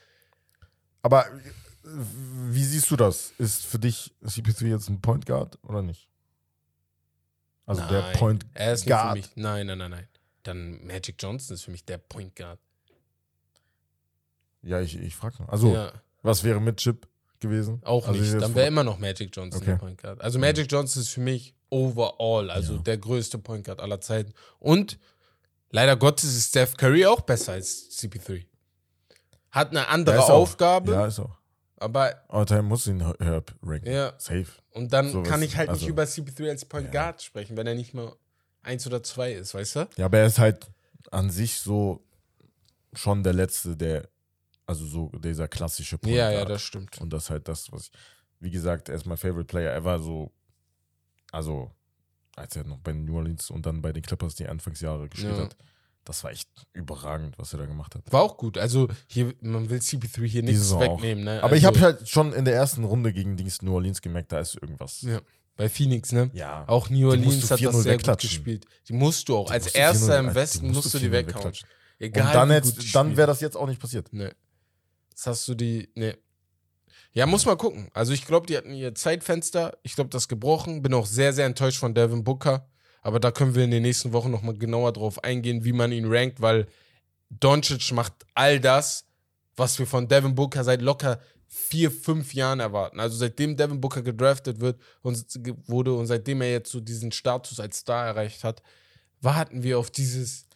Aber 1.01 1.25
äh, 1.27 1.39
wie 1.83 2.63
siehst 2.63 2.89
du 2.91 2.95
das? 2.95 3.33
Ist 3.37 3.65
für 3.65 3.77
dich 3.79 4.13
CP3 4.23 4.67
jetzt 4.67 4.89
ein 4.89 5.01
Point 5.01 5.25
Guard 5.25 5.59
oder 5.63 5.81
nicht? 5.81 6.07
Also 7.65 7.81
der 7.87 8.01
Nein, 8.01 8.17
Point 8.17 8.45
Er 8.53 8.73
ist 8.73 8.85
nicht 8.85 8.95
für 8.95 9.01
Guard. 9.03 9.15
mich. 9.15 9.29
Nein, 9.35 9.67
nein, 9.67 9.77
nein, 9.79 9.91
nein. 9.91 10.07
Dann 10.43 10.85
Magic 10.85 11.15
Johnson 11.19 11.55
ist 11.55 11.63
für 11.63 11.71
mich 11.71 11.83
der 11.83 11.97
Point 11.97 12.35
Guard. 12.35 12.59
Ja, 14.61 14.79
ich, 14.81 14.97
ich 14.99 15.15
frage 15.15 15.37
nur. 15.39 15.51
Also, 15.51 15.73
Ja, 15.73 15.91
was 16.21 16.43
wäre 16.43 16.59
mit 16.61 16.77
Chip 16.77 17.07
gewesen? 17.39 17.81
auch 17.83 18.07
also 18.07 18.19
nicht. 18.19 18.33
Dann 18.41 18.55
wäre 18.55 18.67
immer 18.67 18.83
noch 18.83 18.97
Magic 18.97 19.35
Johnson 19.35 19.61
Okay. 19.61 19.71
der 19.71 19.77
Point 19.77 20.01
Guard. 20.01 20.21
Also 20.21 20.39
Magic 20.39 20.71
Johnson 20.71 21.01
ist 21.01 21.09
für 21.09 21.21
mich 21.21 21.53
overall, 21.69 22.49
also 22.49 22.75
Ja. 22.75 22.81
der 22.81 22.97
größte 22.97 23.37
Point 23.39 23.65
Guard 23.65 23.79
aller 23.81 23.99
Zeiten. 24.01 24.33
Und 24.59 24.97
leider 25.75 25.95
Gottes 25.97 26.35
ist 26.35 26.49
Steph 26.49 26.75
Curry 26.77 27.05
auch 27.05 27.21
besser 27.21 27.51
als 27.53 27.89
CP3. 27.99 28.45
Hat 29.51 29.69
eine 29.71 29.87
andere 29.87 30.15
Ja, 30.15 30.23
ist 30.23 30.29
auch. 30.29 30.41
Aufgabe, 30.41 30.91
Ja, 30.93 31.05
ist 31.07 31.19
auch. 31.19 31.37
aber 31.77 32.23
Aber 32.29 32.45
Time 32.45 32.63
muss 32.63 32.87
ihn 32.87 33.01
Herb 33.19 33.53
ranken. 33.61 33.91
Ja. 33.91 34.13
Safe. 34.17 34.47
und 34.71 34.91
dann 34.91 35.11
So 35.11 35.23
kann 35.23 35.39
was- 35.41 35.47
ich 35.47 35.55
halt 35.57 35.69
nicht 35.69 35.81
also- 35.81 35.87
über 35.89 36.03
CP3 36.05 36.49
als 36.49 36.65
Point 36.65 36.87
Ja. 36.87 36.91
Guard 37.03 37.21
sprechen, 37.23 37.55
wenn 37.57 37.67
er 37.67 37.75
nicht 37.75 37.93
mal 37.93 38.13
eins 38.63 38.85
oder 38.87 39.01
zwei 39.03 39.33
ist, 39.33 39.53
weißt 39.53 39.75
du? 39.75 39.87
Ja, 39.97 40.05
aber 40.05 40.17
er 40.19 40.25
ist 40.25 40.39
halt 40.39 40.69
an 41.11 41.29
sich 41.29 41.59
so 41.59 42.01
schon 42.93 43.23
der 43.23 43.33
Letzte, 43.33 43.75
der, 43.77 44.09
also 44.65 44.85
so 44.85 45.09
dieser 45.19 45.47
klassische 45.47 45.97
Point 45.97 46.15
Ja, 46.15 46.29
ja, 46.31 46.37
Guard. 46.39 46.49
das 46.51 46.61
stimmt. 46.61 46.99
Und 46.99 47.11
das 47.13 47.25
ist 47.25 47.29
halt 47.29 47.47
das, 47.47 47.71
was 47.71 47.83
ich, 47.83 47.91
wie 48.39 48.51
gesagt, 48.51 48.89
er 48.89 48.95
ist 48.95 49.05
mein 49.05 49.17
Favorite 49.17 49.45
Player. 49.47 49.71
Er 49.71 49.83
war 49.83 49.99
so, 49.99 50.31
also, 51.31 51.71
als 52.35 52.55
er 52.55 52.65
noch 52.65 52.79
bei 52.79 52.93
New 52.93 53.15
Orleans 53.15 53.49
und 53.49 53.65
dann 53.65 53.81
bei 53.81 53.91
den 53.93 54.03
Clippers 54.03 54.35
die 54.35 54.47
Anfangsjahre 54.47 55.09
gespielt 55.09 55.37
Ja. 55.37 55.43
hat, 55.43 55.55
das 56.03 56.23
war 56.23 56.31
echt 56.31 56.49
überragend, 56.73 57.37
was 57.39 57.53
er 57.53 57.59
da 57.59 57.65
gemacht 57.65 57.95
hat. 57.95 58.11
War 58.11 58.21
auch 58.21 58.37
gut. 58.37 58.57
Also 58.57 58.87
hier, 59.07 59.33
man 59.41 59.69
will 59.69 59.79
CP3 59.79 60.25
hier 60.25 60.43
nichts 60.43 60.77
wegnehmen, 60.77 61.23
ne? 61.23 61.41
Aber 61.41 61.55
ich 61.55 61.65
also, 61.65 61.79
habe 61.79 61.97
halt 61.97 62.07
schon 62.07 62.31
in 62.33 62.45
der 62.45 62.53
ersten 62.53 62.83
Runde 62.83 63.11
gegen 63.11 63.37
Dings 63.37 63.61
New 63.61 63.73
Orleans 63.73 64.01
gemerkt, 64.01 64.31
da 64.31 64.39
ist 64.39 64.55
irgendwas. 64.55 65.01
Ja. 65.01 65.19
bei 65.55 65.69
Phoenix, 65.69 66.11
ne? 66.11 66.29
Ja. 66.33 66.67
Auch 66.67 66.89
New 66.89 67.09
Orleans 67.09 67.49
hat 67.49 67.59
4-0 67.59 67.63
das 67.71 67.83
sehr 67.83 67.97
gut 67.97 68.19
gespielt. 68.19 68.65
Die 68.87 68.93
musst 68.93 69.29
du 69.29 69.37
auch. 69.37 69.47
Die 69.47 69.53
Als 69.53 69.67
erster 69.67 70.19
4-0 70.19 70.19
im 70.19 70.35
Westen 70.35 70.67
musst 70.67 70.75
musst 70.83 70.93
du 70.93 70.99
die 70.99 71.07
4-0 71.07 71.11
weghauen. 71.11 71.53
Egal. 71.97 72.27
Und 72.27 72.33
dann, 72.33 72.51
jetzt, 72.51 72.95
dann 72.95 73.17
wäre 73.17 73.27
das 73.27 73.41
jetzt 73.41 73.55
auch 73.55 73.67
nicht 73.67 73.79
passiert. 73.79 74.09
Nee. 74.11 74.31
Das 75.11 75.27
hast 75.27 75.47
du 75.47 75.55
die. 75.55 75.89
Nee. 75.95 76.15
Ja, 77.15 77.25
muss 77.25 77.45
mal 77.45 77.55
gucken. 77.55 77.87
Also 77.93 78.11
ich 78.11 78.25
glaube, 78.25 78.45
die 78.45 78.57
hatten 78.57 78.73
ihr 78.73 78.93
Zeitfenster. 78.93 79.77
Ich 79.83 79.95
glaube, 79.95 80.09
das 80.09 80.27
gebrochen. 80.27 80.81
Bin 80.81 80.93
auch 80.93 81.05
sehr, 81.05 81.31
sehr 81.31 81.45
enttäuscht 81.45 81.79
von 81.79 81.93
Devin 81.93 82.25
Booker. 82.25 82.67
Aber 83.01 83.21
da 83.21 83.31
können 83.31 83.55
wir 83.55 83.63
in 83.63 83.71
den 83.71 83.83
nächsten 83.83 84.11
Wochen 84.11 84.31
nochmal 84.31 84.57
genauer 84.57 84.91
drauf 84.91 85.23
eingehen, 85.23 85.63
wie 85.63 85.71
man 85.71 85.93
ihn 85.93 86.11
rankt, 86.11 86.41
weil 86.41 86.67
Doncic 87.29 87.93
macht 87.93 88.13
all 88.33 88.59
das, 88.59 89.05
was 89.55 89.79
wir 89.79 89.87
von 89.87 90.09
Devin 90.09 90.35
Booker 90.35 90.65
seit 90.65 90.81
locker 90.81 91.21
vier, 91.47 91.89
fünf 91.89 92.33
Jahren 92.33 92.59
erwarten. 92.59 92.99
Also 92.99 93.15
seitdem 93.15 93.55
Devin 93.55 93.79
Booker 93.79 94.01
gedraftet 94.01 94.59
wird 94.59 94.81
und 95.01 95.17
wurde 95.67 95.93
und 95.93 96.07
seitdem 96.07 96.41
er 96.41 96.51
jetzt 96.51 96.69
so 96.69 96.81
diesen 96.81 97.13
Status 97.13 97.61
als 97.61 97.77
Star 97.77 98.07
erreicht 98.07 98.43
hat, 98.43 98.61
warten 99.21 99.63
wir 99.63 99.79
auf 99.79 99.89
dieses, 99.89 100.47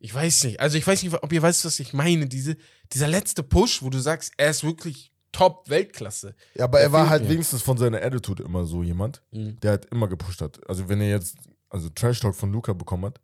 ich 0.00 0.12
weiß 0.12 0.44
nicht, 0.44 0.58
also 0.58 0.76
ich 0.76 0.84
weiß 0.84 1.04
nicht, 1.04 1.14
ob 1.22 1.32
ihr 1.32 1.42
weißt, 1.42 1.64
was 1.64 1.78
ich 1.78 1.92
meine, 1.92 2.26
diese, 2.26 2.56
dieser 2.92 3.06
letzte 3.06 3.44
Push, 3.44 3.82
wo 3.82 3.90
du 3.90 4.00
sagst, 4.00 4.32
er 4.36 4.50
ist 4.50 4.64
wirklich 4.64 5.12
top 5.34 5.68
Weltklasse. 5.68 6.34
Ja, 6.54 6.64
aber 6.64 6.78
Der 6.78 6.86
er 6.88 6.92
war 6.92 7.10
halt 7.10 7.24
mir. 7.24 7.30
wenigstens 7.30 7.60
von 7.62 7.76
seiner 7.76 8.02
Attitude 8.02 8.42
immer 8.42 8.64
so 8.64 8.82
jemand, 8.82 9.20
Mhm. 9.32 9.58
der 9.60 9.72
halt 9.72 9.84
immer 9.86 10.08
gepusht 10.08 10.40
hat. 10.40 10.60
Also 10.68 10.88
wenn 10.88 11.00
er 11.00 11.10
jetzt 11.10 11.36
also 11.68 11.88
Trash 11.90 12.20
Talk 12.20 12.34
von 12.34 12.50
Luca 12.52 12.72
bekommen 12.72 13.06
hat, 13.06 13.20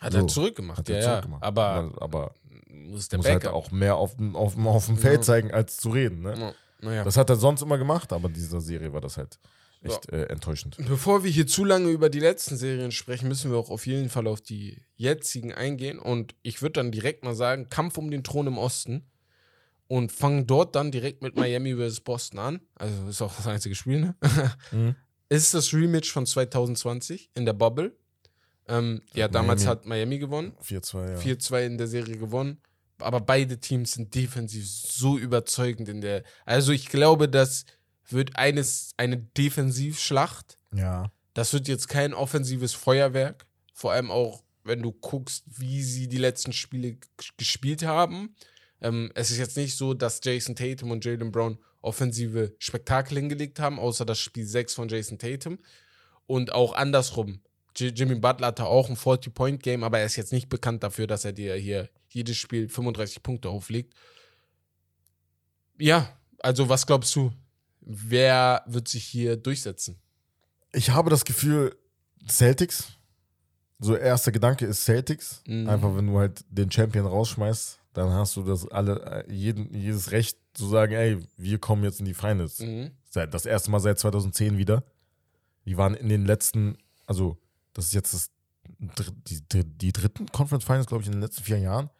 Hat 0.00 0.12
So, 0.14 0.18
er 0.18 0.26
zurückgemacht, 0.26 0.78
hat 0.78 0.88
ja, 0.88 0.96
er 0.96 1.00
ja. 1.02 1.08
zurückgemacht. 1.10 1.42
Aber 1.44 1.62
aber, 1.62 2.02
aber 2.02 2.34
muss 2.68 3.08
der 3.08 3.18
muss 3.18 3.28
halt 3.28 3.46
auch 3.46 3.70
mehr 3.70 3.94
auf 3.96 4.16
dem, 4.16 4.34
auf 4.34 4.56
auf 4.58 4.86
dem 4.86 4.96
Feld 4.96 5.16
Ja. 5.18 5.22
zeigen, 5.22 5.52
als 5.52 5.76
zu 5.76 5.90
reden. 5.90 6.22
Ne? 6.22 6.54
Ja. 6.82 7.04
Das 7.04 7.16
hat 7.16 7.30
er 7.30 7.36
sonst 7.36 7.62
immer 7.62 7.78
gemacht, 7.78 8.12
aber 8.12 8.26
in 8.28 8.34
dieser 8.34 8.60
Serie 8.60 8.92
war 8.92 9.00
das 9.00 9.16
halt 9.18 9.38
echt 9.82 10.10
äh, 10.10 10.24
enttäuschend. 10.24 10.76
Bevor 10.88 11.22
wir 11.22 11.30
hier 11.30 11.46
zu 11.46 11.64
lange 11.64 11.90
über 11.90 12.08
die 12.10 12.18
letzten 12.20 12.56
Serien 12.56 12.90
sprechen, 12.92 13.28
müssen 13.28 13.50
wir 13.52 13.58
auch 13.58 13.70
auf 13.70 13.86
jeden 13.86 14.08
Fall 14.08 14.26
auf 14.26 14.40
die 14.40 14.82
jetzigen 14.96 15.52
eingehen. 15.52 15.98
Und 16.00 16.34
ich 16.42 16.62
würde 16.62 16.72
dann 16.74 16.90
direkt 16.90 17.22
mal 17.24 17.34
sagen, 17.36 17.68
Kampf 17.68 17.96
um 17.98 18.10
den 18.10 18.24
Thron 18.24 18.46
im 18.48 18.58
Osten. 18.58 19.04
Und 19.92 20.10
fangen 20.10 20.46
dort 20.46 20.74
dann 20.74 20.90
direkt 20.90 21.22
mit 21.22 21.36
Miami 21.36 21.74
vs. 21.76 22.00
Boston 22.00 22.38
an. 22.38 22.60
Also 22.76 23.08
ist 23.08 23.20
auch 23.20 23.34
das 23.36 23.46
einzige 23.46 23.74
Spiel, 23.74 24.00
ne? 24.00 24.14
Mhm. 24.72 24.96
ist 25.28 25.52
das 25.52 25.74
Rematch 25.74 26.10
von 26.10 26.24
2020 26.24 27.30
in 27.34 27.44
der 27.44 27.52
Bubble. 27.52 27.94
Ähm, 28.68 29.02
ja, 29.12 29.24
Hat 29.24 29.34
damals 29.34 29.62
Miami- 29.64 29.68
hat 29.80 29.86
Miami 29.86 30.18
gewonnen. 30.18 30.52
4-2, 30.62 31.10
ja. 31.10 31.18
4-2 31.18 31.66
in 31.66 31.76
der 31.78 31.88
Serie 31.88 32.16
gewonnen. 32.16 32.60
Aber 33.00 33.20
beide 33.20 33.58
Teams 33.58 33.92
sind 33.92 34.14
defensiv 34.14 34.66
so 34.66 35.18
überzeugend 35.18 35.88
in 35.90 36.00
der. 36.00 36.22
Also 36.46 36.72
ich 36.72 36.88
glaube, 36.88 37.28
das 37.28 37.64
wird 38.08 38.36
eines 38.36 38.92
eine 38.96 39.18
Defensivschlacht. 39.18 40.58
ja. 40.74 41.10
Das 41.34 41.52
wird 41.54 41.66
jetzt 41.66 41.88
kein 41.88 42.12
offensives 42.12 42.74
Feuerwerk. 42.74 43.46
Vor 43.72 43.92
allem 43.92 44.10
auch, 44.10 44.42
wenn 44.64 44.82
du 44.82 44.92
guckst, 44.92 45.44
wie 45.46 45.82
sie 45.82 46.06
die 46.06 46.18
letzten 46.18 46.52
Spiele 46.52 46.98
gespielt 47.36 47.84
haben. 47.84 48.34
Ähm, 48.82 49.10
es 49.14 49.30
ist 49.30 49.38
jetzt 49.38 49.56
nicht 49.56 49.76
so, 49.76 49.94
dass 49.94 50.20
Jason 50.22 50.56
Tatum 50.56 50.90
und 50.90 51.04
Jalen 51.04 51.30
Brown 51.32 51.58
offensive 51.80 52.54
Spektakel 52.58 53.16
hingelegt 53.18 53.58
haben, 53.58 53.78
außer 53.78 54.04
das 54.04 54.18
Spiel 54.18 54.46
6 54.46 54.74
von 54.74 54.88
Jason 54.88 55.18
Tatum. 55.18 55.58
Und 56.26 56.52
auch 56.52 56.74
andersrum. 56.74 57.40
J 57.76 57.96
Jimmy 57.98 58.16
Butler 58.16 58.48
hatte 58.48 58.66
auch 58.66 58.90
ein 58.90 58.96
40-Point-Game, 58.96 59.82
aber 59.82 60.00
er 60.00 60.06
ist 60.06 60.16
jetzt 60.16 60.32
nicht 60.32 60.48
bekannt 60.48 60.82
dafür, 60.82 61.06
dass 61.06 61.24
er 61.24 61.32
dir 61.32 61.54
hier 61.54 61.88
jedes 62.08 62.36
Spiel 62.36 62.68
35 62.68 63.22
Punkte 63.22 63.48
auflegt. 63.48 63.94
Ja, 65.78 66.16
also 66.40 66.68
was 66.68 66.86
glaubst 66.86 67.14
du? 67.16 67.32
Wer 67.80 68.62
wird 68.66 68.88
sich 68.88 69.04
hier 69.04 69.36
durchsetzen? 69.36 69.98
Ich 70.72 70.90
habe 70.90 71.10
das 71.10 71.24
Gefühl, 71.24 71.76
Celtics. 72.28 72.92
So 73.78 73.96
erster 73.96 74.30
Gedanke 74.30 74.66
ist 74.66 74.84
Celtics. 74.84 75.42
Mhm. 75.46 75.68
Einfach, 75.68 75.96
wenn 75.96 76.06
du 76.06 76.18
halt 76.18 76.44
den 76.48 76.70
Champion 76.70 77.06
rausschmeißt, 77.06 77.81
dann 77.92 78.10
hast 78.10 78.36
du 78.36 78.42
das 78.42 78.66
alle, 78.68 79.24
äh, 79.26 79.32
jeden, 79.32 79.74
jedes 79.74 80.10
Recht 80.12 80.38
zu 80.54 80.66
sagen, 80.68 80.92
ey, 80.94 81.18
wir 81.36 81.58
kommen 81.58 81.84
jetzt 81.84 82.00
in 82.00 82.06
die 82.06 82.14
Finals. 82.14 82.60
Mhm. 82.60 82.90
Seit, 83.10 83.32
das 83.34 83.46
erste 83.46 83.70
Mal 83.70 83.80
seit 83.80 83.98
2010 83.98 84.58
wieder. 84.58 84.84
Die 85.66 85.76
waren 85.76 85.94
in 85.94 86.08
den 86.08 86.24
letzten, 86.24 86.76
also 87.06 87.38
das 87.74 87.86
ist 87.86 87.94
jetzt 87.94 88.14
das, 88.14 88.30
die, 88.78 89.40
die, 89.52 89.64
die 89.64 89.92
dritten 89.92 90.26
Conference 90.26 90.64
Finals, 90.64 90.86
glaube 90.86 91.02
ich, 91.02 91.06
in 91.08 91.12
den 91.12 91.20
letzten 91.22 91.42
vier 91.44 91.58
Jahren. 91.58 91.90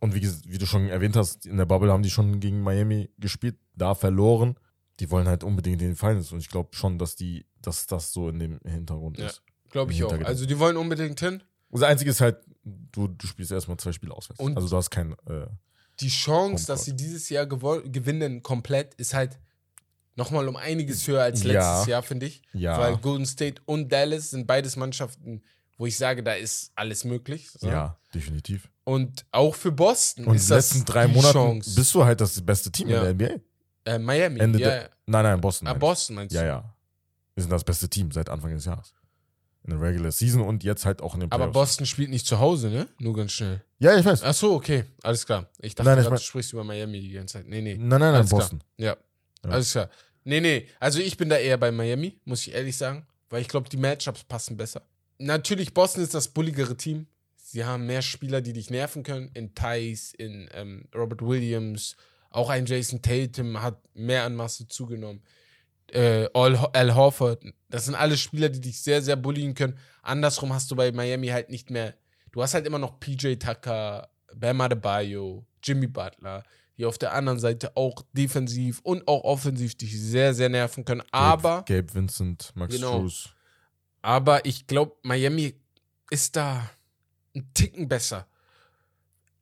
Und 0.00 0.14
wie, 0.14 0.22
wie 0.46 0.58
du 0.58 0.66
schon 0.66 0.88
erwähnt 0.88 1.16
hast, 1.16 1.46
in 1.46 1.56
der 1.56 1.64
Bubble 1.64 1.90
haben 1.90 2.02
die 2.02 2.10
schon 2.10 2.38
gegen 2.40 2.62
Miami 2.62 3.08
gespielt, 3.18 3.56
da 3.74 3.94
verloren. 3.94 4.56
Die 5.00 5.10
wollen 5.10 5.26
halt 5.28 5.44
unbedingt 5.44 5.80
in 5.82 5.88
den 5.88 5.96
Finals 5.96 6.32
und 6.32 6.38
ich 6.38 6.48
glaube 6.48 6.74
schon, 6.74 6.98
dass 6.98 7.16
die, 7.16 7.46
dass 7.62 7.86
das 7.86 8.12
so 8.12 8.28
in 8.28 8.38
dem 8.38 8.60
Hintergrund 8.64 9.18
Ja. 9.18 9.26
ist. 9.26 9.42
Glaube 9.70 9.92
ich 9.92 10.02
auch. 10.04 10.12
Also 10.24 10.46
die 10.46 10.58
wollen 10.58 10.76
unbedingt 10.76 11.20
hin. 11.20 11.42
Das 11.70 11.82
Einzige 11.82 12.10
ist 12.10 12.20
halt, 12.20 12.38
du, 12.92 13.08
du 13.08 13.26
spielst 13.26 13.52
erstmal 13.52 13.76
zwei 13.76 13.92
Spiele 13.92 14.12
auswärts. 14.12 14.40
Und- 14.40 14.56
also 14.56 14.68
du 14.68 14.76
hast 14.76 14.90
kein, 14.90 15.12
äh, 15.26 15.46
Die 16.00 16.08
Chance, 16.08 16.66
dass 16.66 16.84
sie 16.84 16.94
dieses 16.94 17.28
Jahr 17.30 17.46
gewinnen 17.46 18.42
komplett, 18.42 18.94
ist 18.94 19.14
halt 19.14 19.38
nochmal 20.14 20.46
um 20.48 20.56
einiges 20.56 21.06
höher 21.06 21.22
als 21.22 21.42
Ja. 21.42 21.52
letztes 21.52 21.86
Jahr, 21.86 22.02
finde 22.02 22.26
ich. 22.26 22.42
ja, 22.52 22.78
Weil 22.78 22.96
Golden 22.98 23.24
State 23.26 23.62
und 23.66 23.90
Dallas 23.92 24.30
sind 24.30 24.46
beides 24.46 24.76
Mannschaften, 24.76 25.42
wo 25.78 25.86
ich 25.86 25.96
sage, 25.96 26.22
da 26.22 26.32
ist 26.34 26.72
alles 26.74 27.04
möglich. 27.04 27.50
So. 27.50 27.66
ja, 27.68 27.98
definitiv. 28.14 28.68
Und 28.84 29.24
auch 29.30 29.54
für 29.54 29.72
Boston 29.72 30.24
Und 30.26 30.30
in 30.32 30.36
ist 30.36 30.48
den 30.50 30.56
das 30.56 30.70
letzten 30.74 30.84
drei 30.86 31.06
die 31.06 31.14
Monaten 31.14 31.32
Chance. 31.32 31.74
bist 31.74 31.94
du 31.94 32.04
halt 32.04 32.20
das 32.20 32.40
beste 32.44 32.70
Team 32.70 32.88
Ja. 32.88 33.02
in 33.04 33.18
der 33.18 33.28
NBA. 33.30 33.40
äh, 33.84 33.98
Miami. 33.98 34.40
Ende 34.40 34.58
ja, 34.58 34.68
der, 34.68 34.90
nein, 35.06 35.22
nein, 35.24 35.40
Boston. 35.40 35.68
ah. 35.68 35.74
Boston 35.74 36.16
meinst 36.16 36.34
du? 36.34 36.38
Ja, 36.40 36.46
ja. 36.46 36.74
Wir 37.34 37.42
sind 37.42 37.50
das 37.50 37.64
beste 37.64 37.88
Team 37.88 38.10
seit 38.10 38.28
Anfang 38.28 38.52
des 38.54 38.64
Jahres. 38.64 38.92
In 39.66 39.72
der 39.72 39.80
Regular 39.80 40.12
Season 40.12 40.42
und 40.42 40.62
jetzt 40.64 40.86
halt 40.86 41.02
auch 41.02 41.14
in 41.14 41.20
den 41.20 41.32
Aber 41.32 41.50
Playoffs. 41.50 41.54
Boston 41.70 41.86
spielt 41.86 42.10
nicht 42.10 42.26
zu 42.26 42.38
Hause, 42.38 42.68
ne? 42.70 42.86
Nur 43.00 43.14
ganz 43.16 43.32
schnell. 43.32 43.62
Ja, 43.80 43.98
ich 43.98 44.04
weiß. 44.04 44.22
Ach 44.22 44.32
so, 44.34 44.54
okay. 44.54 44.84
Alles 45.02 45.26
klar. 45.26 45.48
Ich 45.60 45.74
dachte, 45.74 45.88
Nein, 45.90 45.98
ich 45.98 46.04
grad, 46.04 46.12
mein- 46.12 46.18
du 46.18 46.24
sprichst 46.24 46.52
über 46.52 46.62
Miami 46.64 47.00
die 47.00 47.10
ganze 47.12 47.34
Zeit. 47.38 47.48
Nee, 47.48 47.60
nee. 47.62 47.74
Nein, 47.76 47.88
nein, 47.88 48.00
nein, 48.00 48.14
Alles 48.14 48.28
klar. 48.28 48.40
Boston. 48.40 48.60
Ja, 48.76 48.96
Ja. 49.44 49.50
alles 49.50 49.72
klar. 49.72 49.90
Nee, 50.24 50.40
nee. 50.40 50.66
Also 50.80 51.00
ich 51.00 51.16
bin 51.16 51.28
da 51.28 51.36
eher 51.36 51.56
bei 51.58 51.70
Miami, 51.72 52.18
muss 52.24 52.46
ich 52.46 52.54
ehrlich 52.54 52.76
sagen. 52.76 53.06
Weil 53.28 53.42
ich 53.42 53.48
glaube, 53.48 53.68
die 53.68 53.76
Matchups 53.76 54.22
passen 54.24 54.56
besser. 54.56 54.82
Natürlich, 55.18 55.74
Boston 55.74 56.02
ist 56.04 56.14
das 56.14 56.28
bulligere 56.28 56.76
Team. 56.76 57.06
Sie 57.36 57.64
haben 57.64 57.86
mehr 57.86 58.02
Spieler, 58.02 58.40
die 58.40 58.52
dich 58.52 58.70
nerven 58.70 59.02
können. 59.02 59.30
In 59.34 59.54
Thais, 59.54 60.12
in 60.16 60.48
ähm, 60.52 60.84
Robert 60.94 61.22
Williams. 61.22 61.96
Auch 62.30 62.50
ein 62.50 62.66
Jason 62.66 63.02
Tatum 63.02 63.62
hat 63.62 63.78
mehr 63.94 64.24
an 64.24 64.36
Masse 64.36 64.68
zugenommen. 64.68 65.22
Äh, 65.92 66.28
Al, 66.34 66.94
Horford. 66.94 67.44
Das 67.68 67.84
sind 67.84 67.94
alle 67.94 68.16
Spieler, 68.16 68.48
die 68.48 68.60
dich 68.60 68.82
sehr, 68.82 69.02
sehr 69.02 69.16
bulligen 69.16 69.54
können. 69.54 69.78
Andersrum 70.02 70.52
hast 70.52 70.70
du 70.70 70.76
bei 70.76 70.92
Miami 70.92 71.28
halt 71.28 71.48
nicht 71.50 71.70
mehr. 71.70 71.94
Du 72.32 72.42
hast 72.42 72.54
halt 72.54 72.66
immer 72.66 72.78
noch 72.78 73.00
PJ 73.00 73.34
Tucker, 73.36 74.08
Bam 74.34 74.60
Adebayo, 74.60 75.46
Jimmy 75.62 75.86
Butler, 75.86 76.42
die 76.76 76.84
auf 76.84 76.98
der 76.98 77.12
anderen 77.14 77.38
Seite 77.38 77.76
auch 77.76 78.02
defensiv 78.12 78.80
und 78.80 79.06
auch 79.08 79.24
offensiv 79.24 79.76
dich 79.76 79.98
sehr, 79.98 80.34
sehr 80.34 80.48
nerven 80.48 80.84
können. 80.84 81.02
Aber. 81.12 81.62
Gabe, 81.64 81.82
Gabe 81.82 81.94
Vincent, 81.94 82.52
Max 82.54 82.74
Genau. 82.74 82.98
Struz. 82.98 83.30
Aber 84.02 84.44
ich 84.44 84.66
glaube, 84.66 84.96
Miami 85.02 85.54
ist 86.10 86.36
da 86.36 86.68
ein 87.34 87.50
Ticken 87.54 87.88
besser. 87.88 88.26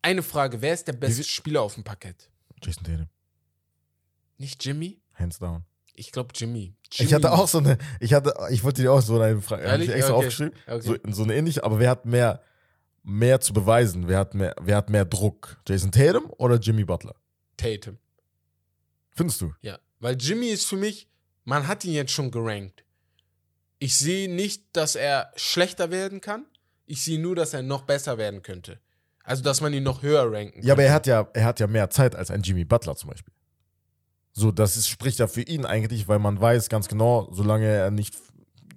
Eine 0.03 0.23
Frage: 0.23 0.61
Wer 0.63 0.75
ist 0.75 0.87
der 0.87 0.93
beste 0.93 1.25
Spieler 1.25 1.63
auf 1.63 1.75
dem 1.75 1.85
Parkett? 1.85 2.31
Jason 2.63 2.85
Tatum. 2.85 3.09
Nicht 4.39 4.65
Jimmy? 4.65 5.01
Hands 5.15 5.39
down. 5.39 5.65
Ich 5.95 6.13
glaube 6.13 6.31
Jimmy. 6.35 6.75
Ich 6.93 6.99
Jimmy. 6.99 7.11
hatte 7.13 7.33
auch 7.33 7.49
so 7.49 7.59
eine, 7.59 7.79
ich 8.01 8.13
hatte, 8.15 8.35
ich 8.51 8.63
wollte 8.65 8.83
dir 8.83 8.93
auch 8.93 9.01
so 9.01 9.21
eine 9.21 9.41
Frage, 9.41 9.71
habe 9.71 9.83
ich 9.85 9.91
extra 9.91 10.13
Okay. 10.15 10.19
aufgeschrieben. 10.27 10.55
Okay. 10.67 10.81
So, 10.81 10.97
so 11.13 11.23
eine 11.23 11.35
ähnliche, 11.35 11.63
aber 11.65 11.79
wer 11.79 11.91
hat 11.91 12.05
mehr, 12.07 12.43
mehr 13.03 13.41
zu 13.41 13.53
beweisen? 13.53 14.09
Wer 14.09 14.19
hat 14.19 14.35
mehr, 14.35 14.55
wer 14.61 14.77
hat 14.77 14.91
mehr 14.91 15.05
Druck? 15.05 15.57
Jason 15.69 15.93
Tatum 15.93 16.31
oder 16.39 16.57
Jimmy 16.57 16.85
Butler? 16.85 17.15
Tatum. 17.57 17.99
Findest 19.11 19.41
du? 19.41 19.53
Ja. 19.61 19.79
Weil 20.01 20.17
Jimmy 20.21 20.49
ist 20.49 20.67
für 20.67 20.77
mich, 20.77 21.09
man 21.45 21.67
hat 21.69 21.85
ihn 21.85 21.93
jetzt 21.93 22.13
schon 22.13 22.31
gerankt. 22.31 22.85
Ich 23.79 23.97
sehe 23.97 24.29
nicht, 24.33 24.65
dass 24.73 24.97
er 24.97 25.31
schlechter 25.37 25.91
werden 25.91 26.21
kann. 26.21 26.47
Ich 26.87 27.05
sehe 27.05 27.21
nur, 27.21 27.37
dass 27.37 27.55
er 27.55 27.63
noch 27.63 27.83
besser 27.83 28.19
werden 28.19 28.43
könnte. 28.43 28.81
Also, 29.23 29.43
dass 29.43 29.61
man 29.61 29.73
ihn 29.73 29.83
noch 29.83 30.03
höher 30.03 30.31
ranken 30.31 30.61
kann. 30.61 30.67
Ja, 30.67 30.75
aber 30.75 30.83
er 30.85 30.93
hat 30.93 31.07
ja, 31.07 31.29
er 31.33 31.45
hat 31.45 31.61
ja 31.61 31.67
mehr 31.67 31.89
Zeit 31.91 32.15
als 32.15 32.31
ein 32.31 32.43
Jimmy 32.43 32.65
Butler 32.65 32.95
zum 32.97 33.11
Beispiel. 33.11 33.33
So, 34.37 34.51
das 34.51 34.77
ist, 34.77 34.89
spricht 34.89 35.21
ja 35.21 35.29
für 35.29 35.43
ihn 35.43 35.65
eigentlich, 35.65 36.09
weil 36.09 36.19
man 36.19 36.41
weiß 36.41 36.69
ganz 36.69 36.89
genau, 36.89 37.29
solange 37.33 37.67
er 37.67 37.91
nicht 37.91 38.15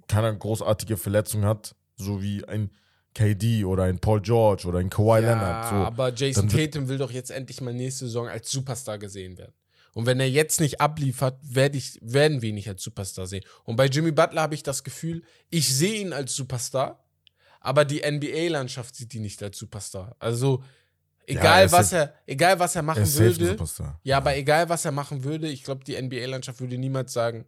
keine 0.06 0.36
großartige 0.36 0.96
Verletzung 0.96 1.44
hat, 1.44 1.74
so 1.96 2.22
wie 2.22 2.44
ein 2.44 2.70
KD 3.14 3.64
oder 3.64 3.82
ein 3.84 3.98
Paul 3.98 4.20
George 4.20 4.68
oder 4.68 4.78
ein 4.78 4.88
Kawhi 4.88 5.20
Ja, 5.20 5.34
Leonard. 5.34 5.68
So. 5.68 5.74
aber 5.74 6.14
Jason 6.14 6.48
Tatum 6.48 6.88
will 6.88 6.98
doch 6.98 7.10
jetzt 7.10 7.30
endlich 7.30 7.60
mal 7.60 7.74
nächste 7.74 8.06
Saison 8.06 8.28
als 8.28 8.50
Superstar 8.50 8.98
gesehen 8.98 9.36
werden. 9.36 9.52
Und 9.94 10.06
wenn 10.06 10.20
er 10.20 10.30
jetzt 10.30 10.60
nicht 10.60 10.80
abliefert, 10.80 11.40
werd 11.42 11.74
ich, 11.74 11.98
werden 12.00 12.40
wir 12.40 12.50
ihn 12.50 12.54
nicht 12.54 12.68
als 12.68 12.84
Superstar 12.84 13.26
sehen. 13.26 13.42
Und 13.64 13.74
bei 13.74 13.86
Jimmy 13.86 14.12
Butler 14.12 14.42
habe 14.42 14.54
ich 14.54 14.62
das 14.62 14.84
Gefühl, 14.84 15.24
ich 15.50 15.74
sehe 15.74 16.00
ihn 16.00 16.12
als 16.12 16.36
Superstar, 16.36 17.04
aber 17.60 17.84
die 17.84 18.02
NBA-Landschaft 18.08 18.94
sieht 18.94 19.12
ihn 19.14 19.22
nicht 19.22 19.42
als 19.42 19.58
Superstar. 19.58 20.14
Also, 20.20 20.62
egal, 21.28 21.58
er 21.60 21.64
ist 21.66 21.72
was, 21.72 21.90
ja- 21.90 21.98
er, 22.00 22.14
egal 22.26 22.58
was 22.58 22.74
er 22.74 22.80
er 22.80 22.82
machen 22.82 23.02
ein 23.02 23.14
würde, 23.14 23.46
Superstar. 23.48 24.00
ja, 24.02 24.16
aber 24.18 24.36
egal 24.36 24.68
was 24.68 24.84
er 24.84 24.92
machen 24.92 25.24
würde, 25.24 25.48
ich 25.48 25.62
glaube, 25.64 25.84
die 25.84 26.00
NBA-Landschaft 26.00 26.60
würde 26.60 26.78
niemals 26.78 27.12
sagen, 27.12 27.44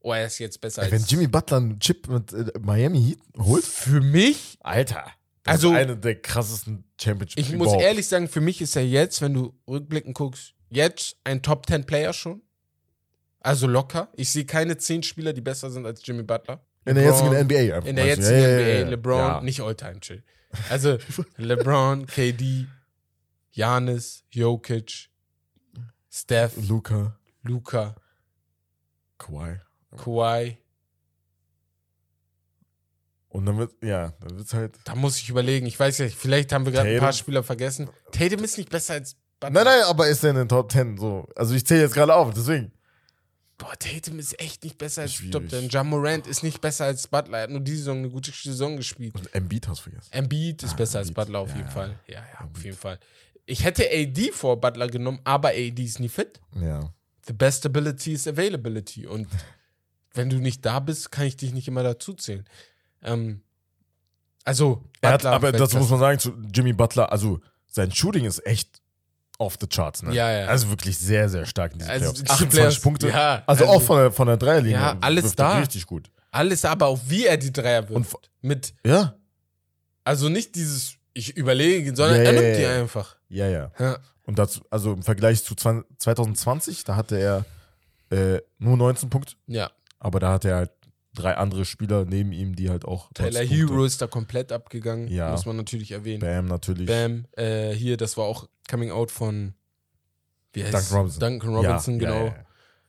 oh, 0.00 0.12
er 0.12 0.26
ist 0.26 0.38
jetzt 0.38 0.60
besser 0.60 0.82
Ey, 0.82 0.90
als 0.90 1.02
wenn 1.02 1.08
Jimmy 1.08 1.26
Butler 1.26 1.56
einen 1.58 1.80
Chip 1.80 2.08
mit 2.08 2.32
äh, 2.32 2.52
Miami 2.60 3.02
Heat 3.02 3.18
holt, 3.38 3.64
Für 3.64 4.00
mich 4.00 4.58
Alter. 4.60 5.04
Das 5.44 5.54
Also- 5.56 5.72
ist 5.72 5.76
eine 5.78 5.96
der 5.96 6.20
krassesten 6.22 6.84
Championships 7.00 7.40
Ich 7.40 7.52
muss 7.54 7.66
überhaupt. 7.68 7.82
ehrlich 7.82 8.06
sagen, 8.08 8.28
für 8.28 8.40
mich 8.40 8.60
ist 8.62 8.76
er 8.76 8.86
jetzt, 8.86 9.20
wenn 9.22 9.34
du 9.34 9.54
rückblickend 9.68 10.14
guckst, 10.14 10.54
jetzt 10.70 11.16
ein 11.24 11.42
Top 11.42 11.66
10 11.66 11.84
Player 11.84 12.12
schon. 12.12 12.40
Also 13.40 13.66
locker. 13.66 14.08
Ich 14.14 14.30
sehe 14.30 14.46
keine 14.46 14.78
10 14.78 15.02
Spieler, 15.02 15.32
die 15.34 15.42
besser 15.42 15.70
sind 15.70 15.84
als 15.86 16.00
Jimmy 16.04 16.22
Butler. 16.22 16.64
in 16.86 16.94
der 16.96 17.04
jetzigen 17.04 17.28
LeBron- 17.30 17.40
NBA 17.44 17.74
einfach. 17.76 17.88
In 17.88 17.96
der 17.96 18.06
jetzigen 18.06 18.28
Ja, 18.40 18.48
ja, 18.48 18.56
NBA, 18.58 18.68
ja, 18.68 18.78
ja. 18.80 18.88
LeBron, 18.88 19.18
Ja. 19.18 19.40
nicht 19.42 19.60
Alltime 19.60 20.00
chill. 20.00 20.22
Also 20.70 20.98
LeBron, 21.36 22.06
KD, 22.06 22.66
Janis, 23.54 24.24
Jokic, 24.30 25.08
Steph, 26.10 26.52
Luca, 26.68 27.18
Luca, 27.42 27.94
Kawhi. 29.18 29.60
Kawhi. 29.96 30.58
Und 33.28 33.46
dann 33.46 33.58
wird, 33.58 33.72
ja, 33.82 34.12
dann 34.20 34.36
wird's 34.36 34.54
halt. 34.54 34.76
Da 34.84 34.94
muss 34.94 35.18
ich 35.18 35.28
überlegen. 35.28 35.66
Ich 35.66 35.78
weiß 35.78 35.98
ja, 35.98 36.04
nicht, 36.04 36.16
vielleicht 36.16 36.52
haben 36.52 36.64
wir 36.66 36.72
gerade 36.72 36.90
ein 36.90 37.00
paar 37.00 37.12
Spieler 37.12 37.42
vergessen. 37.42 37.88
Tatum 38.12 38.44
ist 38.44 38.58
nicht 38.58 38.70
besser 38.70 38.94
als 38.94 39.16
Butler. 39.40 39.50
Nein, 39.50 39.64
nein, 39.64 39.84
aber 39.88 40.06
ist 40.08 40.22
er 40.22 40.30
in 40.30 40.36
den 40.36 40.48
Top 40.48 40.70
10 40.70 40.98
so? 40.98 41.26
Also 41.34 41.54
ich 41.54 41.66
zähle 41.66 41.82
jetzt 41.82 41.94
gerade 41.94 42.14
auf, 42.14 42.32
deswegen. 42.32 42.70
Boah, 43.58 43.76
Tatum 43.78 44.18
ist 44.20 44.38
echt 44.40 44.62
nicht 44.64 44.78
besser 44.78 45.02
als 45.02 45.16
10. 45.16 45.68
Ja 45.70 45.82
Morant 45.84 46.26
ist 46.26 46.42
nicht 46.42 46.60
besser 46.60 46.84
als 46.86 47.06
Butler. 47.08 47.38
Er 47.38 47.42
hat 47.44 47.50
nur 47.50 47.60
diese 47.60 47.78
Saison 47.78 47.98
eine 47.98 48.10
gute 48.10 48.30
Saison 48.32 48.76
gespielt. 48.76 49.14
Und 49.16 49.32
Embiid 49.34 49.66
hast 49.68 49.78
du 49.78 49.90
vergessen. 49.90 50.12
Embiid 50.12 50.62
ist 50.62 50.72
Ah, 50.72 50.76
besser 50.76 50.98
als 50.98 51.08
Embiid. 51.08 51.24
Butler 51.26 51.38
auf 51.40 51.50
Ja, 51.50 51.56
jeden. 51.56 51.70
Fall. 51.70 52.00
Ja, 52.06 52.14
ja, 52.14 52.34
auf 52.34 52.40
Embiid. 52.46 52.64
jeden 52.64 52.76
Fall. 52.76 52.98
Ich 53.46 53.64
hätte 53.64 53.84
AD 53.90 54.30
vor 54.32 54.60
Butler 54.60 54.86
genommen, 54.88 55.20
aber 55.24 55.48
AD 55.50 55.78
ist 55.82 56.00
nie 56.00 56.08
fit. 56.08 56.40
Ja. 56.60 56.80
The 57.26 57.32
best 57.32 57.64
ability 57.66 58.12
is 58.12 58.26
availability. 58.26 59.06
Und 59.06 59.28
wenn 60.14 60.30
du 60.30 60.36
nicht 60.38 60.64
da 60.64 60.80
bist, 60.80 61.10
kann 61.10 61.26
ich 61.26 61.36
dich 61.36 61.52
nicht 61.52 61.68
immer 61.68 61.82
dazu 61.82 62.14
zählen. 62.14 62.44
Ähm, 63.02 63.42
also, 64.44 64.84
Er 65.00 65.10
hat, 65.12 65.20
Butler 65.22 65.32
aber 65.32 65.52
das 65.52 65.60
Weltklasse. 65.60 65.78
muss 65.78 65.90
man 65.90 66.00
sagen 66.00 66.18
zu 66.18 66.32
Jimmy 66.54 66.72
Butler, 66.72 67.10
also 67.12 67.40
sein 67.66 67.90
Shooting 67.92 68.24
ist 68.24 68.44
echt 68.46 68.80
off 69.38 69.56
the 69.60 69.66
charts, 69.66 70.02
ne? 70.02 70.14
Ja, 70.14 70.30
ja. 70.30 70.46
Also 70.46 70.68
wirklich 70.70 70.96
sehr, 70.98 71.28
sehr 71.28 71.44
stark 71.46 71.72
in 71.72 71.78
diesen 71.78 71.90
Also 71.90 72.04
Playoffs. 72.12 72.20
diese 72.20 72.32
28 72.32 72.58
Playoffs, 72.60 72.80
Punkte. 72.80 73.08
ja, 73.08 73.42
also, 73.46 73.64
also- 73.64 73.76
auch 73.76 73.82
von 73.82 73.96
der, 73.98 74.12
von 74.12 74.26
der 74.28 74.36
Dreierlinie. 74.36 74.76
Ja, 74.78 74.96
alles 75.00 75.34
da. 75.34 75.58
Richtig 75.58 75.86
gut. 75.86 76.10
Alles 76.30 76.64
aber 76.64 76.86
auch, 76.86 77.00
wie 77.08 77.26
er 77.26 77.36
die 77.36 77.52
Dreier 77.52 77.88
wirft. 77.88 78.14
Und- 78.14 78.30
Mit, 78.42 78.74
Ja. 78.84 79.14
also 80.04 80.28
nicht 80.28 80.54
dieses, 80.54 80.96
ich 81.14 81.36
überlege, 81.36 81.94
sondern 81.96 82.18
Ja, 82.18 82.22
er 82.24 82.34
ja, 82.34 82.40
nimmt 82.40 82.56
die 82.58 82.62
ja. 82.62 82.80
einfach. 82.80 83.16
Ja, 83.28 83.48
ja. 83.48 83.70
Ja. 83.78 83.98
Und 84.26 84.38
dazu, 84.38 84.60
also 84.70 84.92
im 84.92 85.02
Vergleich 85.02 85.42
zu 85.44 85.54
20, 85.54 85.98
2020, 85.98 86.84
da 86.84 86.96
hatte 86.96 87.16
er 87.18 87.44
äh, 88.10 88.40
nur 88.58 88.76
19 88.76 89.10
Punkte, 89.10 89.34
ja. 89.46 89.70
aber 89.98 90.18
da 90.20 90.32
hatte 90.32 90.48
er 90.50 90.56
halt 90.56 90.70
drei 91.14 91.36
andere 91.36 91.64
Spieler 91.64 92.04
neben 92.04 92.32
ihm, 92.32 92.56
die 92.56 92.70
halt 92.70 92.84
auch. 92.84 93.10
Taylor 93.14 93.32
20 93.32 93.50
Punkte- 93.50 93.72
Hero 93.74 93.84
ist 93.84 94.02
da 94.02 94.06
komplett 94.06 94.50
abgegangen, 94.52 95.08
Ja. 95.08 95.30
muss 95.30 95.46
man 95.46 95.56
natürlich 95.56 95.92
erwähnen. 95.92 96.20
Bam 96.20 96.46
natürlich. 96.46 96.86
Bam, 96.86 97.26
äh, 97.36 97.70
hier, 97.72 97.96
das 97.96 98.16
war 98.16 98.24
auch 98.24 98.48
Coming 98.68 98.90
Out 98.90 99.10
von 99.10 99.54
wie 100.52 100.64
heißt 100.64 100.72
Duncan 100.74 100.96
Robinson. 100.96 101.20
Duncan 101.20 101.54
Robinson, 101.56 101.98
genau. 101.98 102.34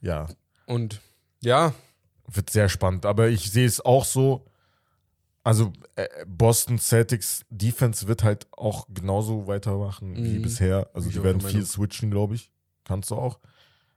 Ja, 0.02 0.28
Und 0.68 1.02
ja, 1.42 1.74
wird 2.28 2.50
sehr 2.50 2.70
spannend. 2.70 3.06
Aber 3.06 3.28
ich 3.30 3.52
sehe 3.52 3.66
es 3.66 3.84
auch 3.84 4.06
so. 4.06 4.46
Also 5.46 5.72
äh, 5.96 6.08
Boston 6.28 6.80
Celtics 6.80 7.46
Defense 7.50 8.08
wird 8.08 8.24
halt 8.24 8.48
auch 8.52 8.88
genauso 8.92 9.46
weitermachen 9.48 10.16
wie 10.16 10.40
Mhm. 10.40 10.42
bisher. 10.42 10.90
Also 10.94 11.08
ich 11.10 11.16
die 11.16 11.24
werden 11.24 11.40
viel 11.40 11.64
switchen, 11.66 12.10
glaube 12.10 12.34
ich. 12.36 12.52
Kannst 12.84 13.12
du 13.12 13.16
auch. 13.16 13.40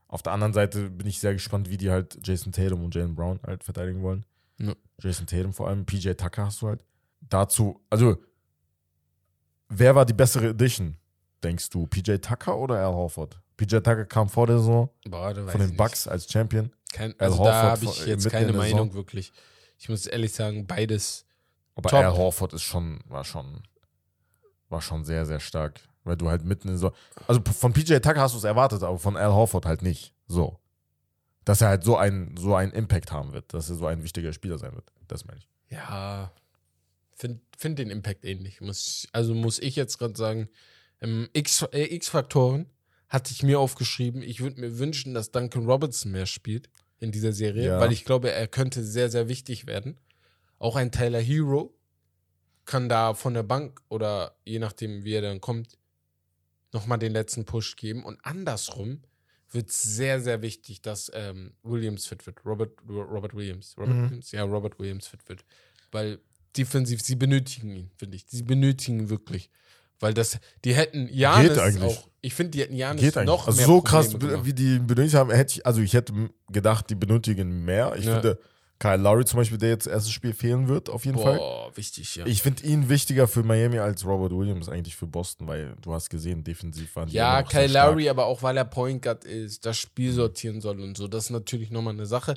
Auf 0.09 0.22
der 0.22 0.32
anderen 0.34 0.53
Seite 0.53 0.90
bin 0.90 1.07
ich 1.07 1.18
sehr 1.20 1.32
gespannt, 1.32 1.70
wie 1.70 1.76
die 1.78 1.90
halt 1.90 2.18
Jason 2.22 2.53
Tatum 2.53 2.84
und 2.84 2.94
Jalen 2.94 3.14
Brown 3.14 3.40
halt 3.46 3.64
verteidigen 3.64 4.03
wollen. 4.03 4.24
Ja. 4.59 4.74
Jason 5.03 5.26
Tatum 5.26 5.53
vor 5.55 5.68
allem, 5.68 5.86
PJ 5.86 6.12
Tucker 6.12 6.46
hast 6.46 6.61
du 6.62 6.68
halt. 6.68 6.84
Dazu, 7.20 7.80
also 7.90 8.18
wer 9.68 9.94
war 9.94 10.05
die 10.07 10.12
bessere 10.12 10.49
Edition, 10.49 10.96
denkst 11.42 11.70
du? 11.70 11.86
PJ 11.86 12.16
Tucker 12.18 12.57
oder 12.59 12.76
Al 12.76 12.92
Horford? 12.94 13.40
PJ 13.57 13.76
Tucker 13.76 14.05
kam 14.05 14.28
vor 14.28 14.46
der 14.46 14.59
Saison 14.59 14.90
boah, 15.09 15.34
von 15.34 15.61
den 15.61 15.76
Bucks 15.76 16.07
als 16.07 16.30
Champion. 16.30 16.70
Kein, 16.92 17.12
Al 17.18 17.28
also 17.30 17.44
da 17.44 17.62
habe 17.70 17.84
ich 17.84 18.07
jetzt 18.07 18.28
keine 18.30 18.53
Meinung 18.53 18.94
wirklich. 18.94 19.32
Ich 19.78 19.88
muss 19.88 20.07
ehrlich 20.07 20.32
sagen, 20.32 20.66
beides. 20.66 21.24
Aber 21.79 21.89
Top. 21.91 22.01
Al 22.01 22.12
Horford 22.16 22.53
ist 22.53 22.62
schon, 22.62 23.01
war 23.07 23.24
schon, 23.24 23.62
war 24.68 24.83
schon 24.83 25.05
sehr, 25.05 25.24
sehr 25.26 25.41
stark. 25.41 25.81
Weil 26.05 26.16
du 26.16 26.29
halt 26.29 26.45
mitten 26.45 26.68
in 26.68 26.79
so. 26.79 26.93
Also 27.26 27.41
von 27.43 27.72
PJ 27.72 27.95
Tucker 27.99 28.20
hast 28.20 28.33
du 28.35 28.39
es 28.39 28.45
erwartet, 28.45 28.83
aber 28.83 28.99
von 28.99 29.16
Al 29.16 29.33
Horford 29.33 29.66
halt 29.66 29.83
nicht. 29.83 30.14
So. 30.26 30.59
Dass 31.45 31.61
er 31.61 31.68
halt 31.68 31.85
so 31.85 31.97
einen, 31.97 32.37
so 32.37 32.55
einen 32.55 32.72
Impact 32.72 33.12
haben 33.12 33.33
wird, 33.33 33.53
dass 33.55 33.68
er 33.70 33.76
so 33.76 33.87
ein 33.87 34.03
wichtiger 34.03 34.33
Spieler 34.33 34.59
sein 34.59 34.74
wird. 34.74 34.91
Das 35.07 35.24
meine 35.24 35.39
ich. 35.39 35.49
Ja, 35.70 36.33
finde 37.16 37.41
find 37.57 37.79
den 37.79 37.91
Impact 37.91 38.24
ähnlich. 38.24 38.61
Muss, 38.61 39.05
ich- 39.05 39.09
also 39.12 39.35
muss 39.35 39.59
ich 39.59 39.76
jetzt 39.76 39.99
gerade 39.99 40.16
sagen, 40.16 40.49
ähm, 41.01 41.29
X- 41.33 41.62
äh, 41.72 41.95
X-Faktoren 41.95 42.66
hatte 43.09 43.33
ich 43.33 43.43
mir 43.43 43.61
aufgeschrieben. 43.61 44.22
Ich 44.22 44.41
würde 44.41 44.61
mir 44.61 44.79
wünschen, 44.79 45.14
dass 45.14 45.31
Duncan 45.31 45.66
Robinson 45.66 46.12
mehr 46.12 46.26
spielt 46.26 46.68
in 47.01 47.12
dieser 47.12 47.33
Serie, 47.33 47.66
Ja. 47.68 47.81
weil 47.81 47.93
ich 47.93 48.05
glaube, 48.05 48.31
er 48.33 48.49
könnte 48.49 48.83
sehr, 48.85 49.11
sehr 49.11 49.29
wichtig 49.29 49.66
werden. 49.66 49.99
Auch 50.59 50.77
ein 50.77 50.91
Tyler 50.93 51.21
Hero 51.21 51.75
kann 52.65 52.89
da 52.89 53.15
von 53.15 53.35
der 53.35 53.43
Bank 53.45 53.81
oder 53.89 54.37
je 54.45 54.59
nachdem, 54.59 55.05
wie 55.05 55.15
er 55.15 55.23
dann 55.23 55.41
kommt, 55.41 55.79
nochmal 56.73 56.99
den 56.99 57.13
letzten 57.13 57.45
Push 57.45 57.77
geben. 57.77 58.05
Und 58.05 58.19
andersrum 58.23 59.01
wird 59.51 59.71
es 59.71 59.83
sehr, 59.83 60.21
sehr 60.21 60.43
wichtig, 60.43 60.83
dass 60.83 61.11
ähm, 61.15 61.55
Williams 61.63 62.07
fit 62.07 62.27
wird. 62.27 62.45
Robert, 62.45 62.73
Robert 62.89 63.35
Williams. 63.35 63.75
Robert 63.79 63.95
Mhm. 63.97 64.05
Williams? 64.05 64.33
Ja, 64.33 64.43
Robert 64.45 64.79
Williams 64.79 65.07
fit 65.07 65.27
wird. 65.29 65.45
Weil 65.91 66.19
defensiv, 66.57 67.01
sie 67.01 67.17
benötigen 67.17 67.75
ihn, 67.75 67.91
finde 67.97 68.17
ich. 68.17 68.27
Sie 68.29 68.43
benötigen 68.43 69.01
ihn 69.01 69.09
wirklich. 69.09 69.49
Weil 70.01 70.13
das, 70.15 70.39
die 70.65 70.75
hätten 70.75 71.09
Janis 71.11 71.59
auch. 71.81 72.09
Ich 72.21 72.35
finde, 72.35 72.51
die 72.51 72.61
hätten 72.61 72.75
Janis 72.77 73.01
Geht 73.03 73.17
eigentlich. 73.17 73.27
noch 73.27 73.47
also 73.47 73.57
mehr 73.57 73.67
so 73.67 73.81
Probleme 73.81 74.03
krass, 74.05 74.19
gemacht. 74.19 74.45
wie 74.45 74.53
die 74.53 74.79
benötigt 74.79 75.15
haben, 75.15 75.31
hätte 75.31 75.55
ich, 75.55 75.67
also 75.67 75.81
ich 75.81 75.95
hätte 75.95 76.13
gedacht, 76.51 76.91
die 76.91 76.95
benötigen 76.95 77.65
mehr. 77.65 77.95
Ich 77.97 78.05
Ja. 78.05 78.15
finde, 78.15 78.39
Kyle 78.81 78.97
Lowry 78.97 79.24
zum 79.24 79.39
Beispiel, 79.39 79.59
der 79.59 79.70
jetzt 79.70 79.87
erstes 79.89 80.12
Spiel 80.12 80.33
fehlen 80.33 80.68
wird, 80.68 80.89
auf 80.89 81.05
jeden 81.05 81.18
Fall. 81.18 81.37
Boah, 81.37 81.76
wichtig, 81.76 82.14
ja. 82.14 82.26
Ich 82.26 82.43
finde 82.43 82.62
ihn 82.64 82.89
wichtiger 82.89 83.26
für 83.26 83.43
Miami 83.43 83.79
als 83.81 84.05
Robert 84.07 84.31
Williams 84.33 84.68
eigentlich 84.68 84.95
für 84.95 85.07
Boston, 85.09 85.49
weil 85.49 85.74
du 85.83 85.93
hast 85.93 86.09
gesehen, 86.11 86.45
defensiv 86.45 86.95
waren 86.95 87.09
die 87.09 87.14
Ja, 87.16 87.43
Kyle. 87.43 87.66
Lowry, 87.66 88.09
aber 88.09 88.26
auch 88.26 88.43
weil 88.43 88.57
er 88.57 88.64
Point 88.64 89.03
Guard 89.03 89.24
ist, 89.24 89.66
das 89.66 89.76
Spiel 89.79 90.12
sortieren 90.12 90.61
soll 90.61 90.81
und 90.81 90.97
so. 90.97 91.09
Das 91.09 91.24
ist 91.24 91.31
natürlich 91.31 91.70
nochmal 91.70 91.95
eine 91.95 92.07
Sache. 92.07 92.35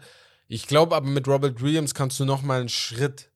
Ich 0.48 0.66
glaube 0.68 0.96
aber 0.96 1.08
mit 1.08 1.28
Robert 1.28 1.62
Williams 1.62 1.94
kannst 1.94 2.20
du 2.20 2.26
nochmal 2.26 2.62
einen 2.62 2.70
Schritt 2.70 3.30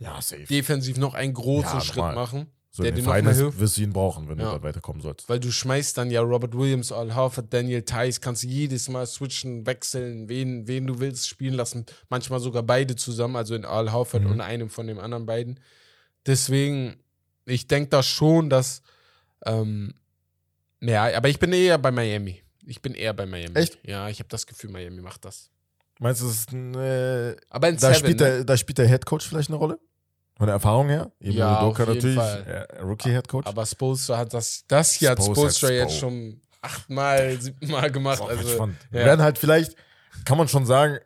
Ja, 0.00 0.20
safe. 0.22 0.44
defensiv 0.44 0.96
noch 0.96 1.12
einen 1.14 1.34
großen 1.34 1.74
Ja, 1.78 1.80
Schritt 1.82 1.96
machen, 2.14 2.46
so 2.80 2.90
der 2.90 2.92
den 2.92 3.34
hilft. 3.34 3.58
wirst 3.60 3.76
du 3.76 3.82
ihn 3.82 3.92
brauchen, 3.92 4.28
wenn 4.28 4.38
Ja. 4.38 4.52
du 4.52 4.58
da 4.58 4.62
weiterkommen 4.62 5.00
sollst. 5.02 5.28
Weil 5.28 5.40
du 5.40 5.50
schmeißt 5.50 5.96
dann 5.98 6.10
ja 6.10 6.20
Robert 6.20 6.56
Williams, 6.56 6.92
Al 6.92 7.14
Horford, 7.14 7.52
Daniel 7.52 7.82
Tice, 7.82 8.20
kannst 8.20 8.42
du 8.44 8.48
jedes 8.48 8.88
Mal 8.88 9.06
switchen, 9.06 9.66
wechseln, 9.66 10.28
wen, 10.28 10.66
wen 10.66 10.86
du 10.86 10.98
willst 11.00 11.28
spielen 11.28 11.54
lassen. 11.54 11.86
Manchmal 12.08 12.40
sogar 12.40 12.62
beide 12.62 12.96
zusammen, 12.96 13.36
also 13.36 13.54
in 13.54 13.64
Al 13.64 13.92
Horford 13.92 14.24
Mhm. 14.24 14.30
und 14.32 14.40
einem 14.40 14.70
von 14.70 14.86
den 14.86 14.98
anderen 14.98 15.26
beiden. 15.26 15.60
Deswegen, 16.26 16.96
ich 17.46 17.66
denke 17.66 17.88
da 17.90 18.02
schon, 18.02 18.50
dass, 18.50 18.82
ähm, 19.46 19.94
ja, 20.80 21.14
aber 21.16 21.28
ich 21.28 21.38
bin 21.38 21.52
eher 21.52 21.78
bei 21.78 21.90
Miami. 21.90 22.42
Ich 22.66 22.82
bin 22.82 22.94
eher 22.94 23.14
bei 23.14 23.26
Miami. 23.26 23.56
Echt? 23.56 23.78
Ja, 23.86 24.08
ich 24.08 24.18
habe 24.18 24.28
das 24.28 24.46
Gefühl, 24.46 24.70
Miami 24.70 25.00
macht 25.00 25.24
das. 25.24 25.50
Meinst 25.98 26.22
du, 26.22 26.26
das 26.26 26.34
ist 26.36 26.52
ein, 26.52 26.74
äh, 26.74 27.36
Aber 27.50 27.68
in 27.68 27.74
da, 27.76 27.80
Seven, 27.88 27.94
spielt 27.96 28.20
ne? 28.20 28.24
der, 28.26 28.44
da 28.44 28.56
spielt 28.56 28.78
der 28.78 28.88
Head 28.88 29.04
Coach 29.06 29.26
vielleicht 29.28 29.50
eine 29.50 29.58
Rolle? 29.58 29.78
Von 30.40 30.46
der 30.46 30.54
Erfahrung 30.54 30.88
her? 30.88 31.12
Eben 31.20 31.36
Ja, 31.36 31.62
jeden 31.68 31.86
natürlich, 31.86 32.16
äh, 32.16 32.80
Rookie-Head 32.80 33.28
Coach. 33.28 33.46
aber 33.46 33.66
Spolstra 33.66 34.16
hat 34.16 34.32
das, 34.32 34.64
das 34.68 34.92
hier 34.94 35.10
hat 35.10 35.18
Spolstra 35.22 35.48
hat 35.48 35.54
Spolstra 35.54 35.68
jetzt 35.70 35.90
Spo. 35.98 36.00
schon 36.00 36.40
achtmal, 36.62 37.38
siebenmal 37.38 37.90
gemacht. 37.90 38.14
Ist 38.14 38.22
auch 38.22 38.28
Also, 38.30 38.48
spannend. 38.48 38.76
ja. 38.90 39.00
Wir 39.00 39.04
werden 39.04 39.20
halt 39.20 39.36
vielleicht, 39.36 39.76
kann 40.24 40.38
man 40.38 40.48
schon 40.48 40.64
sagen, 40.64 40.96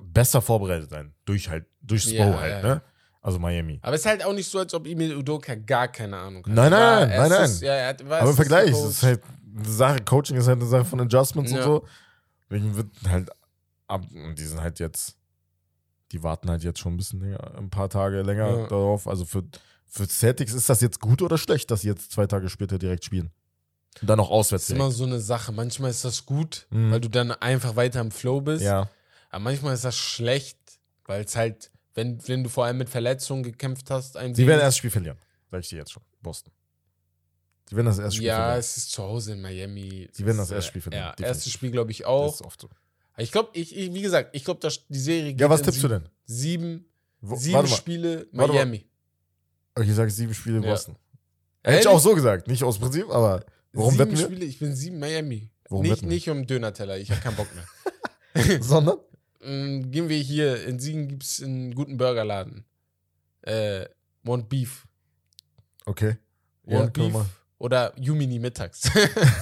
besser 0.00 0.40
vorbereitet 0.40 0.88
sein. 0.88 1.12
Durch 1.26 1.48
halt, 1.50 1.66
durch 1.82 2.04
Spo 2.04 2.12
Ja, 2.14 2.40
halt, 2.40 2.62
ja, 2.64 2.68
ne? 2.76 2.82
Also 3.20 3.38
Miami. 3.38 3.78
Aber 3.82 3.94
es 3.94 4.00
ist 4.00 4.06
halt 4.06 4.24
auch 4.24 4.32
nicht 4.32 4.50
so, 4.50 4.58
als 4.58 4.72
ob 4.74 4.86
Emil 4.86 5.14
Udoka 5.14 5.54
gar 5.54 5.88
keine 5.88 6.16
Ahnung 6.16 6.44
hat. 6.46 6.52
Nein, 6.54 6.70
nein, 6.70 7.08
nein, 7.08 7.18
nein. 7.18 7.30
erstes- 7.32 7.60
Ja, 7.60 7.86
hat, 7.86 8.00
Aber 8.02 8.30
im 8.30 8.34
Vergleich, 8.34 8.70
es 8.70 8.82
ist 8.82 9.02
halt 9.02 9.20
eine 9.56 9.68
Sache, 9.68 10.00
Coaching 10.04 10.38
ist 10.38 10.48
halt 10.48 10.58
eine 10.58 10.68
Sache 10.68 10.84
von 10.86 11.00
Adjustments 11.02 11.52
und 11.52 11.62
so. 11.62 11.86
Deswegen 12.50 12.74
wird 12.76 12.88
halt 13.08 13.30
ab, 13.86 14.02
und 14.12 14.38
die 14.38 14.44
sind 14.44 14.60
halt 14.60 14.78
jetzt, 14.80 15.16
die 16.12 16.22
warten 16.22 16.50
halt 16.50 16.62
jetzt 16.62 16.78
schon 16.78 16.94
ein 16.94 16.96
bisschen 16.96 17.20
länger, 17.20 17.54
ein 17.56 17.70
paar 17.70 17.88
Tage 17.88 18.22
länger 18.22 18.48
Ja. 18.48 18.66
darauf. 18.68 19.08
Also 19.08 19.24
für, 19.24 19.42
für 19.86 20.06
Celtics 20.08 20.52
ist 20.52 20.68
das 20.68 20.80
jetzt 20.80 21.00
gut 21.00 21.22
oder 21.22 21.38
schlecht, 21.38 21.70
dass 21.70 21.80
sie 21.82 21.88
jetzt 21.88 22.12
zwei 22.12 22.26
Tage 22.26 22.48
später 22.48 22.78
direkt 22.78 23.04
spielen? 23.04 23.30
Und 24.00 24.08
dann 24.08 24.18
noch 24.18 24.28
Das 24.28 24.32
auswärts 24.32 24.64
ist 24.64 24.70
immer 24.70 24.84
direkt. 24.84 24.96
so 24.98 25.04
eine 25.04 25.20
Sache. 25.20 25.52
Manchmal 25.52 25.90
ist 25.90 26.04
das 26.04 26.24
gut, 26.26 26.66
Mhm. 26.70 26.90
weil 26.92 27.00
du 27.00 27.08
dann 27.08 27.30
einfach 27.32 27.76
weiter 27.76 28.00
im 28.00 28.10
Flow 28.10 28.40
bist. 28.40 28.62
Ja, 28.64 28.88
Aber 29.30 29.40
manchmal 29.44 29.74
ist 29.74 29.84
das 29.84 29.96
schlecht, 29.96 30.58
weil 31.06 31.24
es 31.24 31.36
halt, 31.36 31.70
wenn, 31.94 32.26
wenn 32.28 32.44
du 32.44 32.50
vor 32.50 32.64
allem 32.66 32.78
mit 32.78 32.88
Verletzungen 32.90 33.42
gekämpft 33.42 33.90
hast, 33.90 34.16
ein 34.16 34.34
sie 34.34 34.46
werden 34.46 34.60
erst 34.60 34.78
Spiel 34.78 34.90
verlieren. 34.90 35.18
Sag 35.50 35.60
ich 35.60 35.68
dir 35.70 35.76
jetzt 35.76 35.92
schon. 35.92 36.02
Boston. 36.22 36.52
Sie 37.68 37.76
werden 37.76 37.86
das 37.86 37.98
erste 37.98 38.16
Spiel 38.16 38.26
Ja, 38.28 38.36
verlieren. 38.36 38.58
es 38.60 38.76
ist 38.76 38.90
zu 38.92 39.02
Hause 39.02 39.32
in 39.32 39.40
Miami. 39.40 40.08
Sie 40.12 40.26
werden 40.26 40.36
das 40.38 40.48
ist, 40.48 40.52
erste 40.52 40.68
äh, 40.68 40.70
Spiel 40.70 40.82
verlieren, 40.82 41.14
Ja, 41.18 41.26
erstes 41.26 41.52
Spiel 41.52 41.70
glaube 41.70 41.90
ich 41.90 41.98
Das 42.00 42.06
auch. 42.06 42.34
ist 42.34 42.42
oft 42.42 42.60
so. 42.60 42.68
Ich 43.22 43.32
glaube, 43.32 43.50
ich, 43.54 43.76
ich, 43.76 43.92
wie 43.94 44.02
gesagt, 44.02 44.30
ich 44.34 44.44
glaube, 44.44 44.60
dass 44.60 44.86
die 44.88 44.98
Serie 44.98 45.34
Ja, 45.38 45.48
was 45.50 45.62
tippst 45.62 45.82
du 45.82 45.88
sieben- 45.88 46.02
denn? 46.02 46.10
Sieben, 46.24 46.84
Wo, 47.20 47.36
sieben. 47.36 47.66
Spiele 47.66 48.26
Warte. 48.32 48.52
Miami. 48.52 48.86
Ich 49.80 49.94
sage 49.94 50.10
sieben 50.10 50.34
Spiele 50.34 50.60
Ja. 50.60 50.70
Boston. 50.70 50.96
Hätte 51.64 51.80
ich 51.80 51.86
auch 51.88 52.00
so 52.00 52.14
gesagt. 52.14 52.48
Nicht 52.48 52.62
aus 52.64 52.78
Prinzip, 52.78 53.08
aber 53.08 53.44
warum 53.72 53.92
sieben 53.92 53.98
wetten 54.00 54.18
wir? 54.18 54.24
Spiele, 54.26 54.44
ich 54.44 54.58
bin 54.58 54.74
sieben 54.74 54.98
Miami. 54.98 55.50
Warum 55.68 55.86
nicht, 55.86 56.02
nicht 56.02 56.28
um 56.28 56.46
Döner-Teller, 56.46 56.98
ich 56.98 57.10
habe 57.10 57.20
keinen 57.20 57.36
Bock 57.36 57.48
mehr. 57.54 57.66
Sondern? 58.62 58.98
Mm, 59.40 59.90
gehen 59.90 60.08
wir 60.08 60.18
hier, 60.18 60.64
in 60.66 60.78
Siegen 60.78 61.08
gibt 61.08 61.22
es 61.22 61.42
einen 61.42 61.74
guten 61.74 61.96
Burgerladen. 61.96 62.64
Äh, 63.42 63.86
Want 64.24 64.48
Beef. 64.48 64.86
Okay. 65.86 66.16
Want 66.64 66.96
wir 66.96 67.08
Beef 67.10 67.24
oder 67.58 67.92
Jumini 67.98 68.38
mittags. 68.38 68.90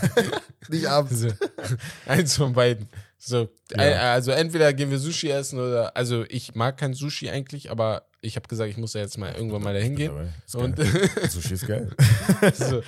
Nicht 0.69 0.87
abends. 0.87 1.25
Eins 2.07 2.37
von 2.37 2.53
beiden. 2.53 2.89
So, 3.23 3.51
Ja. 3.77 3.83
äh, 3.85 3.95
also 3.97 4.31
entweder 4.31 4.73
gehen 4.73 4.91
wir 4.91 4.99
Sushi 4.99 5.29
essen 5.29 5.59
oder, 5.59 5.95
also 5.95 6.25
ich 6.31 6.55
mag 6.55 6.79
kein 6.79 6.95
Sushi 6.95 7.29
eigentlich, 7.29 7.71
aber 7.71 8.07
ich 8.23 8.37
habe 8.37 8.49
gesagt, 8.49 8.71
ich 8.71 8.79
muss 8.79 8.95
ja 8.95 9.03
jetzt 9.03 9.19
mal 9.19 9.35
irgendwann 9.35 9.63
mal 9.63 9.75
dahin 9.75 9.95
gehen. 9.95 10.13
Und. 10.55 10.77
Sushi 11.31 11.55
ist 11.55 11.67
geil. 11.67 11.91
so. 12.55 12.83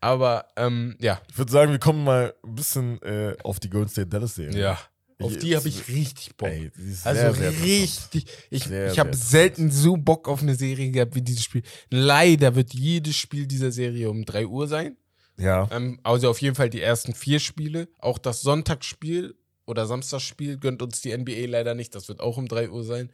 Aber 0.00 0.46
ähm, 0.56 0.96
ja, 1.00 1.20
Ich 1.30 1.38
würde 1.38 1.52
sagen, 1.52 1.70
wir 1.72 1.78
kommen 1.78 2.02
mal 2.04 2.34
ein 2.44 2.54
bisschen 2.54 3.00
äh, 3.02 3.36
auf 3.44 3.60
die 3.60 3.70
Golden 3.70 3.88
State 3.90 4.08
Dallas 4.08 4.34
Serie. 4.34 4.58
ja. 4.60 4.78
Auf 5.22 5.36
die 5.36 5.54
habe 5.54 5.68
ich 5.68 5.86
richtig 5.88 6.34
Bock. 6.34 6.48
Ey, 6.48 6.70
Also 7.04 7.20
sehr, 7.20 7.34
sehr 7.34 7.62
richtig. 7.62 8.24
Ich, 8.48 8.64
Sehr, 8.64 8.90
ich 8.90 8.98
habe 8.98 9.14
selten 9.14 9.70
so 9.70 9.98
Bock 9.98 10.26
auf 10.28 10.40
eine 10.40 10.54
Serie 10.54 10.90
gehabt 10.90 11.14
wie 11.14 11.20
dieses 11.20 11.44
Spiel. 11.44 11.62
Leider 11.90 12.54
wird 12.54 12.72
jedes 12.72 13.16
Spiel 13.16 13.46
dieser 13.46 13.70
Serie 13.70 14.08
um 14.08 14.24
3 14.24 14.46
Uhr 14.46 14.66
sein. 14.66 14.96
Ja. 15.36 15.68
Ähm, 15.72 16.00
also 16.04 16.30
auf 16.30 16.40
jeden 16.40 16.54
Fall 16.54 16.70
die 16.70 16.80
ersten 16.80 17.12
vier 17.14 17.38
Spiele. 17.38 17.88
Auch 17.98 18.16
das 18.16 18.40
Sonntagsspiel 18.40 19.34
oder 19.70 19.86
Samstagsspiel 19.86 20.58
gönnt 20.58 20.82
uns 20.82 21.00
die 21.00 21.16
NBA 21.16 21.46
leider 21.46 21.74
nicht. 21.74 21.94
Das 21.94 22.08
wird 22.08 22.20
auch 22.20 22.36
um 22.36 22.48
3 22.48 22.70
Uhr 22.70 22.84
sein. 22.84 23.12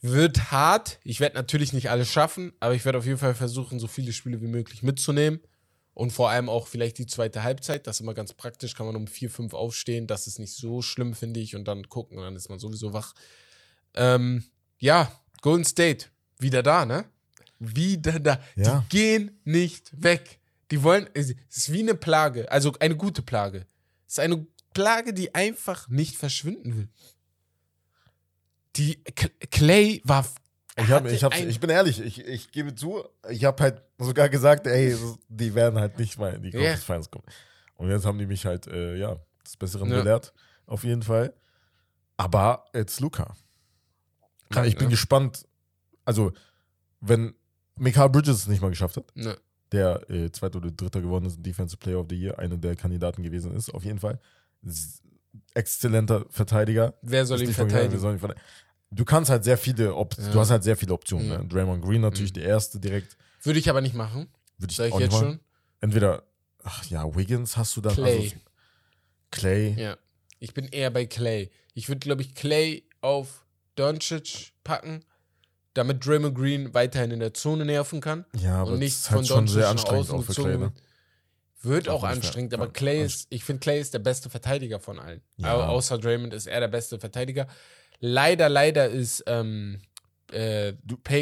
Wird 0.00 0.50
hart. 0.50 0.98
Ich 1.04 1.20
werde 1.20 1.36
natürlich 1.36 1.72
nicht 1.72 1.90
alles 1.90 2.08
schaffen, 2.08 2.52
aber 2.60 2.74
ich 2.74 2.84
werde 2.84 2.98
auf 2.98 3.06
jeden 3.06 3.18
Fall 3.18 3.34
versuchen, 3.34 3.78
so 3.78 3.86
viele 3.86 4.12
Spiele 4.12 4.40
wie 4.40 4.46
möglich 4.46 4.82
mitzunehmen. 4.82 5.40
Und 5.94 6.10
vor 6.10 6.30
allem 6.30 6.48
auch 6.48 6.68
vielleicht 6.68 6.96
die 6.98 7.06
zweite 7.06 7.42
Halbzeit. 7.42 7.86
Das 7.86 7.96
ist 7.96 8.00
immer 8.00 8.14
ganz 8.14 8.32
praktisch. 8.32 8.74
Kann 8.74 8.86
man 8.86 8.96
um 8.96 9.06
4, 9.06 9.28
5 9.30 9.52
aufstehen. 9.52 10.06
Das 10.06 10.26
ist 10.26 10.38
nicht 10.38 10.54
so 10.54 10.80
schlimm, 10.80 11.14
finde 11.14 11.40
ich. 11.40 11.54
Und 11.54 11.66
dann 11.68 11.88
gucken. 11.88 12.16
Und 12.16 12.24
dann 12.24 12.36
ist 12.36 12.48
man 12.48 12.58
sowieso 12.58 12.94
wach. 12.94 13.12
Ähm, 13.94 14.44
ja, 14.78 15.12
Golden 15.42 15.64
State. 15.64 16.06
Wieder 16.38 16.62
da, 16.62 16.86
ne? 16.86 17.04
Wieder 17.58 18.18
da. 18.18 18.40
Ja. 18.56 18.84
Die 18.90 18.96
gehen 18.96 19.40
nicht 19.44 19.90
weg. 20.02 20.40
Die 20.70 20.82
wollen, 20.82 21.08
es 21.12 21.34
ist 21.50 21.70
wie 21.70 21.80
eine 21.80 21.94
Plage, 21.94 22.50
also 22.50 22.72
eine 22.80 22.96
gute 22.96 23.20
Plage. 23.20 23.66
Es 24.06 24.14
ist 24.14 24.18
eine 24.20 24.46
Plage, 24.72 25.12
die 25.12 25.34
einfach 25.34 25.88
nicht 25.88 26.16
verschwinden 26.16 26.76
will. 26.76 26.88
Die 28.76 29.02
Clay 29.50 30.00
war. 30.04 30.26
Ich, 30.76 30.90
hab, 30.90 31.06
ich, 31.06 31.46
ich 31.46 31.60
bin 31.60 31.68
ehrlich, 31.68 32.00
ich, 32.00 32.24
ich 32.24 32.50
gebe 32.50 32.74
zu, 32.74 33.04
ich 33.28 33.44
habe 33.44 33.62
halt 33.62 33.82
sogar 33.98 34.30
gesagt, 34.30 34.66
ey, 34.66 34.96
die 35.28 35.54
werden 35.54 35.78
halt 35.78 35.98
nicht 35.98 36.18
mal 36.18 36.32
in 36.34 36.42
die 36.42 36.48
Ja. 36.48 36.60
Conference 36.60 36.84
Finals 36.84 37.10
kommen. 37.10 37.24
Und 37.76 37.90
jetzt 37.90 38.06
haben 38.06 38.18
die 38.18 38.26
mich 38.26 38.46
halt, 38.46 38.66
äh, 38.68 38.96
ja, 38.96 39.18
des 39.44 39.56
Besseren 39.58 39.90
Ja. 39.90 39.98
belehrt, 39.98 40.32
auf 40.66 40.84
jeden 40.84 41.02
Fall. 41.02 41.34
Aber 42.16 42.64
jetzt 42.72 43.00
Luca. 43.00 43.36
Krank, 44.48 44.66
ich 44.66 44.76
bin 44.76 44.86
ne? 44.86 44.90
gespannt, 44.92 45.46
also, 46.04 46.32
wenn 47.00 47.34
Mikael 47.76 48.08
Bridges 48.08 48.36
es 48.38 48.46
nicht 48.46 48.62
mal 48.62 48.70
geschafft 48.70 48.96
hat, 48.96 49.12
der 49.72 50.08
äh, 50.10 50.30
zweiter 50.30 50.58
oder 50.58 50.70
dritter 50.70 51.00
geworden 51.00 51.26
ist, 51.26 51.44
Defensive 51.44 51.78
Player 51.78 51.98
of 52.00 52.06
the 52.08 52.16
Year, 52.16 52.38
einer 52.38 52.56
der 52.56 52.76
Kandidaten 52.76 53.22
gewesen 53.22 53.54
ist, 53.54 53.70
auf 53.70 53.84
jeden 53.84 53.98
Fall. 53.98 54.20
Exzellenter 55.54 56.24
Verteidiger. 56.30 56.94
wer 57.02 57.26
soll 57.26 57.42
Ist 57.42 57.48
ihn 57.48 57.54
von 57.54 57.68
verteidigen? 57.68 58.00
sollen 58.00 58.16
ihn 58.16 58.20
verteidigen. 58.20 58.46
Du 58.90 59.04
kannst 59.04 59.30
halt 59.30 59.44
sehr 59.44 59.58
viele, 59.58 59.94
Op 59.94 60.14
Ja. 60.18 60.30
du 60.30 60.40
hast 60.40 60.50
halt 60.50 60.62
sehr 60.64 60.76
viele 60.76 60.92
Optionen. 60.94 61.28
Ja. 61.28 61.38
Ne? 61.38 61.48
Draymond 61.48 61.82
Green 61.82 62.00
natürlich 62.00 62.30
Mhm. 62.32 62.34
der 62.40 62.44
erste 62.44 62.78
direkt. 62.80 63.16
Würde 63.42 63.58
ich 63.58 63.68
aber 63.68 63.80
nicht 63.80 63.94
machen, 63.94 64.28
Würde 64.58 64.70
ich 64.70 64.76
sag 64.76 64.86
ich 64.88 64.92
auch 64.92 64.98
nicht 64.98 65.12
jetzt 65.12 65.18
schon. 65.20 65.40
Entweder, 65.80 66.22
ach 66.62 66.84
ja, 66.86 67.14
Wiggins 67.16 67.56
hast 67.56 67.76
du 67.76 67.80
dann. 67.80 67.94
Clay. 67.94 68.18
Also, 68.24 68.36
Clay. 69.30 69.74
Ja. 69.78 69.96
Ich 70.38 70.54
bin 70.54 70.66
eher 70.66 70.90
bei 70.90 71.06
Clay. 71.06 71.50
Ich 71.74 71.88
würde, 71.88 72.00
glaube 72.00 72.22
ich, 72.22 72.34
Clay 72.34 72.84
auf 73.00 73.44
Doncic 73.76 74.52
packen, 74.64 75.04
damit 75.74 76.04
Draymond 76.06 76.34
Green 76.36 76.74
weiterhin 76.74 77.10
in 77.10 77.20
der 77.20 77.32
Zone 77.34 77.64
nerven 77.64 78.00
kann. 78.00 78.24
Ja, 78.36 78.56
aber 78.56 78.66
und 78.66 78.72
das 78.72 78.78
nicht 78.80 78.94
ist 78.94 79.06
von 79.08 79.16
halt 79.18 79.26
schon 79.26 79.36
Doncic 79.38 79.54
sehr 79.54 79.68
anstrengend 79.70 80.10
auch 80.10 80.22
für 80.22 80.34
Clay. 80.34 80.58
Ne? 80.58 80.72
Wird. 81.64 81.88
Auch 81.88 82.02
auch 82.02 82.04
anstrengend, 82.04 82.54
aber 82.54 82.68
Clay 82.72 83.02
ist, 83.02 83.26
ich 83.30 83.44
finde, 83.44 83.60
Clay 83.60 83.80
ist 83.80 83.94
der 83.94 83.98
beste 84.00 84.30
Verteidiger 84.30 84.80
von 84.80 84.98
allen. 84.98 85.20
Ja. 85.36 85.48
Aber 85.54 85.68
außer 85.68 85.98
Draymond 85.98 86.34
ist 86.34 86.46
er 86.46 86.60
der 86.60 86.68
beste 86.68 86.98
Verteidiger. 86.98 87.46
Leider, 88.00 88.48
leider 88.48 88.88
ist 88.88 89.22
ähm, 89.26 89.80
äh, 90.32 90.72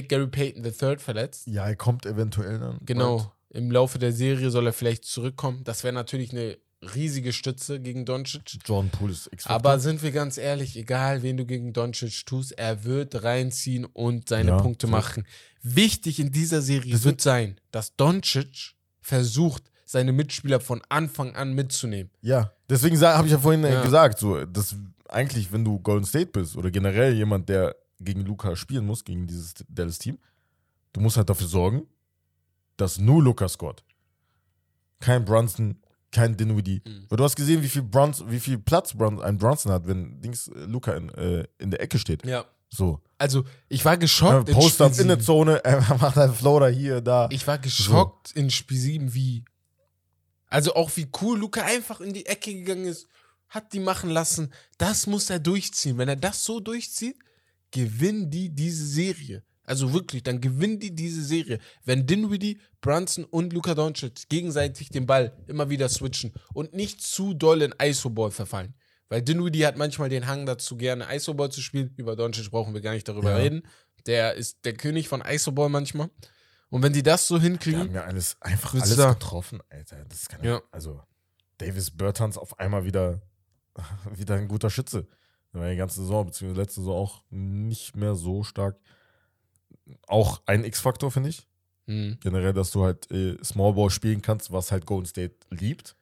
Gary 0.09 0.27
Payton 0.29 0.65
III 0.65 0.99
verletzt. 0.99 1.47
Ja, 1.47 1.67
er 1.67 1.77
kommt 1.77 2.07
eventuell 2.07 2.59
dann. 2.59 2.79
Genau. 2.85 3.33
Im 3.51 3.71
Laufe 3.71 3.99
der 3.99 4.13
Serie 4.13 4.51
soll 4.51 4.67
er 4.67 4.73
vielleicht 4.73 5.05
zurückkommen. 5.05 5.65
Das 5.65 5.83
wäre 5.83 5.93
natürlich 5.93 6.33
eine 6.33 6.57
riesige 6.95 7.33
Stütze 7.33 7.81
gegen 7.81 8.07
Doncic. 8.07 8.59
John 8.65 8.89
Poole 8.89 9.13
ist 9.13 9.29
x 9.33 9.47
Aber 9.47 9.79
sind 9.81 10.03
wir 10.03 10.13
ganz 10.13 10.39
ehrlich, 10.39 10.77
egal 10.77 11.23
wen 11.23 11.37
du 11.37 11.45
gegen 11.45 11.73
Doncic 11.73 12.25
tust, 12.25 12.53
er 12.53 12.85
wird 12.85 13.23
reinziehen 13.23 13.85
und 13.85 14.29
seine 14.29 14.51
Ja, 14.53 14.59
Punkte 14.59 14.87
safe. 14.87 14.97
machen. 14.97 15.27
Wichtig 15.63 16.21
in 16.21 16.33
dieser 16.33 16.63
Serie 16.63 16.93
Das 16.93 17.05
wird 17.05 17.21
sein, 17.21 17.61
dass 17.71 17.97
Doncic 17.97 18.73
versucht, 19.03 19.65
seine 19.91 20.13
Mitspieler 20.13 20.61
von 20.61 20.81
Anfang 20.89 21.35
an 21.35 21.53
mitzunehmen. 21.53 22.13
Ja, 22.23 22.53
deswegen 22.69 23.01
habe 23.01 23.27
ich 23.27 23.33
ja 23.33 23.39
vorhin 23.41 23.65
äh, 23.65 23.73
Ja. 23.75 23.83
gesagt, 23.83 24.21
so, 24.21 24.45
dass 24.47 24.77
eigentlich, 25.09 25.51
wenn 25.53 25.65
du 25.65 25.81
Golden 25.81 26.07
State 26.07 26.27
bist 26.31 26.57
oder 26.57 26.71
generell 26.71 27.13
jemand, 27.15 27.49
der 27.49 27.75
gegen 27.99 28.21
Luca 28.25 28.55
spielen 28.55 28.87
muss, 28.87 29.05
gegen 29.05 29.27
dieses 29.27 29.53
Dallas-Team, 29.69 30.17
du 30.93 31.01
musst 31.01 31.17
halt 31.17 31.29
dafür 31.29 31.49
sorgen, 31.49 31.83
dass 32.77 32.99
nur 32.99 33.21
Luca 33.21 33.49
scored. 33.49 33.83
Kein 35.01 35.25
Brunson, 35.25 35.77
kein 36.13 36.37
Dinwiddie. 36.37 36.83
Mhm. 36.87 37.07
Weil 37.09 37.17
du 37.17 37.25
hast 37.25 37.35
gesehen, 37.35 37.61
wie 37.63 37.69
viel, 37.69 37.83
Brunson, 37.83 38.31
wie 38.31 38.39
viel 38.41 38.59
Platz 38.59 38.95
Brun 38.95 39.21
ein 39.21 39.39
Brunson 39.39 39.73
hat, 39.73 39.89
wenn 39.89 40.21
Dings 40.21 40.47
äh, 40.49 40.61
Luca 40.67 40.93
in, 40.93 41.09
äh, 41.11 41.45
in 41.59 41.73
der 41.73 41.81
Ecke 41.81 41.99
steht. 41.99 42.25
Ja. 42.25 42.45
So. 42.69 43.01
Also, 43.19 43.45
ich 43.69 43.85
war 43.85 43.95
Ja, 43.95 43.99
geschockt. 43.99 44.49
in 44.49 44.55
Post-up 44.55 44.93
Spiel 44.93 45.03
in 45.03 45.09
der. 45.09 45.19
Zone, 45.19 45.65
er 45.65 45.81
macht 45.99 46.17
einen 46.17 46.33
Floater 46.33 46.69
hier, 46.69 47.01
da. 47.01 47.27
Ich 47.33 47.45
war 47.49 47.59
geschockt 47.59 48.31
in 48.37 48.51
Spiel 48.51 48.79
7, 48.79 49.15
wie. 49.15 49.45
Also 50.51 50.75
auch 50.75 50.91
wie 50.97 51.09
cool 51.23 51.39
Luca 51.39 51.63
einfach 51.65 52.01
in 52.01 52.13
die 52.13 52.27
Ecke 52.27 52.53
gegangen 52.53 52.85
ist, 52.85 53.07
hat 53.49 53.73
die 53.73 53.81
machen 53.81 54.11
lassen. 54.11 54.53
Das 54.79 55.07
muss 55.07 55.31
er 55.31 55.39
durchziehen. 55.39 55.97
Wenn 55.99 56.09
er 56.09 56.17
das 56.17 56.45
so 56.45 56.61
durchzieht, 56.61 57.17
gewinnen 57.71 58.31
die 58.31 58.51
diese 58.51 58.87
Serie. 58.87 59.43
Also 59.65 59.93
wirklich, 59.93 60.25
dann 60.25 60.41
gewinnen 60.41 60.81
die 60.81 60.95
diese 60.95 61.23
Serie. 61.23 61.61
Wenn 61.85 62.07
Dinwiddie, 62.07 62.61
Brunson 62.81 63.25
und 63.25 63.53
Luka 63.53 63.75
Doncic 63.75 64.29
gegenseitig 64.29 64.89
den 64.89 65.07
Ball 65.07 65.37
immer 65.47 65.71
wieder 65.71 65.89
switchen 65.89 66.33
und 66.53 66.75
nicht 66.75 67.01
zu 67.01 67.35
doll 67.35 67.63
in 67.63 67.75
ISO-Ball 67.81 68.33
verfallen. 68.33 68.75
Weil 69.09 69.23
Dinwiddie 69.23 69.67
hat 69.67 69.77
manchmal 69.77 70.09
den 70.09 70.27
Hang 70.27 70.47
dazu, 70.47 70.77
gerne 70.77 71.07
ISO-Ball 71.15 71.51
zu 71.53 71.61
spielen. 71.63 71.95
Über 71.97 72.17
Doncic 72.17 72.51
brauchen 72.51 72.75
wir 72.75 72.81
gar 72.81 72.95
nicht 72.95 73.09
darüber 73.09 73.31
Ja. 73.31 73.37
reden. 73.37 73.63
Der 74.07 74.35
ist 74.35 74.65
der 74.65 74.75
König 74.75 75.09
von 75.09 75.21
ISO-Ball 75.21 75.69
manchmal. 75.69 76.11
Und 76.71 76.83
wenn 76.83 76.93
die 76.93 77.03
das 77.03 77.27
so 77.27 77.37
Die 77.39 77.45
hinkriegen, 77.45 77.81
haben 77.81 77.95
ja 77.95 78.05
alles, 78.05 78.37
einfach 78.41 78.75
alles 78.75 78.97
da- 78.97 79.13
getroffen, 79.13 79.61
Alter. 79.69 80.05
Das 80.09 80.29
kann 80.29 80.43
Ja. 80.45 80.63
Also, 80.71 81.01
Davis 81.59 81.91
Bertans 81.91 82.39
auf 82.39 82.59
einmal 82.59 82.85
wieder, 82.85 83.21
wieder 84.15 84.37
ein 84.37 84.49
guter 84.49 84.71
Schütze. 84.71 85.07
Der 85.53 85.61
war 85.61 85.69
die 85.71 85.77
ganze 85.77 86.01
Saison, 86.01 86.27
beziehungsweise 86.27 86.61
letzte 86.61 86.81
Saison 86.81 86.97
auch 86.97 87.23
nicht 87.31 87.97
mehr 87.97 88.15
so 88.15 88.45
stark. 88.45 88.79
Auch 90.07 90.41
ein 90.47 90.65
X-Faktor, 90.65 91.11
finde 91.11 91.31
ich. 91.31 91.47
Hm. 91.87 92.19
Generell, 92.21 92.53
dass 92.53 92.71
du 92.71 92.85
halt 92.85 93.11
äh, 93.11 93.37
Small 93.43 93.73
Ball 93.75 93.91
spielen 93.91 94.23
kannst, 94.23 94.53
was 94.53 94.71
halt 94.71 94.87
Golden 94.87 95.07
State 95.07 95.35
liebt. 95.51 95.97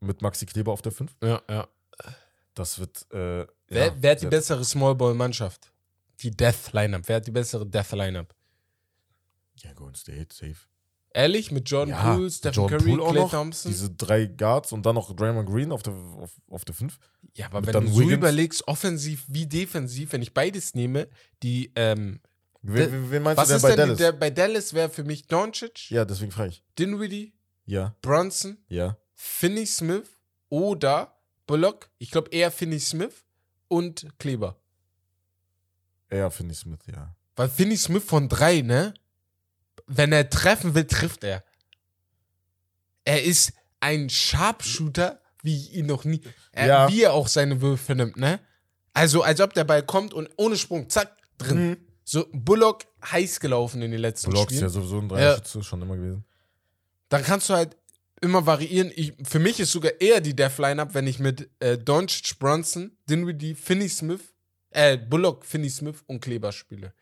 Mit 0.00 0.22
Maxi 0.22 0.44
Kleber 0.44 0.72
auf 0.72 0.82
der 0.82 0.90
5. 0.92 1.14
Ja, 1.22 1.40
ja. 1.48 1.68
Das 2.54 2.78
wird. 2.80 3.06
Äh, 3.12 3.46
Wer, 3.68 3.86
ja, 3.86 3.94
wer 4.00 4.10
hat 4.12 4.22
die 4.22 4.26
bessere 4.26 4.64
Smallball-Mannschaft? 4.64 5.70
Die 6.20 6.30
Death-Lineup. 6.30 7.02
Wer 7.08 7.16
hat 7.16 7.26
die 7.26 7.30
bessere 7.30 7.64
Death-Lineup? 7.66 8.34
Ja, 9.56 9.72
Golden 9.72 9.94
State, 9.96 10.28
safe. 10.34 10.56
Ehrlich? 11.16 11.52
Mit 11.52 11.70
Jordan 11.70 11.90
Ja, 11.90 12.14
Poole, 12.16 12.30
Stephen 12.30 12.54
Jordan 12.54 12.78
Curry, 12.80 12.90
Poole 12.96 13.10
Clay 13.10 13.22
noch, 13.22 13.30
Thompson? 13.30 13.70
Diese 13.70 13.90
drei 13.90 14.26
Guards 14.26 14.72
und 14.72 14.84
dann 14.84 14.96
noch 14.96 15.14
Draymond 15.14 15.48
Green 15.48 15.70
auf 15.70 15.82
der, 15.84 15.92
auf, 15.92 16.32
auf 16.50 16.64
der 16.64 16.74
5. 16.74 16.98
ja, 17.34 17.46
aber 17.46 17.60
mit 17.60 17.72
wenn 17.72 17.84
du 17.84 17.88
so 17.92 17.98
Wiggins. 18.00 18.12
überlegst, 18.14 18.66
offensiv 18.68 19.24
wie 19.28 19.46
defensiv, 19.46 20.12
wenn 20.12 20.22
ich 20.22 20.34
beides 20.34 20.74
nehme, 20.74 21.08
die, 21.42 21.70
ähm, 21.76 22.20
Wen, 22.62 23.10
wen- 23.10 23.22
meinst 23.22 23.36
was 23.38 23.48
du 23.48 23.52
denn 23.52 23.56
ist 23.58 23.62
bei 23.62 23.68
denn 23.70 23.76
Dallas? 23.76 23.98
Der, 23.98 24.12
bei 24.12 24.30
Dallas 24.30 24.72
wäre 24.74 24.88
für 24.88 25.04
mich 25.04 25.26
Doncic, 25.26 25.90
ja, 25.90 26.04
deswegen 26.04 26.32
frage 26.32 26.48
ich. 26.48 26.64
Dinwiddie, 26.78 27.32
Ja, 27.66 27.94
Brunson, 28.02 28.56
ja. 28.68 28.96
Finney 29.14 29.66
Smith 29.66 30.08
oder 30.48 31.16
Bullock, 31.46 31.90
ich 31.98 32.10
glaube 32.10 32.30
eher 32.30 32.50
Finney 32.50 32.80
Smith 32.80 33.22
und 33.68 34.08
Kleber. 34.18 34.58
Finde 36.30 36.52
ich 36.52 36.58
Smith, 36.58 36.78
ja. 36.90 37.14
Weil 37.36 37.48
Finney 37.48 37.76
Smith 37.76 38.04
von 38.04 38.28
drei, 38.28 38.60
ne? 38.62 38.94
Wenn 39.86 40.12
er 40.12 40.28
treffen 40.30 40.74
will, 40.74 40.84
trifft 40.86 41.24
er. 41.24 41.44
Er 43.04 43.22
ist 43.22 43.52
ein 43.80 44.08
Sharpshooter, 44.08 45.20
wie 45.42 45.56
ich 45.56 45.74
ihn 45.74 45.86
noch 45.86 46.04
nie. 46.04 46.20
Er, 46.52 46.66
Ja. 46.66 46.88
Wie 46.90 47.02
er 47.02 47.12
auch 47.12 47.28
seine 47.28 47.60
Würfe 47.60 47.94
nimmt, 47.94 48.16
ne? 48.16 48.40
Also, 48.94 49.22
als 49.22 49.40
ob 49.40 49.52
der 49.54 49.64
Ball 49.64 49.82
kommt 49.82 50.14
und 50.14 50.28
ohne 50.36 50.56
Sprung, 50.56 50.88
zack, 50.88 51.16
drin. 51.36 51.76
So, 52.04 52.26
Bullock 52.32 52.84
heiß 53.10 53.40
gelaufen 53.40 53.82
in 53.82 53.90
den 53.90 54.00
letzten 54.00 54.32
ist 54.32 54.40
Spielen. 54.42 54.60
ja 54.62 54.68
sowieso 54.68 54.98
ein 55.00 55.08
Ja. 55.10 55.16
Dreischütze, 55.34 55.62
schon 55.62 55.82
immer 55.82 55.96
gewesen. 55.96 56.24
Dann 57.08 57.22
kannst 57.24 57.48
du 57.48 57.54
halt 57.54 57.76
immer 58.20 58.46
variieren. 58.46 58.90
Ich, 58.94 59.14
für 59.24 59.38
mich 59.38 59.58
ist 59.60 59.72
sogar 59.72 59.92
eher 60.00 60.20
die 60.20 60.34
Death 60.36 60.58
Lineup, 60.58 60.94
wenn 60.94 61.06
ich 61.06 61.18
mit 61.18 61.50
äh, 61.60 61.76
Doncic, 61.76 62.38
Brunson, 62.38 62.96
Dinwiddie, 63.08 63.54
Finney 63.54 63.88
Smith, 63.88 64.20
äh, 64.70 64.96
Bullock, 64.96 65.44
Finney 65.44 65.68
Smith 65.70 66.02
und 66.06 66.20
Kleber 66.20 66.52
spiele. 66.52 66.94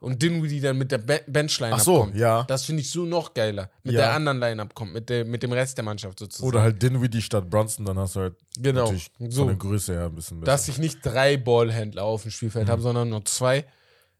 Und 0.00 0.22
Dinwiddie 0.22 0.60
dann 0.60 0.78
mit 0.78 0.92
der 0.92 0.98
Be 0.98 1.20
Bench 1.26 1.58
Lineup 1.58 1.78
Ach 1.80 1.84
so, 1.84 2.00
kommt. 2.02 2.14
ja. 2.14 2.44
Das 2.44 2.64
finde 2.64 2.82
ich 2.82 2.90
so 2.90 3.04
noch 3.04 3.34
geiler. 3.34 3.68
Mit 3.82 3.94
Ja. 3.94 4.02
der 4.02 4.12
anderen 4.12 4.38
Lineup 4.38 4.72
kommt, 4.74 4.92
mit, 4.92 5.08
der, 5.08 5.24
mit 5.24 5.42
dem 5.42 5.50
Rest 5.52 5.76
der 5.76 5.84
Mannschaft 5.84 6.20
sozusagen. 6.20 6.46
Oder 6.46 6.62
halt 6.62 6.80
Dinwiddie 6.80 7.20
statt 7.20 7.50
Brunson, 7.50 7.84
dann 7.84 7.98
hast 7.98 8.14
du 8.14 8.20
halt 8.20 8.36
genau. 8.56 8.82
natürlich 8.84 9.10
So. 9.28 9.40
von 9.40 9.48
der 9.48 9.56
Größe 9.56 9.92
her 9.94 10.04
ein 10.06 10.14
bisschen 10.14 10.38
besser. 10.40 10.52
Dass 10.52 10.68
ich 10.68 10.78
nicht 10.78 11.04
drei 11.04 11.36
Ballhändler 11.36 12.04
auf 12.04 12.22
dem 12.22 12.30
Spielfeld 12.30 12.66
Mhm. 12.68 12.70
habe, 12.70 12.82
sondern 12.82 13.08
nur 13.08 13.24
zwei. 13.24 13.64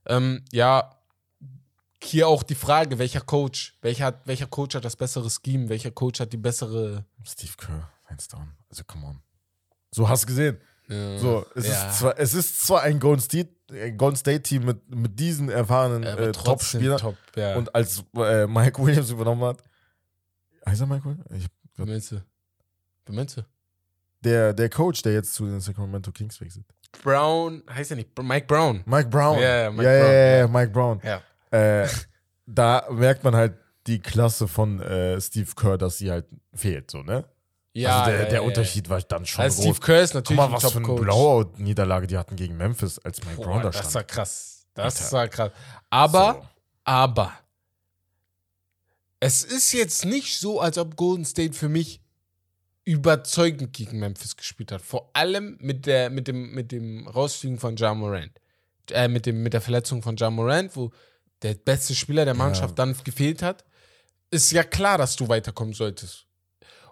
Ähm, 0.07 0.45
ja, 0.51 0.97
hier 2.03 2.27
auch 2.29 2.43
die 2.43 2.55
Frage, 2.57 2.99
welcher 2.99 3.21
Coach, 3.21 3.77
welcher, 3.83 4.07
hat, 4.07 4.27
welcher 4.27 4.47
Coach 4.47 4.75
hat 4.75 4.85
das 4.85 4.97
bessere 4.97 5.29
Scheme, 5.31 5.69
welcher 5.69 5.91
Coach 5.93 6.19
hat 6.21 6.33
die 6.33 6.37
bessere 6.39 7.05
Steve 7.25 7.53
Kerr, 7.57 7.89
hands 8.07 8.27
down. 8.29 8.53
Also, 8.71 8.83
come 8.85 9.07
on. 9.07 9.21
So 9.93 10.09
hast 10.09 10.25
du 10.25 10.27
gesehen. 10.29 10.59
So, 10.89 11.45
es, 11.55 11.69
ja. 11.69 11.89
ist, 11.91 11.99
zwar, 11.99 12.19
es 12.19 12.33
ist 12.35 12.67
zwar 12.67 12.83
ein 12.83 12.99
Golden 12.99 13.21
State, 13.21 13.51
Golden 13.97 14.17
State 14.17 14.43
Team 14.43 14.65
mit, 14.65 14.95
mit 14.95 15.19
diesen 15.19 15.51
erfahrenen 15.51 16.03
äh, 16.03 16.33
Top-Spielern. 16.33 16.99
top, 16.99 17.17
ja. 17.37 17.57
Und 17.57 17.75
als 17.75 18.03
äh, 18.17 18.47
Mike 18.47 18.83
Williams 18.83 19.11
übernommen 19.11 19.45
hat, 19.45 19.63
heißt 20.67 20.81
er 20.81 20.87
Mike 20.87 21.05
Williams? 21.05 21.25
Ich, 21.31 21.47
Wer 21.77 21.87
meinst 21.87 22.13
du? 22.13 22.23
Wer 23.07 23.15
meinst 23.15 23.37
du? 23.37 23.43
der, 24.25 24.53
der 24.53 24.69
Coach, 24.69 25.03
der 25.03 25.13
jetzt 25.13 25.35
zu 25.35 25.47
den 25.47 25.61
Sacramento 25.61 26.11
Kings 26.13 26.41
wechselt. 26.41 26.67
Brown, 27.03 27.63
heißt 27.71 27.91
er 27.91 27.97
nicht, 27.97 28.11
Mike 28.21 28.47
Brown. 28.47 28.83
Mike 28.87 29.09
Brown. 29.09 29.39
Ja, 29.39 29.63
ja, 29.65 29.71
Mike 29.71 29.85
ja, 29.85 30.01
Brown, 30.01 30.13
ja, 30.13 30.19
ja, 30.19 30.37
ja. 30.39 30.49
Mike 30.49 30.73
Brown. 30.73 31.01
Ja. 31.05 31.23
Äh, 31.51 31.89
da 32.47 32.87
merkt 32.91 33.25
man 33.25 33.37
halt 33.37 33.55
die 33.87 34.01
Klasse 34.01 34.49
von 34.49 34.81
äh, 34.81 35.21
Steve 35.21 35.51
Kerr, 35.55 35.79
dass 35.79 35.99
sie 35.99 36.11
halt 36.11 36.27
fehlt, 36.55 36.91
so, 36.91 37.03
ne? 37.03 37.25
Ja, 37.75 38.01
also 38.01 38.11
der, 38.11 38.21
ja, 38.21 38.25
der 38.27 38.35
ja, 38.41 38.47
Unterschied 38.47 38.89
war 38.89 39.01
dann 39.03 39.23
Ja. 39.23 39.27
schon 39.27 39.45
Also 39.45 39.63
groß. 39.63 39.77
Steve 39.77 39.87
Kerr 39.87 40.03
ist 40.03 40.11
Guck 40.11 40.15
natürlich 40.15 40.37
mal, 40.37 40.47
ein 40.47 40.53
was 40.53 40.73
für 40.73 40.79
eine. 40.79 40.95
Blowout-Niederlage 41.01 42.07
die 42.07 42.17
hatten 42.19 42.37
gegen 42.37 42.57
Memphis, 42.57 42.99
als 42.99 43.25
Mike 43.25 43.41
Brown 43.43 43.59
da 43.63 43.71
das 43.71 43.77
stand. 43.79 43.95
war 43.95 44.05
krass. 44.05 44.67
Das 44.75 45.01
Alter. 45.03 45.13
war 45.13 45.29
krass. 45.29 45.53
Aber, 45.91 46.33
So. 46.43 46.49
aber, 46.85 47.33
es 49.21 49.43
ist 49.45 49.73
jetzt 49.73 50.05
nicht 50.05 50.39
so, 50.39 50.61
als 50.61 50.79
ob 50.79 50.97
Golden 50.97 51.25
State 51.25 51.53
für 51.55 51.69
mich 51.69 52.01
überzeugend 52.85 53.73
gegen 53.75 53.99
Memphis 53.99 54.37
gespielt 54.37 54.73
hat. 54.73 54.81
Vor 54.81 55.11
allem 55.13 55.59
mit, 55.61 55.87
der, 55.87 56.09
mit, 56.11 56.27
dem, 56.29 56.53
mit 56.53 56.73
dem 56.73 57.07
Rausfliegen 57.07 57.59
von 57.59 57.77
Ja 57.77 57.93
Morant. 57.95 58.33
Äh, 58.91 59.09
mit, 59.09 59.27
dem, 59.27 59.43
mit 59.43 59.53
der 59.53 59.61
Verletzung 59.61 60.03
von 60.03 60.17
Ja 60.17 60.31
Morant, 60.31 60.75
wo 60.75 60.91
der 61.43 61.55
beste 61.55 61.95
Spieler 61.95 62.25
der 62.25 62.35
Mannschaft 62.35 62.79
dann 62.79 62.97
gefehlt 63.05 63.43
hat. 63.43 63.65
Ist 64.31 64.51
ja 64.53 64.65
klar, 64.65 64.97
dass 64.99 65.17
du 65.17 65.29
weiterkommen 65.29 65.75
solltest. 65.75 66.27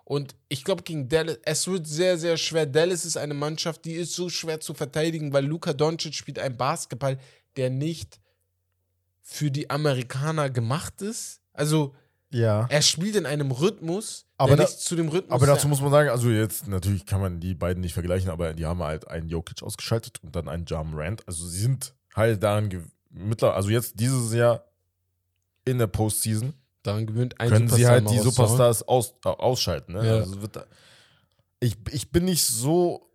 Und 0.09 0.37
ich 0.49 0.63
glaube, 0.63 0.85
gegen 0.85 1.09
Dallas, 1.09 1.39
es 1.45 1.67
wird 1.67 1.85
sehr, 1.85 2.17
sehr 2.17 2.37
schwer. 2.37 2.65
Dallas 2.65 3.05
ist 3.05 3.17
eine 3.17 3.35
Mannschaft, 3.35 3.85
die 3.85 3.95
ist 3.95 4.15
so 4.15 4.29
schwer 4.29 4.61
zu 4.61 4.73
verteidigen, 4.73 5.33
weil 5.33 5.45
Luka 5.45 5.73
Doncic 5.73 6.15
spielt 6.15 6.39
einen 6.39 6.57
Basketball, 6.57 7.19
der 7.57 7.71
nicht 7.71 8.21
für 9.23 9.51
die 9.51 9.69
Amerikaner 9.69 10.49
gemacht 10.49 11.03
ist. 11.03 11.41
Also, 11.53 11.93
Ja. 12.31 12.67
er 12.71 12.83
spielt 12.83 13.17
in 13.17 13.27
einem 13.27 13.51
Rhythmus, 13.51 14.27
Aber 14.37 14.51
der 14.51 14.59
da- 14.59 14.63
nicht 14.71 14.79
zu 14.81 14.95
dem 14.95 15.09
Rhythmus 15.09 15.33
Aber 15.33 15.47
dazu 15.47 15.67
muss 15.67 15.81
man 15.81 15.91
sagen, 15.91 16.09
also 16.11 16.31
jetzt 16.31 16.69
natürlich 16.69 17.05
kann 17.05 17.21
man 17.21 17.41
die 17.41 17.55
beiden 17.57 17.81
nicht 17.81 17.95
vergleichen, 17.95 18.31
aber 18.31 18.55
die 18.55 18.65
haben 18.65 18.83
halt 18.85 19.09
einen 19.09 19.29
Jokic 19.29 19.61
ausgeschaltet 19.65 20.23
und 20.23 20.37
dann 20.37 20.49
einen 20.49 20.67
Jam 20.67 20.95
Rand. 20.95 21.27
Also 21.27 21.49
sie 21.49 21.59
sind 21.63 21.95
halt 22.15 22.41
daran 22.45 22.69
ge- 22.69 22.83
mittler, 23.11 23.55
also 23.55 23.71
jetzt 23.71 23.99
dieses 23.99 24.33
Jahr 24.33 24.65
in 25.65 25.79
der 25.79 25.89
Postseason 25.89 26.53
daran 26.87 27.07
gewöhnt, 27.07 27.41
ein 27.41 27.49
können 27.49 27.69
sie 27.69 27.83
Superstar 27.83 27.93
halt 27.93 28.05
mal 28.05 28.11
die. 28.13 28.19
Superstars 28.21 28.83
aus, 28.89 29.15
äh, 29.25 29.29
ausschalten. 29.29 29.93
Ne? 29.95 30.07
Ja. 30.07 30.15
Also 30.17 30.41
wird 30.43 30.67
ich, 31.61 31.77
ich 31.91 32.11
bin 32.11 32.25
nicht 32.27 32.45
so, 32.45 33.09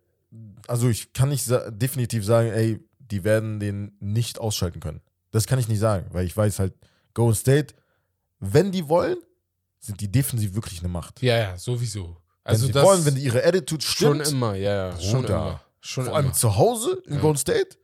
also 0.66 0.88
ich 0.88 1.12
kann 1.12 1.28
nicht 1.28 1.44
sa 1.44 1.70
definitiv 1.70 2.24
sagen, 2.24 2.48
ey, 2.50 2.80
die 2.98 3.24
werden 3.24 3.60
den 3.60 3.96
nicht 4.00 4.38
ausschalten 4.38 4.80
können. 4.80 5.00
Das 5.30 5.46
kann 5.46 5.58
ich 5.58 5.68
nicht 5.68 5.78
sagen, 5.80 6.06
weil 6.12 6.26
ich 6.26 6.36
weiß 6.36 6.58
halt, 6.58 6.74
Golden 7.14 7.36
State, 7.36 7.74
wenn 8.40 8.72
die 8.72 8.88
wollen, 8.88 9.16
sind 9.78 10.00
die 10.00 10.10
defensiv 10.10 10.54
wirklich 10.54 10.80
eine 10.80 10.88
Macht. 10.88 11.22
Ja, 11.22 11.36
ja, 11.38 11.58
sowieso. 11.58 12.16
Wenn 12.44 12.52
Also 12.52 12.66
sie 12.66 12.72
das 12.72 12.84
wollen, 12.84 13.04
wenn 13.04 13.14
die 13.14 13.22
ihre 13.22 13.44
Attitude 13.44 13.82
schon 13.84 14.20
stimmt, 14.20 14.28
immer, 14.36 14.54
ja, 14.54 14.90
ja, 14.90 15.00
schon 15.00 15.24
immer. 15.24 15.60
Schon 15.80 16.04
vor 16.04 16.16
allem 16.16 16.26
immer. 16.26 16.34
zu 16.34 16.56
Hause 16.56 17.02
in 17.06 17.14
Ja. 17.14 17.20
Golden 17.20 17.38
State. 17.38 17.76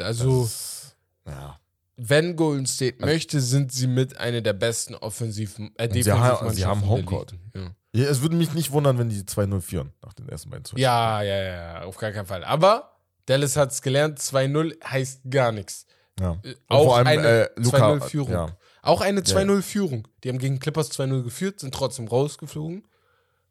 Also, 0.00 0.42
Das 0.42 0.94
ja. 1.26 1.58
Wenn 1.96 2.36
Golden 2.36 2.66
State 2.66 2.98
möchte, 3.04 3.40
sind 3.40 3.72
sie 3.72 3.86
mit 3.86 4.16
einer 4.18 4.40
der 4.42 4.52
besten 4.52 4.94
offensiven, 4.94 5.72
äh, 5.78 5.88
Und 5.88 5.94
sie 6.02 6.12
haben- 6.12 6.52
sie 6.54 6.64
haben 6.66 6.86
Homecourt. 6.86 7.32
Liga. 7.54 7.74
Ja, 7.94 8.04
Es 8.10 8.20
würde 8.20 8.36
mich 8.36 8.52
nicht 8.52 8.72
wundern, 8.72 8.98
wenn 8.98 9.08
die 9.08 9.24
2-0 9.24 9.62
führen 9.62 9.92
nach 10.04 10.12
den 10.12 10.28
ersten 10.28 10.50
beiden 10.50 10.64
Zügen. 10.66 10.80
Ja. 10.82 11.22
ja, 11.22 11.36
ja, 11.36 11.44
ja, 11.44 11.82
auf 11.84 11.96
gar 11.96 12.12
keinen 12.12 12.26
Fall. 12.26 12.44
Aber 12.44 12.92
Dallas 13.24 13.56
hat 13.56 13.72
es 13.72 13.80
gelernt, 13.80 14.18
2-0 14.18 14.76
heißt 14.84 15.22
gar 15.30 15.50
nichts. 15.52 15.86
ja. 16.20 16.32
Äh, 16.42 16.48
Und 16.48 16.56
Auch 16.68 16.84
vor 16.84 16.96
allem, 16.98 17.06
eine 17.06 17.48
äh, 17.56 17.60
2-0-Führung. 17.60 18.32
ja. 18.32 18.56
Auch 18.82 19.00
eine 19.00 19.22
2-0-Führung. 19.22 20.06
Die 20.22 20.28
haben 20.28 20.38
gegen 20.38 20.60
Clippers 20.60 20.90
2-0 20.92 21.22
geführt, 21.24 21.60
sind 21.60 21.72
trotzdem 21.74 22.06
rausgeflogen. 22.06 22.86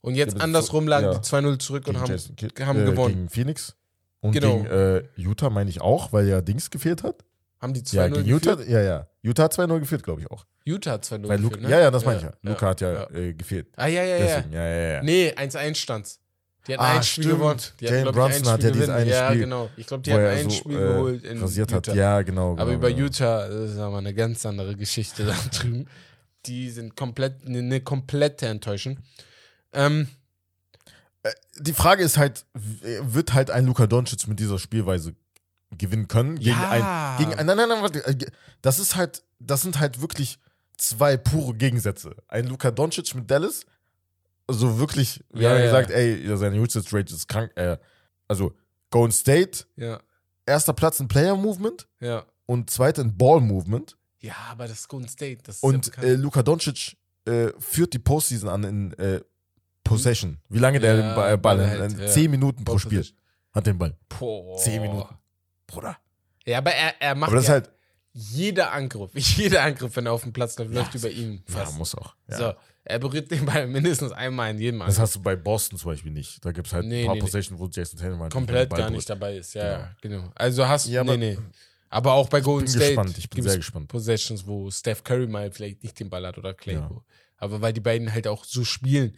Und 0.01 0.13
jetzt 0.15 0.37
Ja, 0.37 0.43
andersrum 0.43 0.87
lagen 0.87 1.07
ja. 1.07 1.13
die 1.15 1.19
2-0 1.27 1.57
zurück 1.57 1.87
und 1.87 1.95
Gegen 1.95 2.03
haben, 2.03 2.11
Jason 2.11 2.67
haben 2.67 2.81
äh, 2.83 2.85
gewonnen. 2.85 3.15
Gegen 3.15 3.29
Phoenix. 3.29 3.75
Und 4.21 4.31
Genau. 4.33 4.57
gegen 4.57 4.65
äh, 4.67 5.03
Utah 5.15 5.49
meine 5.49 5.69
ich 5.71 5.81
auch, 5.81 6.13
weil 6.13 6.27
ja 6.27 6.41
Dings 6.41 6.69
gefehlt 6.69 7.01
hat. 7.03 7.25
Haben 7.66 7.74
die 7.74 7.82
2-0 7.82 7.95
Ja, 7.95 8.07
gegen 8.07 8.26
Utah, 8.30 8.55
geführt? 8.55 8.70
ja, 8.70 8.82
ja. 8.82 9.07
Utah 9.24 9.43
hat 9.43 9.53
2-0 9.57 9.80
geführt, 9.80 10.03
glaube 10.03 10.22
ich 10.22 10.30
auch. 10.30 10.45
Utah 10.66 10.91
hat 10.91 11.03
2-0 11.03 11.28
Weil 11.28 11.38
geführt, 11.38 11.41
Luca, 11.41 11.57
ne? 11.57 11.70
Ja, 11.70 11.80
ja, 11.80 11.91
das 11.91 12.05
meine 12.05 12.18
ich 12.18 12.24
ja. 12.24 12.30
ja. 12.30 12.49
Luca 12.51 12.68
hat 12.68 12.82
ja, 12.82 12.93
ja. 12.93 13.09
Äh, 13.11 13.34
gefehlt. 13.34 13.68
Ah, 13.76 13.88
ja, 13.88 14.03
ja, 14.03 14.18
ja. 14.18 14.26
Deswegen, 14.38 14.53
ja, 14.53 14.68
ja, 14.68 14.88
ja. 14.93 15.03
Nee, 15.03 15.34
1-1 15.36 15.76
stand's. 15.76 16.20
Die 16.68 16.74
hatten 16.74 16.84
Ah, 16.84 16.95
ein 16.97 17.03
Spiel 17.03 17.24
stimmt. 17.26 17.39
gewonnen. 17.39 17.59
Die 17.80 17.86
hatten, 17.88 17.95
Jalen 17.95 18.03
glaub 18.13 18.30
ich, 18.30 18.36
Brunson 18.36 18.53
hat 18.53 18.63
ja 18.63 18.72
dieses 18.72 18.89
eine 18.89 19.09
Ja, 19.11 19.28
Spiel, 19.28 19.39
genau. 19.41 19.70
Ich 19.78 19.88
glaube, 19.88 20.03
die 20.03 20.13
hatten 20.13 20.26
ein 20.26 20.43
so, 20.49 20.55
Spiel 20.55 20.76
äh, 20.76 20.80
geholt 20.80 21.24
in 21.24 21.39
rasiert 21.41 21.72
Utah. 21.72 21.91
hat. 21.91 21.95
Ja, 21.97 22.22
genau. 22.22 22.51
Aber 22.53 22.66
genau, 22.66 22.78
über 22.78 22.88
genau. 22.89 23.01
Utah, 23.01 23.47
das 23.49 23.72
ist 23.72 23.78
aber 23.80 23.97
eine 23.97 24.13
ganz 24.13 24.45
andere 24.45 24.76
Geschichte 24.76 25.26
da 25.26 25.36
drüben. 25.59 25.88
Die 26.45 26.70
sind 26.70 26.95
komplett, 26.95 27.45
eine, 27.45 27.59
eine 27.59 27.82
komplette 27.82 28.45
Enttäuschung. 28.47 28.97
Ähm, 29.74 30.07
Die 31.59 31.74
Frage 31.74 32.03
ist 32.03 32.18
halt, 32.18 32.45
wird 32.53 33.34
halt 33.34 33.49
ein 33.51 33.66
Luka 33.66 33.88
Doncic 33.88 34.28
mit 34.28 34.39
dieser 34.39 34.59
Spielweise 34.59 35.13
gewinnen 35.78 36.07
können? 36.07 36.36
Gegen 36.39 36.49
Ja. 36.57 37.15
ein, 37.17 37.17
gegen 37.26 37.38
ein, 37.39 37.45
nein, 37.45 37.57
nein, 37.57 37.69
nein, 37.69 37.82
warte. 37.82 38.05
äh, 38.05 38.15
Das 38.61 38.80
ist 38.80 38.95
halt, 38.95 39.23
das 39.39 39.61
sind 39.61 39.80
halt 39.80 40.01
wirklich 40.01 40.38
zwei 40.78 41.17
pure 41.17 41.53
Gegensätze. 41.55 42.15
Ein 42.28 42.47
Luka 42.47 42.71
Doncic 42.71 43.13
mit 43.15 43.30
Dallas, 43.30 43.65
also 44.47 44.78
wirklich, 44.80 45.23
wir 45.32 45.43
Ja, 45.43 45.49
haben 45.51 45.59
ja. 45.59 45.65
gesagt, 45.65 45.91
ey, 45.91 46.38
seine 46.38 46.59
Usage 46.59 46.88
Rate 46.95 47.13
ist 47.13 47.28
krank. 47.28 47.51
Äh, 47.55 47.78
also 48.28 48.53
Golden 48.91 49.11
State, 49.11 49.65
ja, 49.76 49.99
erster 50.45 50.73
Platz 50.73 50.99
in 50.99 51.07
Player 51.07 51.36
Movement 51.36 51.88
ja. 51.99 52.23
und 52.45 52.69
zweiter 52.69 53.01
in 53.01 53.17
Ball 53.17 53.41
Movement. 53.41 53.97
Ja, 54.19 54.34
aber 54.51 54.67
das 54.67 54.80
ist 54.82 54.88
Golden 54.88 55.07
State. 55.07 55.39
Das 55.43 55.61
Und 55.61 55.97
äh. 55.99 56.13
Luka 56.15 56.41
Doncic 56.43 56.95
äh, 57.26 57.49
führt 57.59 57.93
die 57.93 57.99
Postseason 57.99 58.49
an 58.49 58.63
in 58.63 58.93
äh, 58.93 59.21
Possession. 59.84 60.39
Wie 60.49 60.59
lange 60.59 60.80
der 60.80 60.95
Ba- 61.15 61.36
Ball, 61.36 61.38
Ball 61.38 61.59
in, 61.59 61.65
hält, 61.67 61.93
in 61.93 61.99
ja. 61.99 62.07
10 62.07 62.32
Minuten 62.32 62.63
pro 62.65 62.78
Spiel 62.80 63.05
hat 63.53 63.67
den 63.67 63.78
Ball. 63.78 63.95
Boah. 64.09 64.57
10 64.57 64.82
Minuten. 64.82 65.15
Bruder. 65.68 65.97
Ja, 66.45 66.59
aber 66.59 66.72
er, 66.72 66.93
er 67.01 67.16
macht 67.16 67.30
Aber 67.30 67.38
das 67.38 67.47
ja 67.47 67.53
halt, 67.53 67.70
jeder 68.13 68.72
Angriff, 68.72 69.11
jeder 69.16 69.63
Angriff, 69.63 69.95
wenn 69.95 70.05
er 70.05 70.13
auf 70.13 70.24
dem 70.24 70.34
Platz 70.34 70.57
läuft, 70.57 70.72
Ja, 70.72 70.82
läuft 70.82 70.95
über 70.95 71.09
ihn 71.09 71.43
ja, 71.49 71.55
fast. 71.55 71.78
muss 71.78 71.95
auch. 71.95 72.16
Ja. 72.30 72.38
So, 72.38 72.53
er 72.84 72.99
berührt 72.99 73.32
den 73.32 73.45
Ball 73.45 73.68
mindestens 73.68 74.11
einmal 74.11 74.51
in 74.51 74.59
jedem 74.59 74.80
Das 74.80 74.88
Angriff. 74.89 74.99
hast 75.01 75.16
du 75.16 75.22
bei 75.22 75.36
Boston 75.36 75.78
zum 75.80 75.91
Beispiel 75.91 76.11
nicht. 76.11 76.43
Da 76.45 76.51
gibt 76.51 76.68
es 76.68 76.74
halt 76.74 76.86
Nee, 76.86 77.01
ein 77.01 77.05
paar 77.07 77.16
nee. 77.16 77.22
Possessions, 77.22 77.59
wo 77.59 77.68
Jason 77.68 77.99
Tatum 77.99 78.20
halt 78.22 78.32
komplett 78.32 78.70
gar 78.70 78.89
nicht 78.89 79.09
dabei 79.09 79.38
ist. 79.38 79.53
Ja, 79.55 79.66
ja, 79.66 79.95
genau. 80.01 80.32
Also 80.36 80.68
hast 80.68 80.88
Ja, 80.88 81.03
nee, 81.03 81.09
aber- 81.09 81.18
nee. 81.18 81.38
Aber 81.89 82.13
auch 82.13 82.28
bei 82.28 82.41
Golden 82.41 82.66
bin 82.66 82.74
State 82.74 82.88
gespannt, 82.88 83.18
ich 83.18 83.30
bin 83.30 83.43
sehr 83.43 83.55
gespannt. 83.57 83.88
Possessions, 83.88 84.45
wo 84.45 84.70
Steph 84.70 85.03
Curry 85.03 85.28
mal 85.28 85.49
vielleicht 85.51 85.82
nicht 85.84 85.97
den 85.99 86.09
Ball 86.09 86.26
hat 86.28 86.38
oder 86.38 86.53
Clay. 86.53 86.76
Ja. 86.76 86.91
Aber 87.38 87.61
weil 87.61 87.72
die 87.74 87.80
beiden 87.80 88.11
halt 88.11 88.28
auch 88.28 88.43
so 88.43 88.66
spielen. 88.66 89.18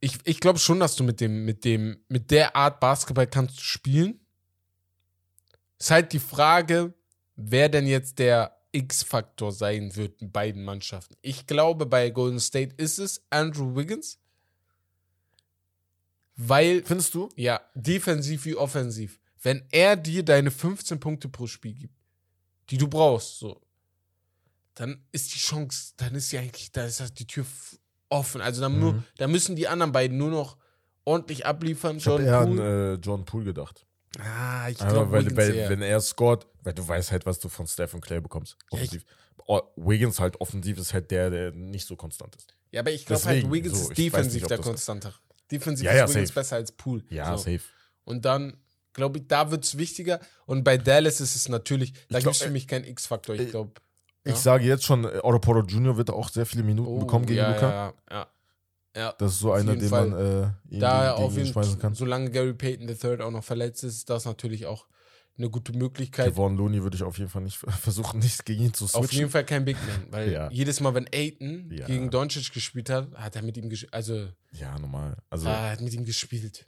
Ich, 0.00 0.18
ich 0.24 0.38
glaube 0.40 0.58
schon, 0.58 0.78
dass 0.78 0.94
du 0.96 1.02
mit 1.02 1.20
dem, 1.20 1.44
mit 1.44 1.64
dem, 1.64 1.96
mit 2.08 2.30
der 2.30 2.54
Art 2.54 2.78
Basketball 2.78 3.26
kannst 3.26 3.58
du 3.58 3.62
spielen. 3.62 4.20
Ist 5.78 5.90
halt 5.90 6.12
die 6.12 6.18
Frage, 6.18 6.94
wer 7.36 7.68
denn 7.68 7.86
jetzt 7.86 8.18
der 8.18 8.56
X-Faktor 8.72 9.52
sein 9.52 9.94
wird 9.96 10.20
in 10.20 10.30
beiden 10.32 10.64
Mannschaften. 10.64 11.16
Ich 11.22 11.46
glaube, 11.46 11.86
bei 11.86 12.10
Golden 12.10 12.40
State 12.40 12.74
ist 12.76 12.98
es 12.98 13.22
Andrew 13.30 13.74
Wiggins. 13.76 14.18
Weil 16.36 16.82
Findest 16.84 17.14
du? 17.14 17.28
ja, 17.36 17.60
defensiv 17.74 18.44
wie 18.44 18.56
offensiv. 18.56 19.18
Wenn 19.42 19.64
er 19.70 19.96
dir 19.96 20.22
deine 20.24 20.50
15 20.50 21.00
Punkte 21.00 21.28
pro 21.28 21.46
Spiel 21.46 21.74
gibt, 21.74 21.94
die 22.70 22.78
du 22.78 22.88
brauchst, 22.88 23.38
so, 23.38 23.60
dann 24.74 25.02
ist 25.12 25.34
die 25.34 25.38
Chance, 25.38 25.94
dann 25.96 26.14
ist 26.14 26.32
ja 26.32 26.40
eigentlich, 26.40 26.72
da 26.72 26.84
ist 26.84 27.18
die 27.18 27.26
Tür 27.26 27.46
offen. 28.10 28.40
Also 28.40 28.68
nur, 28.68 28.94
Mhm. 28.94 29.04
dann 29.16 29.30
müssen 29.30 29.56
die 29.56 29.68
anderen 29.68 29.92
beiden 29.92 30.18
nur 30.18 30.30
noch 30.30 30.58
ordentlich 31.04 31.46
abliefern. 31.46 31.96
Ich 31.96 32.06
habe 32.06 32.22
eher 32.24 32.38
an 32.40 32.58
äh, 32.58 32.94
John 32.94 33.24
Poole 33.24 33.44
gedacht. 33.46 33.86
Ah, 34.18 34.68
ich 34.68 34.78
glaube, 34.78 35.12
wenn 35.12 35.82
er 35.82 36.00
scored, 36.00 36.46
weil 36.62 36.72
du 36.74 36.86
weißt 36.86 37.12
halt, 37.12 37.26
was 37.26 37.38
du 37.38 37.48
von 37.48 37.66
Steph 37.66 37.94
und 37.94 38.00
Clay 38.00 38.20
bekommst. 38.20 38.56
Ja, 38.72 38.78
Offensiv. 38.78 39.04
Oh, 39.48 39.60
Wiggins 39.76 40.18
halt 40.18 40.40
offensiv 40.40 40.76
ist 40.78 40.92
halt 40.92 41.10
der, 41.12 41.30
der 41.30 41.52
nicht 41.52 41.86
so 41.86 41.94
konstant 41.94 42.34
ist. 42.34 42.52
ja, 42.72 42.80
aber 42.80 42.90
ich 42.90 43.06
glaube 43.06 43.24
halt, 43.24 43.50
Wiggins 43.50 43.78
so, 43.84 43.90
ist 43.90 43.98
defensiv 43.98 44.34
nicht, 44.42 44.50
der 44.50 44.56
das- 44.56 44.66
Konstanter. 44.66 45.14
Defensiv 45.52 45.86
Ja, 45.86 45.92
ist 45.92 45.98
ja, 45.98 46.08
Wiggins 46.08 46.28
safe. 46.30 46.40
besser 46.40 46.56
als 46.56 46.72
Poole. 46.72 47.04
Ja, 47.10 47.36
so. 47.38 47.44
safe. 47.44 47.60
Und 48.04 48.24
dann, 48.24 48.56
glaube 48.92 49.18
ich, 49.18 49.28
da 49.28 49.52
wird 49.52 49.64
es 49.64 49.78
wichtiger. 49.78 50.18
Und 50.46 50.64
bei 50.64 50.76
Dallas 50.76 51.20
ist 51.20 51.36
es 51.36 51.48
natürlich, 51.48 51.92
da 52.08 52.18
gibt 52.18 52.32
es 52.32 52.38
für 52.42 52.48
äh, 52.48 52.50
mich 52.50 52.66
keinen 52.66 52.84
X-Faktor. 52.84 53.36
Ich 53.36 53.42
äh, 53.42 53.44
glaube, 53.46 53.70
Ich 54.24 54.32
Ja. 54.32 54.36
sage 54.38 54.64
jetzt 54.64 54.82
schon, 54.82 55.04
äh, 55.04 55.20
Otto 55.22 55.38
Porter 55.38 55.64
Jr. 55.68 55.96
wird 55.96 56.10
auch 56.10 56.28
sehr 56.28 56.46
viele 56.46 56.64
Minuten 56.64 56.98
bekommen 56.98 57.26
gegen 57.26 57.38
Oh, 57.38 57.42
ja, 57.44 57.54
Luca. 57.54 57.68
Ja, 57.70 57.94
ja, 58.10 58.26
ja. 58.96 59.12
Das 59.18 59.32
ist 59.32 59.38
so 59.40 59.52
Auf 59.52 59.60
einer, 59.60 59.76
den 59.76 59.88
Fall. 59.88 60.08
man 60.08 60.44
äh, 60.44 60.78
da 60.78 61.12
auf 61.14 61.34
jeden 61.36 61.46
schmeißen 61.52 61.72
Fall, 61.74 61.80
kann. 61.80 61.94
solange 61.94 62.30
Gary 62.30 62.54
Payton 62.54 62.88
III 62.88 63.20
auch 63.22 63.30
noch 63.30 63.44
verletzt 63.44 63.84
ist, 63.84 63.96
ist 63.98 64.10
das 64.10 64.24
natürlich 64.24 64.66
auch 64.66 64.86
eine 65.38 65.50
gute 65.50 65.72
Möglichkeit. 65.74 66.28
Kevon 66.28 66.56
Looney 66.56 66.82
würde 66.82 66.96
ich 66.96 67.02
auf 67.02 67.18
jeden 67.18 67.28
Fall 67.28 67.42
nicht 67.42 67.58
versuchen, 67.58 68.18
nicht 68.20 68.46
gegen 68.46 68.64
ihn 68.64 68.74
zu 68.74 68.84
Auf 68.86 68.92
switchen. 68.92 69.18
jeden 69.18 69.30
Fall 69.30 69.44
kein 69.44 69.66
Big 69.66 69.76
Man, 69.86 70.06
weil 70.10 70.32
Ja. 70.32 70.50
jedes 70.50 70.80
Mal, 70.80 70.94
wenn 70.94 71.06
Aiton 71.12 71.70
Ja. 71.70 71.86
gegen 71.86 72.10
Doncic 72.10 72.52
gespielt 72.54 72.88
hat, 72.88 73.12
hat 73.14 73.36
er 73.36 73.42
mit 73.42 73.56
ihm 73.58 73.68
gespielt, 73.68 73.92
also 73.92 74.28
Ja, 74.52 74.78
normal. 74.78 75.14
Also, 75.28 75.46
er 75.48 75.72
hat 75.72 75.80
mit 75.82 75.92
ihm 75.92 76.06
gespielt, 76.06 76.64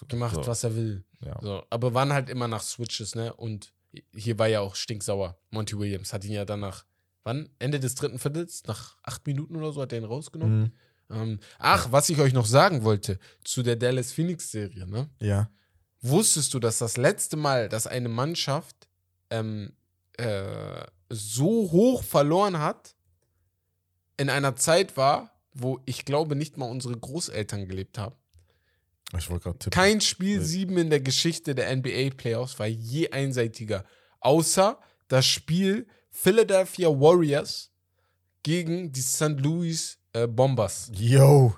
du? 0.00 0.06
gemacht, 0.06 0.36
so, 0.36 0.46
was 0.46 0.62
er 0.62 0.76
will. 0.76 1.04
Ja. 1.24 1.40
So, 1.42 1.64
aber 1.70 1.92
waren 1.92 2.12
halt 2.12 2.30
immer 2.30 2.46
nach 2.46 2.62
Switches, 2.62 3.16
ne? 3.16 3.34
Und 3.34 3.72
hier 4.14 4.38
war 4.38 4.46
ja 4.46 4.60
auch 4.60 4.76
stinksauer. 4.76 5.36
Monty 5.50 5.76
Williams 5.76 6.12
hat 6.12 6.24
ihn 6.24 6.32
ja 6.32 6.44
danach, 6.44 6.84
wann? 7.24 7.48
Ende 7.58 7.80
des 7.80 7.96
dritten 7.96 8.20
Viertels, 8.20 8.62
nach 8.68 8.96
acht 9.02 9.26
Minuten 9.26 9.56
oder 9.56 9.72
so, 9.72 9.82
hat 9.82 9.92
er 9.92 9.98
ihn 9.98 10.04
rausgenommen. 10.04 10.60
Mhm. 10.60 10.72
Ähm, 11.10 11.38
ach, 11.58 11.92
was 11.92 12.08
ich 12.08 12.18
euch 12.18 12.32
noch 12.32 12.46
sagen 12.46 12.82
wollte 12.84 13.18
zu 13.44 13.62
der 13.62 13.76
Dallas 13.76 14.12
Phoenix 14.12 14.50
Serie, 14.50 14.86
ne? 14.86 15.08
Ja. 15.20 15.50
Wusstest 16.00 16.52
du, 16.54 16.58
dass 16.58 16.78
das 16.78 16.96
letzte 16.96 17.36
Mal, 17.36 17.68
dass 17.68 17.86
eine 17.86 18.08
Mannschaft 18.08 18.88
ähm, 19.30 19.72
äh, 20.16 20.84
so 21.08 21.70
hoch 21.70 22.02
verloren 22.02 22.58
hat, 22.58 22.94
in 24.16 24.30
einer 24.30 24.56
Zeit 24.56 24.96
war, 24.96 25.30
wo 25.52 25.80
ich 25.86 26.04
glaube 26.04 26.36
nicht 26.36 26.56
mal 26.56 26.68
unsere 26.70 26.96
Großeltern 26.96 27.66
gelebt 27.68 27.98
haben? 27.98 28.14
Ich 29.16 29.30
wollte 29.30 29.44
gerade 29.44 29.58
tippen. 29.58 29.70
Kein 29.74 30.00
Spiel 30.00 30.38
Nee. 30.38 30.44
7 30.44 30.76
in 30.78 30.90
der 30.90 31.00
Geschichte 31.00 31.54
der 31.54 31.74
NBA 31.74 32.10
Playoffs 32.16 32.58
war 32.58 32.66
je 32.66 33.10
einseitiger. 33.10 33.84
Außer 34.20 34.78
das 35.08 35.26
Spiel 35.26 35.86
Philadelphia 36.10 36.88
Warriors 36.88 37.70
gegen 38.42 38.92
die 38.92 39.00
St. 39.02 39.40
Louis 39.40 39.98
äh, 40.14 40.26
Bombers. 40.26 40.90
Yo. 40.94 41.54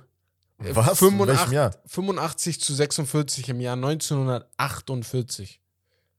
Äh, 0.59 0.75
Was? 0.75 1.01
In 1.01 1.09
85, 1.09 1.27
welchem 1.29 1.53
Jahr? 1.53 1.71
85 1.87 2.61
zu 2.61 2.75
46 2.75 3.49
im 3.51 3.61
Jahr 3.61 3.75
1948. 3.75 5.61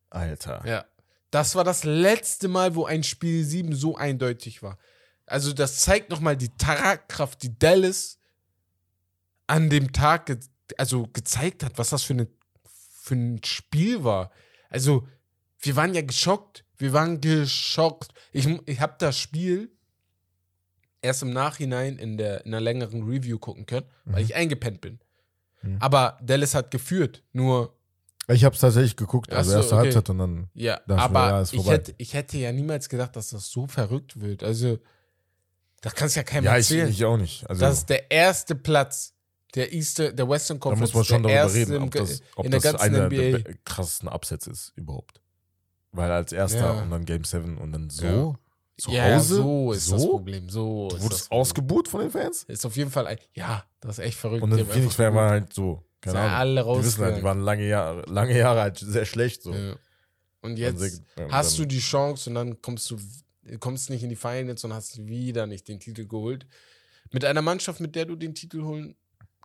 Alter. 0.10 0.64
Ja. 0.66 0.86
Das 1.32 1.56
war 1.56 1.64
das 1.64 1.84
letzte 1.84 2.48
Mal, 2.48 2.76
wo 2.76 2.86
ein 2.86 3.04
Spiel 3.04 3.44
7 3.44 3.76
so 3.76 3.98
eindeutig 3.98 4.64
war. 4.64 4.78
Also, 5.26 5.52
das 5.52 5.80
zeigt 5.80 6.10
nochmal 6.10 6.38
die 6.38 6.56
Tragkraft, 6.56 7.44
die 7.44 7.60
Dallas 7.60 8.20
an 9.46 9.70
dem 9.70 9.92
Tag 9.92 10.28
ge 10.28 10.40
also 10.78 11.08
gezeigt 11.08 11.64
hat, 11.64 11.78
was 11.78 11.90
das 11.90 12.04
für, 12.04 12.14
eine, 12.14 12.28
für 13.02 13.16
ein 13.16 13.42
Spiel 13.44 14.04
war. 14.04 14.32
Also, 14.70 15.08
wir 15.60 15.76
waren 15.76 15.94
ja 15.94 16.02
geschockt. 16.02 16.66
Wir 16.78 16.94
waren 16.94 17.20
geschockt. 17.20 18.14
Ich, 18.32 18.48
ich 18.66 18.80
habe 18.80 18.96
das 19.00 19.18
Spiel 19.18 19.77
erst 21.08 21.24
im 21.24 21.32
Nachhinein 21.32 21.98
in, 21.98 22.18
der, 22.18 22.46
in 22.46 22.54
einer 22.54 22.62
längeren 22.62 23.04
Review 23.04 23.40
gucken 23.40 23.66
können, 23.66 23.86
weil 24.06 24.22
Mhm. 24.22 24.30
ich 24.30 24.36
eingepennt 24.36 24.82
bin. 24.82 25.00
Mhm. 25.64 25.78
Aber 25.80 26.18
Dallas 26.22 26.54
hat 26.54 26.70
geführt. 26.72 27.24
Nur 27.34 27.74
Ich 28.28 28.44
habe 28.44 28.54
es 28.54 28.62
tatsächlich 28.62 28.96
geguckt, 28.96 29.32
also 29.34 29.52
so, 29.52 29.58
erste 29.58 29.76
okay. 29.76 29.84
Halbzeit 29.86 30.10
und 30.10 30.18
dann. 30.20 30.50
Ja, 30.54 30.76
Dachte 30.76 30.84
ich 30.88 30.96
mir, 30.96 31.02
aber 31.02 31.30
ja, 31.30 31.42
ich, 31.52 31.68
hätte, 31.68 31.96
ich 31.98 32.14
hätte 32.14 32.38
ja 32.38 32.52
niemals 32.52 32.90
gedacht, 32.90 33.16
dass 33.16 33.30
das 33.30 33.50
so 33.50 33.66
verrückt 33.68 34.20
wird. 34.22 34.44
Also, 34.44 34.78
das 35.82 35.96
kannst 35.96 36.16
ja 36.16 36.24
keinem 36.24 36.46
Ja, 36.46 36.52
ich, 36.58 36.70
erzählen. 36.70 36.90
ich 36.90 37.06
auch 37.06 37.18
nicht. 37.18 37.50
Also, 37.50 37.62
das 37.62 37.78
ist 37.80 37.90
der 37.90 38.12
erste 38.12 38.56
Platz 38.56 39.14
der, 39.56 39.74
Easter, 39.74 40.12
der 40.12 40.28
Western 40.30 40.58
da 40.58 40.62
Conference. 40.62 40.94
muss 40.94 40.96
man 40.96 41.04
schon 41.06 41.24
darüber 41.24 41.54
reden, 41.54 41.82
ob 41.84 41.92
das, 41.92 42.22
ob 42.36 42.46
in 42.46 42.52
der 42.52 42.60
das 42.60 42.72
ganzen 42.74 42.96
einer 42.96 43.06
NBA. 43.08 43.38
der 43.40 43.54
krassesten 43.64 44.10
Upsets 44.10 44.46
ist 44.48 44.74
überhaupt. 44.76 45.22
Weil 45.94 46.12
als 46.12 46.32
erster 46.34 46.60
Ja. 46.76 46.82
und 46.82 46.92
dann 46.92 47.06
Game 47.06 47.24
7 47.24 47.58
und 47.58 47.72
dann 47.72 47.90
so 47.90 48.06
Ja. 48.06 48.36
Zu 48.78 48.92
ja, 48.92 49.16
Hause. 49.16 49.36
so 49.36 49.72
ist 49.74 49.92
das 49.92 50.02
so? 50.02 50.10
Problem. 50.10 50.50
So 50.50 50.88
Du 50.90 50.96
das 50.96 51.04
wurdest 51.04 51.32
ausgebuht 51.32 51.88
von 51.88 52.02
den 52.02 52.12
Fans? 52.12 52.44
Ist 52.44 52.66
auf 52.66 52.76
jeden 52.76 52.92
Fall 52.92 53.08
ein, 53.08 53.18
ja, 53.34 53.64
das 53.82 53.98
ist 53.98 54.06
echt 54.06 54.18
verrückt. 54.18 54.44
Und 54.44 54.52
haben 54.54 54.66
Phoenix 54.68 54.98
waren 55.00 55.16
halt 55.30 55.54
so. 55.54 55.84
Keine 56.00 56.20
Ahnung. 56.20 56.32
alle 56.36 56.64
die 56.80 56.86
wissen 56.86 57.04
halt, 57.04 57.18
die 57.18 57.24
waren 57.24 57.42
lange 57.42 57.68
Jahre, 57.68 58.04
lange 58.08 58.38
Jahre 58.38 58.62
halt 58.62 58.78
sehr 58.78 59.06
schlecht. 59.06 59.42
So. 59.42 59.52
Ja. 59.54 59.76
Und 60.42 60.58
jetzt 60.58 61.02
und 61.18 61.32
hast 61.32 61.58
du 61.58 61.64
dann- 61.64 61.70
die 61.70 61.80
Chance 61.80 62.30
und 62.30 62.36
dann 62.36 62.62
kommst 62.62 62.92
du 62.92 62.98
kommst 63.60 63.90
nicht 63.90 64.04
in 64.04 64.10
die 64.10 64.16
Finals 64.16 64.64
und 64.64 64.74
hast 64.74 65.06
wieder 65.08 65.48
nicht 65.48 65.68
den 65.68 65.80
Titel 65.80 66.06
geholt. 66.06 66.46
Mit 67.12 67.26
einer 67.26 67.42
Mannschaft, 67.42 67.80
mit 67.80 67.96
der 67.96 68.06
du 68.06 68.16
den 68.16 68.36
Titel 68.36 68.62
holen 68.64 68.96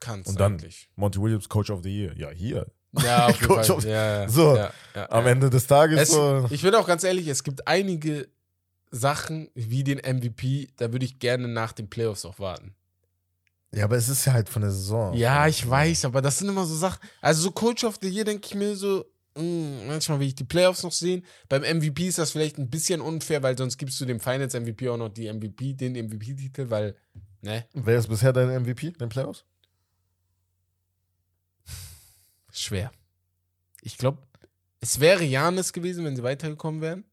kannst. 0.00 0.28
Und 0.30 0.40
dann 0.40 0.52
eigentlich. 0.54 0.90
Monty 0.96 1.20
Williams, 1.20 1.48
Coach 1.48 1.70
of 1.70 1.82
the 1.84 1.88
Year. 1.88 2.12
Ja, 2.18 2.30
hier. 2.30 2.66
Ja, 3.02 3.26
auf 3.28 3.40
jeden 3.40 3.46
Coach 3.48 3.66
Fall. 3.68 3.76
of- 3.76 3.84
Ja, 3.84 4.22
ja, 4.22 4.28
So, 4.28 4.56
ja, 4.56 4.72
Am. 5.08 5.26
Ende 5.26 5.48
des 5.48 5.66
Tages 5.66 6.00
Es, 6.00 6.10
so. 6.10 6.46
ich 6.50 6.60
bin 6.62 6.74
auch 6.74 6.86
ganz 6.86 7.04
ehrlich, 7.04 7.26
es 7.28 7.42
gibt 7.44 7.66
einige 7.66 8.28
Sachen 8.92 9.48
wie 9.54 9.82
den 9.82 9.98
MVP, 9.98 10.68
da 10.76 10.92
würde 10.92 11.06
ich 11.06 11.18
gerne 11.18 11.48
nach 11.48 11.72
den 11.72 11.88
Playoffs 11.88 12.24
auch 12.24 12.38
warten. 12.38 12.74
Ja, 13.74 13.84
aber 13.84 13.96
es 13.96 14.10
ist 14.10 14.26
ja 14.26 14.34
halt 14.34 14.50
von 14.50 14.60
der 14.60 14.70
Saison. 14.70 15.14
Ja, 15.14 15.48
ich 15.48 15.68
weiß, 15.68 16.04
aber 16.04 16.20
das 16.20 16.38
sind 16.38 16.50
immer 16.50 16.66
so 16.66 16.76
Sachen. 16.76 17.00
Also 17.22 17.42
so 17.42 17.50
Coach 17.50 17.84
of 17.84 17.98
the 18.02 18.08
Year 18.08 18.24
denke 18.24 18.46
ich 18.46 18.54
mir 18.54 18.76
so, 18.76 19.06
mh, 19.34 19.42
mm, 19.42 19.86
manchmal 19.86 20.20
will 20.20 20.26
ich 20.26 20.34
die 20.34 20.44
Playoffs 20.44 20.82
noch 20.82 20.92
sehen. 20.92 21.24
Beim 21.48 21.62
MVP 21.62 22.06
ist 22.06 22.18
das 22.18 22.32
vielleicht 22.32 22.58
ein 22.58 22.68
bisschen 22.68 23.00
unfair, 23.00 23.42
weil 23.42 23.56
sonst 23.56 23.78
gibst 23.78 23.98
du 23.98 24.04
dem 24.04 24.20
Finals 24.20 24.52
MVP 24.52 24.90
auch 24.90 24.98
noch 24.98 25.08
die 25.08 25.32
MVP, 25.32 25.72
den 25.72 25.92
MVP-Titel, 25.92 26.68
weil, 26.68 26.94
ne? 27.40 27.64
Wer 27.72 27.98
ist 27.98 28.08
bisher 28.08 28.34
dein 28.34 28.62
MVP 28.62 28.88
in 28.88 28.98
den 28.98 29.08
Playoffs? 29.08 29.46
Schwer. 32.52 32.92
Ich 33.80 33.96
glaube, 33.96 34.18
es 34.80 35.00
wäre 35.00 35.24
Janis 35.24 35.72
gewesen, 35.72 36.04
wenn 36.04 36.14
sie 36.14 36.22
weitergekommen 36.22 36.82
wären. 36.82 37.04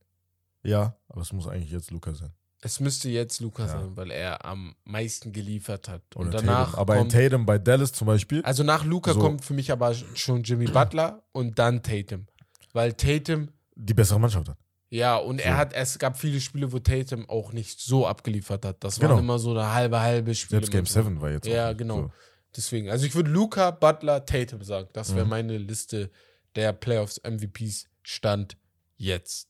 Ja, 0.64 0.98
aber 1.08 1.22
es 1.22 1.34
muss 1.34 1.48
eigentlich 1.48 1.72
jetzt 1.72 1.92
Luca 1.92 2.14
sein. 2.14 2.34
Es 2.62 2.82
müsste 2.82 3.10
jetzt 3.10 3.40
Luca 3.40 3.64
ja. 3.64 3.70
sein, 3.70 3.96
weil 3.96 4.12
er 4.12 4.44
am 4.44 4.76
meisten 4.84 5.32
geliefert 5.32 5.88
hat. 5.88 6.04
Und 6.16 6.28
Oder 6.28 6.40
danach. 6.40 6.72
Tatum. 6.72 6.80
Aber 6.80 6.96
kommt, 6.98 7.14
in 7.14 7.22
Tatum 7.22 7.46
bei 7.46 7.58
Dallas 7.58 7.94
zum 7.94 8.08
Beispiel. 8.08 8.42
Also 8.44 8.64
nach 8.64 8.84
Luca 8.84 9.14
so. 9.14 9.20
kommt 9.20 9.46
für 9.46 9.54
mich 9.54 9.72
aber 9.72 9.94
schon 9.94 10.44
Jimmy 10.44 10.66
Butler 10.74 11.24
und 11.32 11.58
dann 11.58 11.82
Tatum. 11.84 12.28
Weil 12.74 12.94
Tatum. 12.94 13.50
Die 13.76 13.94
bessere 13.94 14.20
Mannschaft 14.20 14.50
hat. 14.50 14.58
Ja, 14.90 15.18
und 15.18 15.38
so. 15.40 15.46
er 15.46 15.56
hat, 15.56 15.74
es 15.74 16.00
gab 16.00 16.18
viele 16.18 16.42
Spiele, 16.42 16.72
wo 16.74 16.80
Tatum 16.80 17.30
auch 17.30 17.54
nicht 17.54 17.80
so 17.80 18.08
abgeliefert 18.08 18.66
hat. 18.66 18.84
Das 18.84 19.00
genau. 19.00 19.12
waren 19.12 19.20
immer 19.20 19.40
so 19.40 19.52
eine 19.52 19.72
halbe, 19.72 20.02
halbe 20.02 20.36
Spiele. 20.36 20.62
Selbst 20.62 20.72
Game 20.72 20.86
7 20.86 21.22
war 21.22 21.32
jetzt. 21.32 21.48
Ja, 21.48 21.72
genau. 21.74 22.02
So. 22.02 22.12
Deswegen. 22.56 22.90
Also 22.90 23.06
ich 23.06 23.16
würde 23.16 23.30
Luca, 23.30 23.72
Butler, 23.72 24.26
Tatum 24.26 24.64
sagen. 24.64 24.90
Das 24.94 25.14
wäre 25.14 25.26
mhm. 25.26 25.30
meine 25.30 25.58
Liste 25.58 26.10
der 26.56 26.74
Playoffs 26.74 27.22
MVPs 27.24 27.86
Stand 28.02 28.58
jetzt. 28.98 29.49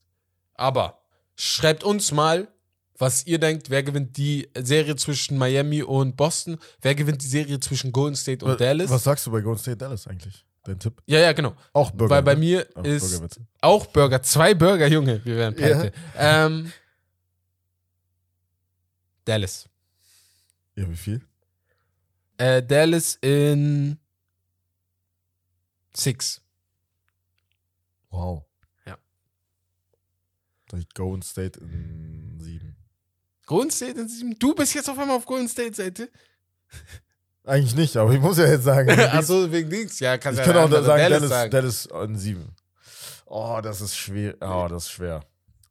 Aber 0.60 1.02
schreibt 1.36 1.84
uns 1.84 2.12
mal, 2.12 2.50
was 2.98 3.26
ihr 3.26 3.40
denkt, 3.40 3.70
wer 3.70 3.82
gewinnt 3.82 4.18
die 4.18 4.50
Serie 4.58 4.98
zwischen 4.98 5.38
Miami 5.38 5.82
und 5.82 6.18
Boston? 6.18 6.60
Wer 6.82 6.96
gewinnt 6.96 7.24
die 7.24 7.28
Serie 7.28 7.60
zwischen 7.62 7.94
Golden 7.94 8.18
State 8.18 8.44
und 8.44 8.52
was, 8.52 8.58
Dallas? 8.58 8.90
Was 8.90 9.04
sagst 9.06 9.26
du 9.26 9.32
bei 9.32 9.40
Golden 9.40 9.62
State 9.62 9.78
Dallas 9.78 10.06
eigentlich? 10.06 10.46
Dein 10.66 10.78
Tipp? 10.78 11.02
Ja, 11.06 11.20
ja, 11.20 11.32
genau. 11.32 11.56
Auch 11.72 11.92
Burger. 11.92 12.16
Weil 12.16 12.24
bei 12.24 12.34
ne? 12.34 12.40
mir 12.42 12.68
auch 12.76 12.84
ist 12.84 13.20
Burger, 13.20 13.36
auch 13.62 13.86
Burger. 13.88 14.22
Zwei 14.22 14.54
Burger, 14.54 14.88
Junge. 14.88 15.24
Wir 15.24 15.38
werden 15.38 15.56
pleite. 15.56 15.94
Ja. 16.16 16.46
Ähm, 16.48 16.74
Dallas. 19.24 19.70
Ja, 20.76 20.90
wie 20.90 20.98
viel? 20.98 21.22
Äh, 22.38 22.62
Dallas 22.64 23.16
in 23.22 23.98
Six. 25.94 26.42
Wow. 28.10 28.49
Ja. 30.74 30.80
Golden 30.94 31.22
State 31.22 31.60
in 31.60 32.40
sieben. 32.40 32.76
Golden 33.46 33.72
State 33.72 34.00
in 34.00 34.08
sieben? 34.08 34.38
Du 34.38 34.54
bist 34.54 34.74
jetzt 34.74 34.90
auf 34.90 34.98
einmal 34.98 35.18
auf 35.18 35.26
Golden 35.26 35.48
State 35.48 35.76
Seite? 35.76 36.10
Eigentlich 37.44 37.76
nicht, 37.76 37.98
aber 37.98 38.14
ich 38.14 38.20
muss 38.20 38.38
ja 38.38 38.46
jetzt 38.46 38.64
sagen. 38.64 38.90
Achso, 38.92 39.52
wegen 39.52 39.70
nichts. 39.70 40.00
Ja, 40.00 40.18
kannst 40.18 40.40
ich 40.40 40.46
ja 40.46 40.54
kann 40.54 40.62
auch 40.62 40.70
sagen, 40.72 40.86
Dallas, 40.86 41.30
sagen. 41.30 41.52
Dallas 41.52 41.86
in 41.88 42.16
sieben. 42.16 42.56
Oh, 43.26 43.60
das 43.62 43.82
ist 43.82 43.96
schwer. 43.96 44.36
Oh, 44.42 44.68
das 44.70 44.84
ist 44.84 44.92
schwer. 44.92 45.26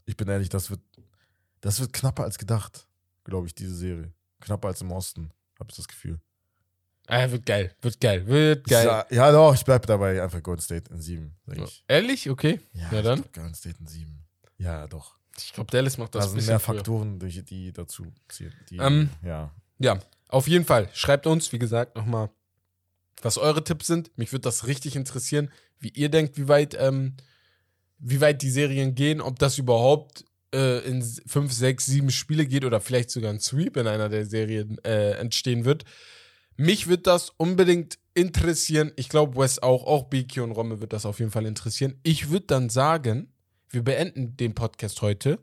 Ich 0.07 0.16
bin 0.16 0.28
ehrlich, 0.28 0.49
das 0.49 0.70
wird, 0.70 0.80
das 1.61 1.80
wird 1.80 1.92
knapper 1.92 2.24
als 2.24 2.38
gedacht, 2.38 2.88
glaube 3.24 3.46
ich, 3.46 3.55
diese 3.55 3.74
Serie. 3.74 4.12
Knapper 4.40 4.68
als 4.68 4.80
im 4.80 4.90
Osten, 4.90 5.30
habe 5.59 5.70
ich 5.70 5.76
das 5.76 5.86
Gefühl. 5.86 6.18
Ah, 7.07 7.30
wird 7.30 7.46
geil, 7.46 7.74
wird 7.80 8.01
geil, 8.01 8.26
wird 8.26 8.64
geil. 8.66 8.84
Sag, 8.84 9.12
ja, 9.12 9.32
doch, 9.32 9.55
ich 9.55 9.64
bleibe 9.64 9.86
dabei. 9.86 10.22
Einfach 10.22 10.42
Golden 10.42 10.61
State 10.61 10.92
in 10.92 11.01
sieben, 11.01 11.36
sag 11.46 11.59
ich. 11.59 11.84
Ehrlich? 11.88 12.28
Okay. 12.28 12.61
Ja, 12.72 12.92
ja 12.92 13.03
dann. 13.03 13.24
Golden 13.32 13.55
State 13.55 13.76
in 13.80 13.86
sieben. 13.86 14.28
Ja, 14.59 14.87
doch. 14.87 15.17
Ich 15.37 15.53
glaube, 15.53 15.71
Dallas 15.71 15.99
macht 15.99 16.15
das. 16.15 16.25
Da 16.27 16.31
sind 16.31 16.47
mehr 16.47 16.59
Faktoren, 16.59 17.19
durch 17.19 17.43
die 17.45 17.73
dazu 17.73 18.07
ziehen. 18.29 18.53
ähm, 18.73 19.11
ja. 19.23 19.53
Ja, 19.79 19.99
auf 20.29 20.49
jeden 20.49 20.65
Fall. 20.65 20.89
Schreibt 20.93 21.27
uns, 21.27 21.53
wie 21.53 21.59
gesagt, 21.59 21.97
nochmal, 21.97 22.31
was 23.23 23.39
eure 23.39 23.63
Tipps 23.63 23.87
sind. 23.87 24.11
Mich 24.19 24.33
würde 24.33 24.43
das 24.43 24.67
richtig 24.67 24.97
interessieren, 24.97 25.51
wie 25.79 25.91
ihr 25.91 26.09
denkt, 26.09 26.37
wie 26.37 26.49
weit, 26.49 26.77
ähm, 26.79 27.17
wie 27.99 28.21
weit 28.21 28.43
die 28.43 28.51
Serien 28.51 28.95
gehen, 28.95 29.21
ob 29.21 29.39
das 29.39 29.59
überhaupt 29.59 30.25
äh, 30.53 30.81
in 30.81 31.03
fünf, 31.27 31.53
sechs, 31.53 31.87
sieben 31.87 32.11
Spiele 32.11 32.47
geht 32.47 32.65
oder 32.65 32.81
vielleicht 32.81 33.11
sogar 33.11 33.31
ein 33.31 33.41
Sweep 33.41 33.77
in 33.77 33.87
einer 33.87 34.09
der 34.09 34.27
Serien 34.27 34.79
äh, 34.85 35.13
entstehen 35.13 35.65
wird. 35.65 35.85
Mich 36.57 36.89
wird 36.89 37.07
das 37.07 37.31
unbedingt 37.37 37.99
interessieren. 38.15 38.91
Ich 38.97 39.09
glaube, 39.09 39.41
Wes 39.41 39.63
auch, 39.63 39.85
auch 39.85 40.05
Biki 40.05 40.41
und 40.41 40.51
Romme 40.51 40.81
wird 40.81 40.93
das 40.93 41.07
auf 41.07 41.21
jeden 41.21 41.31
Fall 41.31 41.47
interessieren. 41.47 42.01
Ich 42.03 42.31
würde 42.31 42.47
dann 42.47 42.69
sagen, 42.69 43.33
wir 43.71 43.83
beenden 43.83 44.37
den 44.37 44.55
Podcast 44.55 45.03
heute, 45.03 45.39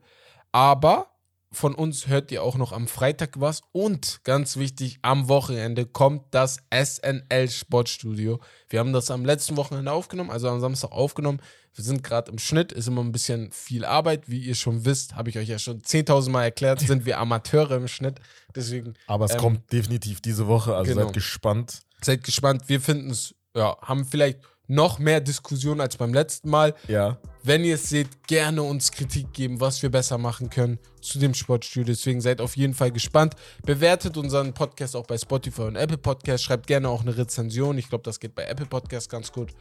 aber 0.51 1.15
von 1.55 1.73
uns 1.73 2.07
hört 2.07 2.31
ihr 2.31 2.43
auch 2.43 2.57
noch 2.57 2.71
am 2.71 2.87
Freitag 2.87 3.39
was 3.39 3.61
und 3.71 4.19
ganz 4.23 4.57
wichtig, 4.57 4.99
am 5.01 5.29
Wochenende 5.29 5.85
kommt 5.85 6.23
das 6.31 6.57
SNL 6.73 7.49
Sportstudio. 7.49 8.39
Wir 8.69 8.79
haben 8.79 8.93
das 8.93 9.09
am 9.09 9.25
letzten 9.25 9.55
Wochenende 9.55 9.91
aufgenommen, 9.91 10.29
also 10.29 10.49
am 10.49 10.59
Samstag 10.59 10.91
aufgenommen. 10.91 11.39
Wir 11.73 11.83
sind 11.83 12.03
gerade 12.03 12.31
im 12.31 12.39
Schnitt, 12.39 12.71
ist 12.71 12.87
immer 12.87 13.01
ein 13.01 13.11
bisschen 13.11 13.51
viel 13.51 13.85
Arbeit. 13.85 14.29
Wie 14.29 14.39
ihr 14.39 14.55
schon 14.55 14.85
wisst, 14.85 15.15
habe 15.15 15.29
ich 15.29 15.37
euch 15.37 15.47
ja 15.47 15.59
schon 15.59 15.81
10.000 15.81 16.29
Mal 16.29 16.43
erklärt, 16.43 16.79
sind 16.81 17.05
wir 17.05 17.19
Amateure 17.19 17.71
im 17.71 17.87
Schnitt. 17.87 18.19
Deswegen. 18.55 18.93
Aber 19.07 19.25
es 19.25 19.33
ähm, 19.33 19.39
kommt 19.39 19.71
definitiv 19.71 20.21
diese 20.21 20.47
Woche, 20.47 20.75
also 20.75 20.91
genau. 20.91 21.05
seid 21.05 21.13
gespannt. 21.13 21.81
Seid 22.01 22.23
gespannt. 22.23 22.63
Wir 22.67 22.79
finden 22.79 23.11
es, 23.11 23.35
ja, 23.55 23.77
haben 23.81 24.05
vielleicht 24.05 24.39
noch 24.67 24.99
mehr 24.99 25.21
Diskussion 25.21 25.81
als 25.81 25.97
beim 25.97 26.13
letzten 26.13 26.49
Mal. 26.49 26.73
Ja. 26.87 27.17
Wenn 27.43 27.63
ihr 27.63 27.75
es 27.75 27.89
seht, 27.89 28.27
gerne 28.27 28.63
uns 28.63 28.91
Kritik 28.91 29.31
geben, 29.33 29.61
was 29.61 29.81
wir 29.83 29.91
besser 29.91 30.17
machen 30.17 30.49
können 30.49 30.79
zu 31.01 31.19
dem 31.19 31.33
Sportstudio. 31.33 31.93
Deswegen 31.93 32.21
seid 32.21 32.41
auf 32.41 32.57
jeden 32.57 32.73
Fall 32.73 32.91
gespannt. 32.91 33.35
Bewertet 33.63 34.17
unseren 34.17 34.53
Podcast 34.53 34.95
auch 34.95 35.05
bei 35.05 35.17
Spotify 35.17 35.63
und 35.63 35.75
Apple 35.75 35.97
Podcast. 35.97 36.43
Schreibt 36.43 36.67
gerne 36.67 36.89
auch 36.89 37.01
eine 37.01 37.15
Rezension. 37.15 37.77
Ich 37.77 37.89
glaube, 37.89 38.03
das 38.03 38.19
geht 38.19 38.33
bei 38.33 38.45
Apple 38.45 38.65
Podcast 38.65 39.09
ganz 39.09 39.31
gut. 39.31 39.51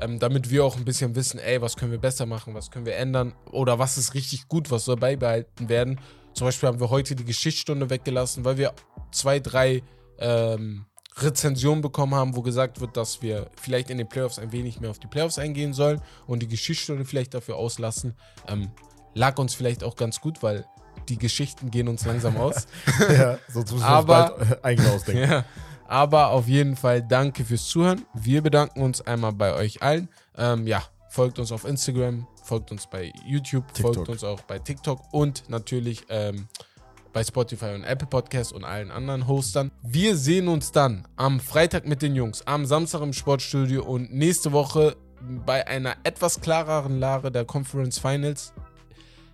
Ähm, 0.00 0.18
damit 0.18 0.50
wir 0.50 0.64
auch 0.64 0.76
ein 0.76 0.84
bisschen 0.84 1.14
wissen, 1.16 1.38
ey, 1.40 1.60
was 1.60 1.76
können 1.76 1.90
wir 1.90 1.98
besser 1.98 2.26
machen, 2.26 2.54
was 2.54 2.70
können 2.70 2.86
wir 2.86 2.96
ändern 2.96 3.34
oder 3.50 3.78
was 3.78 3.98
ist 3.98 4.14
richtig 4.14 4.46
gut, 4.46 4.70
was 4.70 4.84
soll 4.84 4.96
beibehalten 4.96 5.68
werden. 5.68 6.00
Zum 6.34 6.46
Beispiel 6.46 6.68
haben 6.68 6.78
wir 6.78 6.90
heute 6.90 7.16
die 7.16 7.24
Geschichtsstunde 7.24 7.90
weggelassen, 7.90 8.44
weil 8.44 8.58
wir 8.58 8.74
zwei, 9.10 9.40
drei 9.40 9.82
ähm, 10.18 10.84
Rezension 11.22 11.80
bekommen 11.80 12.14
haben, 12.14 12.36
wo 12.36 12.42
gesagt 12.42 12.80
wird, 12.80 12.96
dass 12.96 13.22
wir 13.22 13.50
vielleicht 13.60 13.90
in 13.90 13.98
den 13.98 14.08
Playoffs 14.08 14.38
ein 14.38 14.52
wenig 14.52 14.80
mehr 14.80 14.90
auf 14.90 14.98
die 14.98 15.06
Playoffs 15.06 15.38
eingehen 15.38 15.72
sollen 15.72 16.00
und 16.26 16.40
die 16.40 16.48
Geschichtsstunde 16.48 17.04
vielleicht 17.04 17.34
dafür 17.34 17.56
auslassen. 17.56 18.14
Ähm, 18.46 18.70
lag 19.14 19.38
uns 19.38 19.54
vielleicht 19.54 19.84
auch 19.84 19.96
ganz 19.96 20.20
gut, 20.20 20.42
weil 20.42 20.64
die 21.08 21.18
Geschichten 21.18 21.70
gehen 21.70 21.88
uns 21.88 22.04
langsam 22.04 22.36
aus. 22.36 22.66
ja, 23.08 23.38
sonst 23.48 23.72
müssen 23.72 23.84
wir 23.84 23.88
aber, 23.88 24.38
uns 24.38 24.48
bald 24.48 24.64
eigentlich 24.64 24.90
ausdenken. 24.90 25.30
Ja, 25.30 25.44
aber 25.86 26.30
auf 26.30 26.46
jeden 26.48 26.76
Fall 26.76 27.02
danke 27.02 27.44
fürs 27.44 27.66
Zuhören. 27.66 28.04
Wir 28.14 28.42
bedanken 28.42 28.82
uns 28.82 29.00
einmal 29.00 29.32
bei 29.32 29.54
euch 29.54 29.82
allen. 29.82 30.08
Ähm, 30.36 30.66
ja, 30.66 30.82
folgt 31.08 31.38
uns 31.38 31.50
auf 31.50 31.64
Instagram, 31.64 32.26
folgt 32.42 32.70
uns 32.70 32.86
bei 32.88 33.12
YouTube, 33.26 33.72
TikTok. 33.72 33.94
folgt 33.94 34.08
uns 34.10 34.24
auch 34.24 34.42
bei 34.42 34.58
TikTok 34.58 35.00
und 35.12 35.48
natürlich 35.48 36.04
ähm, 36.10 36.46
bei 37.18 37.24
Spotify 37.24 37.74
und 37.74 37.82
Apple 37.82 38.06
Podcast 38.06 38.52
und 38.52 38.62
allen 38.62 38.92
anderen 38.92 39.26
Hostern. 39.26 39.72
Wir 39.82 40.16
sehen 40.16 40.46
uns 40.46 40.70
dann 40.70 41.04
am 41.16 41.40
Freitag 41.40 41.84
mit 41.84 42.00
den 42.00 42.14
Jungs, 42.14 42.46
am 42.46 42.64
Samstag 42.64 43.00
im 43.00 43.12
Sportstudio 43.12 43.82
und 43.82 44.14
nächste 44.14 44.52
Woche 44.52 44.96
bei 45.44 45.66
einer 45.66 45.96
etwas 46.04 46.40
klareren 46.40 47.00
Lage 47.00 47.32
der 47.32 47.44
Conference 47.44 47.98
Finals. 47.98 48.52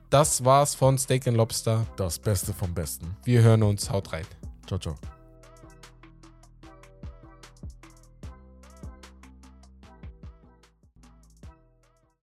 Das 0.09 0.47
war's 0.47 0.75
von 0.75 0.97
Steak 0.97 1.29
and 1.29 1.37
Lobster. 1.37 1.85
Das 1.99 2.19
Beste 2.19 2.55
vom 2.55 2.73
Besten. 2.73 3.19
Wir 3.23 3.43
hören 3.43 3.63
uns. 3.63 3.91
Haut 3.91 4.15
rein. 4.15 4.25
Ciao, 4.67 4.79
ciao. 4.79 4.95